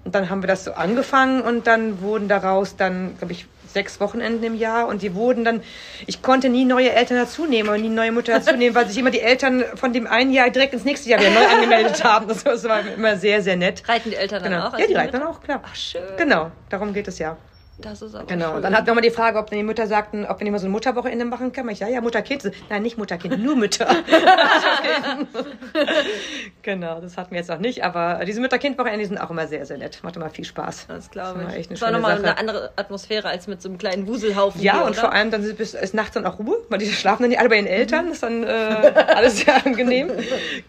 Und 0.06 0.14
dann 0.14 0.30
haben 0.30 0.44
wir 0.44 0.48
das 0.48 0.64
so 0.64 0.74
angefangen 0.74 1.42
und 1.42 1.66
dann 1.66 2.00
wurden 2.00 2.28
daraus 2.28 2.76
dann, 2.76 3.18
glaube 3.18 3.34
ich, 3.34 3.48
sechs 3.76 4.00
Wochenenden 4.00 4.44
im 4.44 4.56
Jahr 4.56 4.88
und 4.88 5.02
die 5.04 5.14
wurden 5.14 5.44
dann, 5.46 5.62
ich 6.08 6.22
konnte 6.24 6.50
nie 6.50 6.66
neue 6.66 6.92
Eltern 6.94 7.18
dazu 7.18 7.46
nehmen 7.46 7.70
und 7.70 7.82
nie 7.82 7.90
neue 7.90 8.12
Mutter 8.12 8.32
dazu 8.34 8.56
nehmen, 8.56 8.74
weil 8.74 8.88
sich 8.88 8.98
immer 8.98 9.12
die 9.12 9.20
Eltern 9.20 9.64
von 9.76 9.94
dem 9.94 10.08
einen 10.08 10.32
Jahr 10.34 10.50
direkt 10.50 10.74
ins 10.74 10.86
nächste 10.86 11.10
Jahr 11.10 11.20
wieder 11.20 11.30
neu 11.32 11.46
angemeldet 11.46 12.04
haben. 12.04 12.28
Das, 12.28 12.44
war 12.64 12.80
immer 12.96 13.18
sehr, 13.18 13.42
sehr 13.44 13.58
nett. 13.58 13.84
Reiten 13.88 14.10
die 14.10 14.16
Eltern 14.16 14.42
dann 14.42 14.52
Genau. 14.54 14.64
auch? 14.68 14.74
Also 14.74 14.80
Ja, 14.80 14.88
die 14.88 14.94
mit? 14.94 15.02
reiten 15.04 15.20
dann 15.20 15.24
auch, 15.28 15.42
klar. 15.42 15.62
Ach, 15.64 15.76
schön. 15.76 16.02
Genau, 16.18 16.52
darum 16.70 16.94
geht 16.94 17.08
es 17.08 17.20
ja. 17.20 17.38
Das 17.78 18.02
ist 18.02 18.16
aber 18.16 18.26
Genau. 18.26 18.54
schön. 18.54 18.62
Dann 18.62 18.76
hatten 18.76 18.88
wir 18.88 18.94
mal 18.94 19.02
die 19.02 19.12
Frage, 19.12 19.38
ob 19.38 19.50
die 19.50 19.62
Mütter 19.64 19.88
sagten, 19.88 20.26
ob 20.26 20.40
wir 20.40 20.46
nicht 20.46 20.52
mal 20.52 20.60
so 20.60 20.68
ein 20.68 20.72
Mutterwochenende 20.72 21.26
machen 21.26 21.52
können. 21.52 21.70
Ich, 21.70 21.80
ja, 21.80 21.88
ja, 21.88 22.02
Mutter-Kind. 22.02 22.52
Nein, 22.70 22.82
nicht 22.84 22.98
Mutter-Kind, 22.98 23.44
nur 23.44 23.56
Mütter. 23.56 23.88
genau, 26.62 27.02
das 27.02 27.18
hatten 27.18 27.32
wir 27.32 27.40
jetzt 27.40 27.50
noch 27.50 27.60
nicht. 27.60 27.84
Aber 27.84 28.24
diese 28.26 28.40
Mutter-Kind-Wochenende 28.42 29.00
die 29.00 29.06
sind 29.10 29.18
auch 29.18 29.30
immer 29.30 29.48
sehr, 29.48 29.66
sehr 29.66 29.78
nett. 29.78 30.00
Macht 30.04 30.16
immer 30.16 30.30
viel 30.30 30.46
Spaß. 30.46 30.88
Das 30.88 31.12
glaube 31.12 31.46
ich. 31.50 31.56
echt 31.56 31.70
eine 31.70 31.80
das 31.80 31.82
war 31.82 31.92
nochmal 31.92 32.18
eine 32.18 32.38
andere 32.38 32.72
Atmosphäre 32.76 33.28
als 33.28 33.48
mit 33.48 33.62
so 33.62 33.70
einem 33.70 33.78
kleinen 33.78 34.08
Wuselhaufen. 34.08 34.62
Ja, 34.62 34.74
hier, 34.76 34.84
und 34.84 34.92
oder? 34.92 35.02
vor 35.02 35.14
allem 35.14 35.32
dann 35.32 35.44
ist, 35.44 35.76
ist 35.76 35.94
nachts 35.94 36.14
dann 36.14 36.26
auch 36.26 36.40
Ruhe, 36.40 36.58
weil 36.70 36.80
die 36.80 36.88
schlafen 36.88 37.24
dann 37.24 37.30
nicht 37.30 37.40
alle 37.40 37.50
bei 37.50 37.58
den 37.58 37.68
Eltern. 37.68 38.06
Das 38.06 38.16
ist 38.16 38.24
dann 38.24 38.44
äh, 38.44 38.48
alles 39.16 39.40
sehr 39.40 39.66
angenehm. 39.66 40.12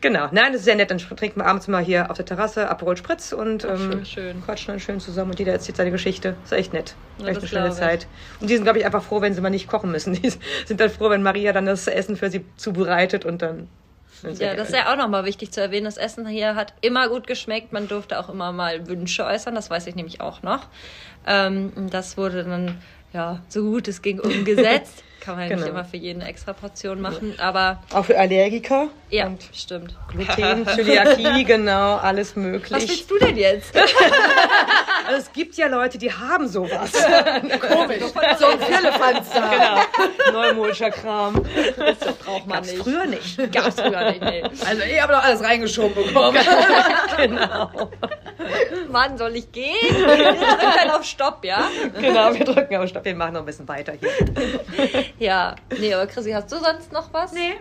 Genau. 0.01 0.27
Nein, 0.33 0.53
das 0.53 0.61
ist 0.61 0.65
sehr 0.65 0.75
nett. 0.75 0.91
Dann 0.91 0.99
trinken 0.99 1.41
wir 1.41 1.47
abends 1.47 1.69
mal 1.69 1.83
hier 1.83 2.11
auf 2.11 2.17
der 2.17 2.27
Terrasse 2.27 2.69
Aperol 2.69 2.97
Spritz 2.97 3.33
und 3.33 3.65
ähm, 3.65 3.77
schön, 3.77 4.07
schön. 4.07 4.43
quatschen 4.45 4.75
dann 4.75 4.81
schön 4.81 5.01
zusammen 5.01 5.31
und 5.31 5.39
jeder 5.39 5.53
erzählt 5.53 5.77
seine 5.77 5.91
Geschichte. 5.93 6.35
Das 6.43 6.53
ist 6.53 6.59
echt 6.59 6.73
nett. 6.73 6.96
Ja, 7.19 7.29
echt 7.29 7.39
eine 7.39 7.49
schöne. 7.49 7.71
Zeit. 7.71 8.07
Und 8.41 8.51
die 8.51 8.55
sind, 8.55 8.65
glaube 8.65 8.79
ich, 8.79 8.85
einfach 8.85 9.03
froh, 9.03 9.21
wenn 9.21 9.33
sie 9.35 9.41
mal 9.41 9.51
nicht 9.51 9.69
kochen 9.69 9.91
müssen. 9.91 10.13
Die 10.23 10.33
sind 10.67 10.81
dann 10.81 10.91
froh, 10.91 11.11
wenn 11.11 11.23
Maria 11.23 11.53
dann 11.53 11.67
das 11.67 11.87
Essen 11.87 12.17
für 12.17 12.31
sie 12.31 12.45
zubereitet 12.57 13.25
und 13.25 13.43
dann. 13.43 13.69
Ja, 14.23 14.55
das 14.55 14.69
ist 14.69 14.75
ja 14.75 14.93
auch 14.93 14.97
nochmal 14.97 15.25
wichtig 15.25 15.53
zu 15.53 15.61
erwähnen. 15.61 15.85
Das 15.85 15.99
Essen 15.99 16.27
hier 16.27 16.55
hat 16.55 16.73
immer 16.81 17.09
gut 17.09 17.27
geschmeckt. 17.27 17.73
Man 17.73 17.87
durfte 17.87 18.19
auch 18.19 18.31
immer 18.31 18.51
mal 18.51 18.87
Wünsche 18.87 19.25
äußern. 19.25 19.55
Das 19.55 19.69
weiß 19.69 19.87
ich 19.87 19.95
nämlich 19.95 20.21
auch 20.21 20.43
noch. 20.43 20.69
Ähm, 21.27 21.73
das 21.91 22.17
wurde 22.17 22.45
dann, 22.45 22.79
ja, 23.13 23.41
so 23.49 23.63
gut 23.63 23.89
es 23.89 24.01
ging 24.01 24.21
umgesetzt. 24.21 25.03
Kann 25.27 25.35
man 25.37 25.49
ja 25.51 25.57
nicht 25.57 25.65
Genau. 25.67 25.77
immer 25.81 25.85
für 25.85 25.97
jeden 25.97 26.21
eine 26.23 26.31
extra 26.31 26.53
Portion 26.53 27.01
machen. 27.01 27.35
Aber 27.39 27.83
Auch 27.93 28.05
für 28.05 28.17
Allergiker. 28.17 28.87
ja, 29.11 29.27
Und 29.27 29.43
stimmt. 29.53 29.97
Gluten, 30.09 30.65
Zöliakie, 30.77 31.45
genau, 31.45 31.97
alles 31.97 32.37
möglich. 32.37 32.71
Was 32.71 32.89
willst 32.89 33.11
du 33.11 33.19
denn 33.19 33.37
jetzt? 33.37 33.75
Also 35.09 35.19
es 35.21 35.33
gibt 35.33 35.55
ja 35.57 35.69
Leute, 35.69 35.99
die 35.99 36.13
haben 36.13 36.49
sowas. 36.49 36.91
Komisch. 37.61 38.03
So 38.41 38.47
ein 38.47 38.59
Firlefanz 38.59 39.31
da. 39.33 39.85
genau. 40.27 40.33
Neumodischer 40.33 40.91
Kram. 40.91 41.35
Braucht 42.25 42.47
man 42.49 42.63
nicht. 42.65 42.79
Früher 42.79 43.07
nicht. 43.07 43.53
Gab's 43.53 43.81
früher 43.81 44.11
nicht, 44.11 44.21
nee. 44.21 44.43
Also 44.43 44.83
ich 44.83 45.01
habe 45.01 45.13
doch 45.13 45.23
alles 45.23 45.45
reingeschoben 45.45 45.95
bekommen. 46.07 46.37
Genau. 47.19 47.71
Mann, 48.91 49.17
soll 49.17 49.37
ich 49.37 49.53
gehen? 49.53 49.77
Ich 49.81 49.97
drück 49.97 50.75
dann 50.77 50.91
auf 50.91 51.05
Stopp, 51.05 51.45
ja? 51.45 51.69
Genau, 52.01 52.35
wir 52.35 52.45
drücken 52.45 52.75
aber 52.75 52.89
Stopp, 52.89 53.05
wir 53.05 53.15
machen 53.15 53.35
noch 53.35 53.41
ein 53.41 53.47
bisschen 53.47 53.69
weiter 53.69 53.93
hier. 53.93 54.11
Ja. 55.19 55.57
Nee, 55.79 55.95
aber 55.95 56.07
Chrissy, 56.07 56.31
hast 56.33 56.51
du 56.53 56.57
sonst 56.57 56.93
noch 56.93 57.13
was? 57.13 57.33
Nee, 57.33 57.55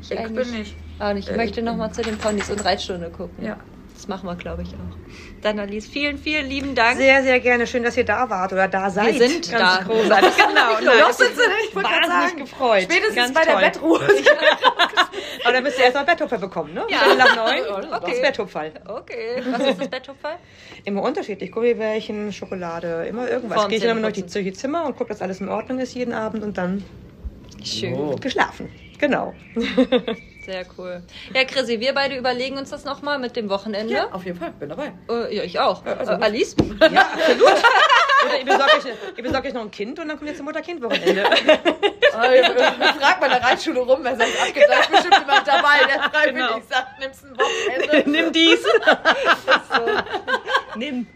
ich, 0.00 0.10
ich 0.10 0.34
bin 0.34 0.50
nicht. 0.50 0.76
Auch 0.98 1.12
nicht. 1.12 1.28
Ich 1.28 1.36
möchte 1.36 1.62
noch 1.62 1.76
mal 1.76 1.92
zu 1.92 2.02
den 2.02 2.18
Ponys 2.18 2.50
und 2.50 2.64
Reitstunde 2.64 3.10
gucken. 3.10 3.44
Ja. 3.44 3.58
Das 3.94 4.08
machen 4.08 4.26
wir, 4.28 4.34
glaube 4.34 4.62
ich, 4.62 4.68
auch. 4.70 4.96
Dann, 5.42 5.58
Alice, 5.60 5.86
vielen, 5.86 6.18
vielen 6.18 6.46
lieben 6.48 6.74
Dank. 6.74 6.96
Sehr, 6.98 7.22
sehr 7.22 7.38
gerne. 7.40 7.66
Schön, 7.66 7.84
dass 7.84 7.96
ihr 7.96 8.04
da 8.04 8.28
wart 8.28 8.52
oder 8.52 8.66
da 8.66 8.90
seid. 8.90 9.16
sind 9.18 9.50
Ganz 9.50 9.78
da. 9.78 9.82
großartig. 9.84 10.30
Genau. 10.36 10.74
nein, 10.74 10.98
Noch 11.00 11.08
das 11.08 11.18
sind 11.18 11.30
sie 11.36 11.40
nicht, 11.46 11.68
ich 11.70 11.74
wahnsinnig 11.76 12.06
sagen. 12.08 12.36
gefreut. 12.38 12.82
Spätestens 12.82 13.14
Ganz 13.14 13.34
bei 13.34 13.44
der 13.44 13.54
toll. 13.54 13.62
Bettruhe. 13.62 14.00
Aber 15.44 15.52
dann 15.52 15.62
müsst 15.62 15.78
ihr 15.78 15.84
erst 15.84 15.94
mal 15.96 16.04
Betthupfer 16.04 16.38
bekommen, 16.38 16.74
ne? 16.74 16.84
Ja. 16.88 16.98
Viertel 16.98 17.18
nach 17.18 17.36
neun. 17.36 17.84
Okay. 17.94 18.10
Das 18.10 18.20
Betthupferl. 18.22 18.72
Okay. 18.86 19.42
Was 19.50 19.60
ist 19.68 19.80
das 19.80 19.88
Betthupfer? 19.88 20.38
Immer 20.84 21.02
unterschiedlich. 21.02 21.52
Gummibärchen, 21.52 22.32
Schokolade, 22.32 23.06
immer 23.08 23.28
irgendwas. 23.28 23.58
Vorm 23.58 23.68
Gehe 23.68 23.78
ich 23.78 23.84
dann 23.84 23.92
immer 23.92 24.02
durch 24.02 24.14
die, 24.14 24.26
Zähneputzen. 24.26 24.42
durch 24.44 24.54
die 24.54 24.60
Zimmer 24.60 24.84
und 24.86 24.96
gucke, 24.96 25.10
dass 25.10 25.22
alles 25.22 25.40
in 25.40 25.48
Ordnung 25.48 25.78
ist 25.78 25.94
jeden 25.94 26.12
Abend 26.12 26.42
und 26.42 26.58
dann 26.58 26.82
Schön. 27.64 27.96
wird 27.96 28.20
geschlafen. 28.20 28.70
Genau. 28.98 29.34
Sehr 30.44 30.64
cool. 30.78 31.02
Ja, 31.32 31.44
Chrissy, 31.44 31.80
wir 31.80 31.94
beide 31.94 32.16
überlegen 32.16 32.58
uns 32.58 32.70
das 32.70 32.84
nochmal 32.84 33.18
mit 33.18 33.34
dem 33.36 33.48
Wochenende. 33.48 33.94
Ja, 33.94 34.08
auf 34.12 34.24
jeden 34.24 34.38
Fall, 34.38 34.52
bin 34.52 34.68
dabei. 34.68 34.92
Äh, 35.08 35.34
ja, 35.36 35.42
ich 35.42 35.58
auch. 35.58 35.84
also 35.84 36.12
äh, 36.12 36.16
Alice? 36.16 36.54
Ja, 36.92 37.02
absolut. 37.02 37.52
Oder 38.26 38.38
ihr 38.38 38.44
besorgt, 38.44 38.74
euch, 38.76 38.84
ihr 39.16 39.22
besorgt 39.24 39.46
euch 39.46 39.54
noch 39.54 39.62
ein 39.62 39.70
Kind 39.70 39.98
und 39.98 40.08
dann 40.08 40.18
kommt 40.18 40.30
ihr 40.30 40.36
zum 40.36 40.46
Mutter-Kind-Wochenende. 40.46 41.24
Ich 42.14 43.00
frag 43.00 43.20
mal 43.20 43.26
in 43.26 43.32
der 43.32 43.42
Reitschule 43.42 43.80
rum, 43.80 43.98
wer 44.02 44.14
sagt, 44.16 44.30
abgedacht, 44.40 44.82
ist 44.82 44.90
bestimmt 44.92 45.18
jemand 45.18 45.46
dabei, 45.48 45.78
der 45.88 46.02
freiwillig 46.10 46.46
Genau. 46.46 46.62
sagt, 46.70 47.00
nimmst 47.00 47.24
ein 47.24 47.36
Wochenende. 47.36 48.08
Nimm 48.10 48.32
dies. 48.32 48.64
Nimm. 50.76 51.06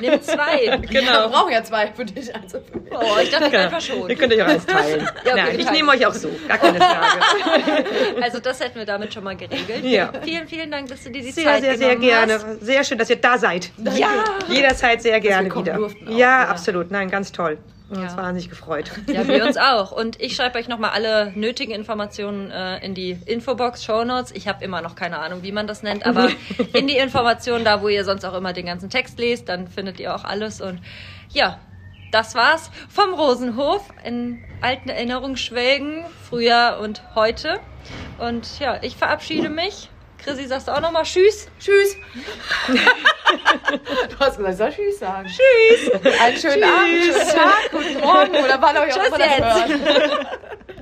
Nimm 0.00 0.22
zwei. 0.22 0.78
Wir 0.88 1.00
Genau. 1.00 1.28
brauchen 1.28 1.52
ja 1.52 1.62
zwei 1.64 1.92
für 1.92 2.04
dich, 2.04 2.34
also 2.34 2.58
für 2.60 2.78
mich. 2.78 2.92
Oh, 2.92 3.16
ich 3.22 3.30
dachte 3.30 3.58
einfach 3.58 3.80
schon. 3.80 4.08
Ihr 4.08 4.16
könnt 4.16 4.32
euch 4.32 4.42
auch 4.42 4.46
eins 4.48 4.66
teilen. 4.66 5.00
Ja, 5.24 5.32
okay, 5.32 5.42
Nein, 5.42 5.52
wir 5.52 5.58
ich 5.60 5.70
nehme 5.70 5.90
euch 5.92 6.06
auch 6.06 6.14
so. 6.14 6.28
Gar 6.48 6.58
keine 6.58 6.78
Frage. 6.78 7.84
Also 8.22 8.38
das 8.40 8.60
hätten 8.60 8.78
wir 8.78 8.86
damit 8.86 9.12
schon 9.14 9.24
mal 9.24 9.36
geregelt. 9.36 9.84
Ja. 9.84 10.12
Vielen, 10.22 10.46
vielen 10.48 10.70
Dank, 10.70 10.88
dass 10.88 11.02
du 11.04 11.10
dir 11.10 11.22
die 11.22 11.30
Sehr, 11.30 11.44
Zeit 11.44 11.62
sehr, 11.62 11.76
sehr 11.78 11.96
genommen 11.96 12.00
gerne. 12.08 12.34
hast. 12.34 12.60
Sehr 12.60 12.84
schön, 12.84 12.98
dass 12.98 13.10
ihr 13.10 13.16
da 13.16 13.38
seid. 13.38 13.70
Ja. 13.96 14.08
Jederzeit 14.48 15.02
sehr 15.02 15.20
gerne 15.20 15.54
wieder. 15.54 15.74
durften 15.74 16.06
auch, 16.08 16.12
ja, 16.12 16.18
ja. 16.42 16.48
absolut. 16.48 16.90
Nein, 16.90 17.10
ganz 17.10 17.32
toll. 17.32 17.58
Wir 17.88 17.98
haben 17.98 18.04
uns 18.04 18.12
Ja. 18.12 18.18
wahnsinnig 18.18 18.50
gefreut. 18.50 18.90
Ja, 19.06 19.28
wir 19.28 19.44
uns 19.44 19.56
auch. 19.60 19.92
Und 19.92 20.20
ich 20.20 20.34
schreibe 20.34 20.58
euch 20.58 20.66
nochmal 20.68 20.90
alle 20.90 21.32
nötigen 21.36 21.72
Informationen 21.72 22.50
äh, 22.50 22.84
in 22.84 22.94
die 22.94 23.18
Infobox, 23.26 23.84
Show 23.84 24.04
Notes. 24.04 24.32
Ich 24.32 24.48
habe 24.48 24.64
immer 24.64 24.80
noch 24.82 24.96
keine 24.96 25.18
Ahnung, 25.18 25.42
wie 25.42 25.52
man 25.52 25.66
das 25.66 25.82
nennt, 25.82 26.04
aber 26.04 26.28
in 26.72 26.86
die 26.88 26.96
Informationen, 26.96 27.64
da 27.64 27.82
wo 27.82 27.88
ihr 27.88 28.04
sonst 28.04 28.24
auch 28.24 28.34
immer 28.34 28.52
den 28.52 28.66
ganzen 28.66 28.90
Text 28.90 29.18
lest, 29.18 29.48
dann 29.48 29.68
findet 29.68 30.00
ihr 30.00 30.14
auch 30.14 30.24
alles. 30.24 30.60
Und 30.60 30.80
ja, 31.30 31.58
das 32.12 32.34
war's 32.34 32.70
vom 32.88 33.14
Rosenhof 33.14 33.88
in 34.04 34.42
alten 34.62 34.88
Erinnerungen 34.88 35.36
schwelgen, 35.36 36.04
früher 36.28 36.78
und 36.82 37.02
heute. 37.14 37.60
Und 38.18 38.58
ja, 38.58 38.78
ich 38.82 38.96
verabschiede 38.96 39.48
mich. 39.48 39.90
Chrissy, 40.18 40.46
sagst 40.46 40.68
du 40.68 40.72
auch 40.72 40.80
nochmal 40.80 41.04
Tschüss? 41.04 41.48
Tschüss. 41.60 41.96
du 42.68 44.18
hast 44.18 44.36
gesagt, 44.38 44.52
ich 44.52 44.56
soll 44.58 44.70
Tschüss 44.70 44.98
sagen. 44.98 45.28
Tschüss. 45.28 46.20
Einen 46.20 46.36
schönen 46.36 46.64
Abend, 46.64 47.04
schönen 47.04 47.28
Tag, 47.28 47.70
guten 47.70 48.00
Morgen 48.00 48.36
oder 48.44 48.60
wann 48.60 48.76
auch 48.76 48.82
immer 48.84 48.92
Tschüss 48.92 49.10
das 49.10 49.18
jetzt. 49.18 50.08
hört. 50.10 50.26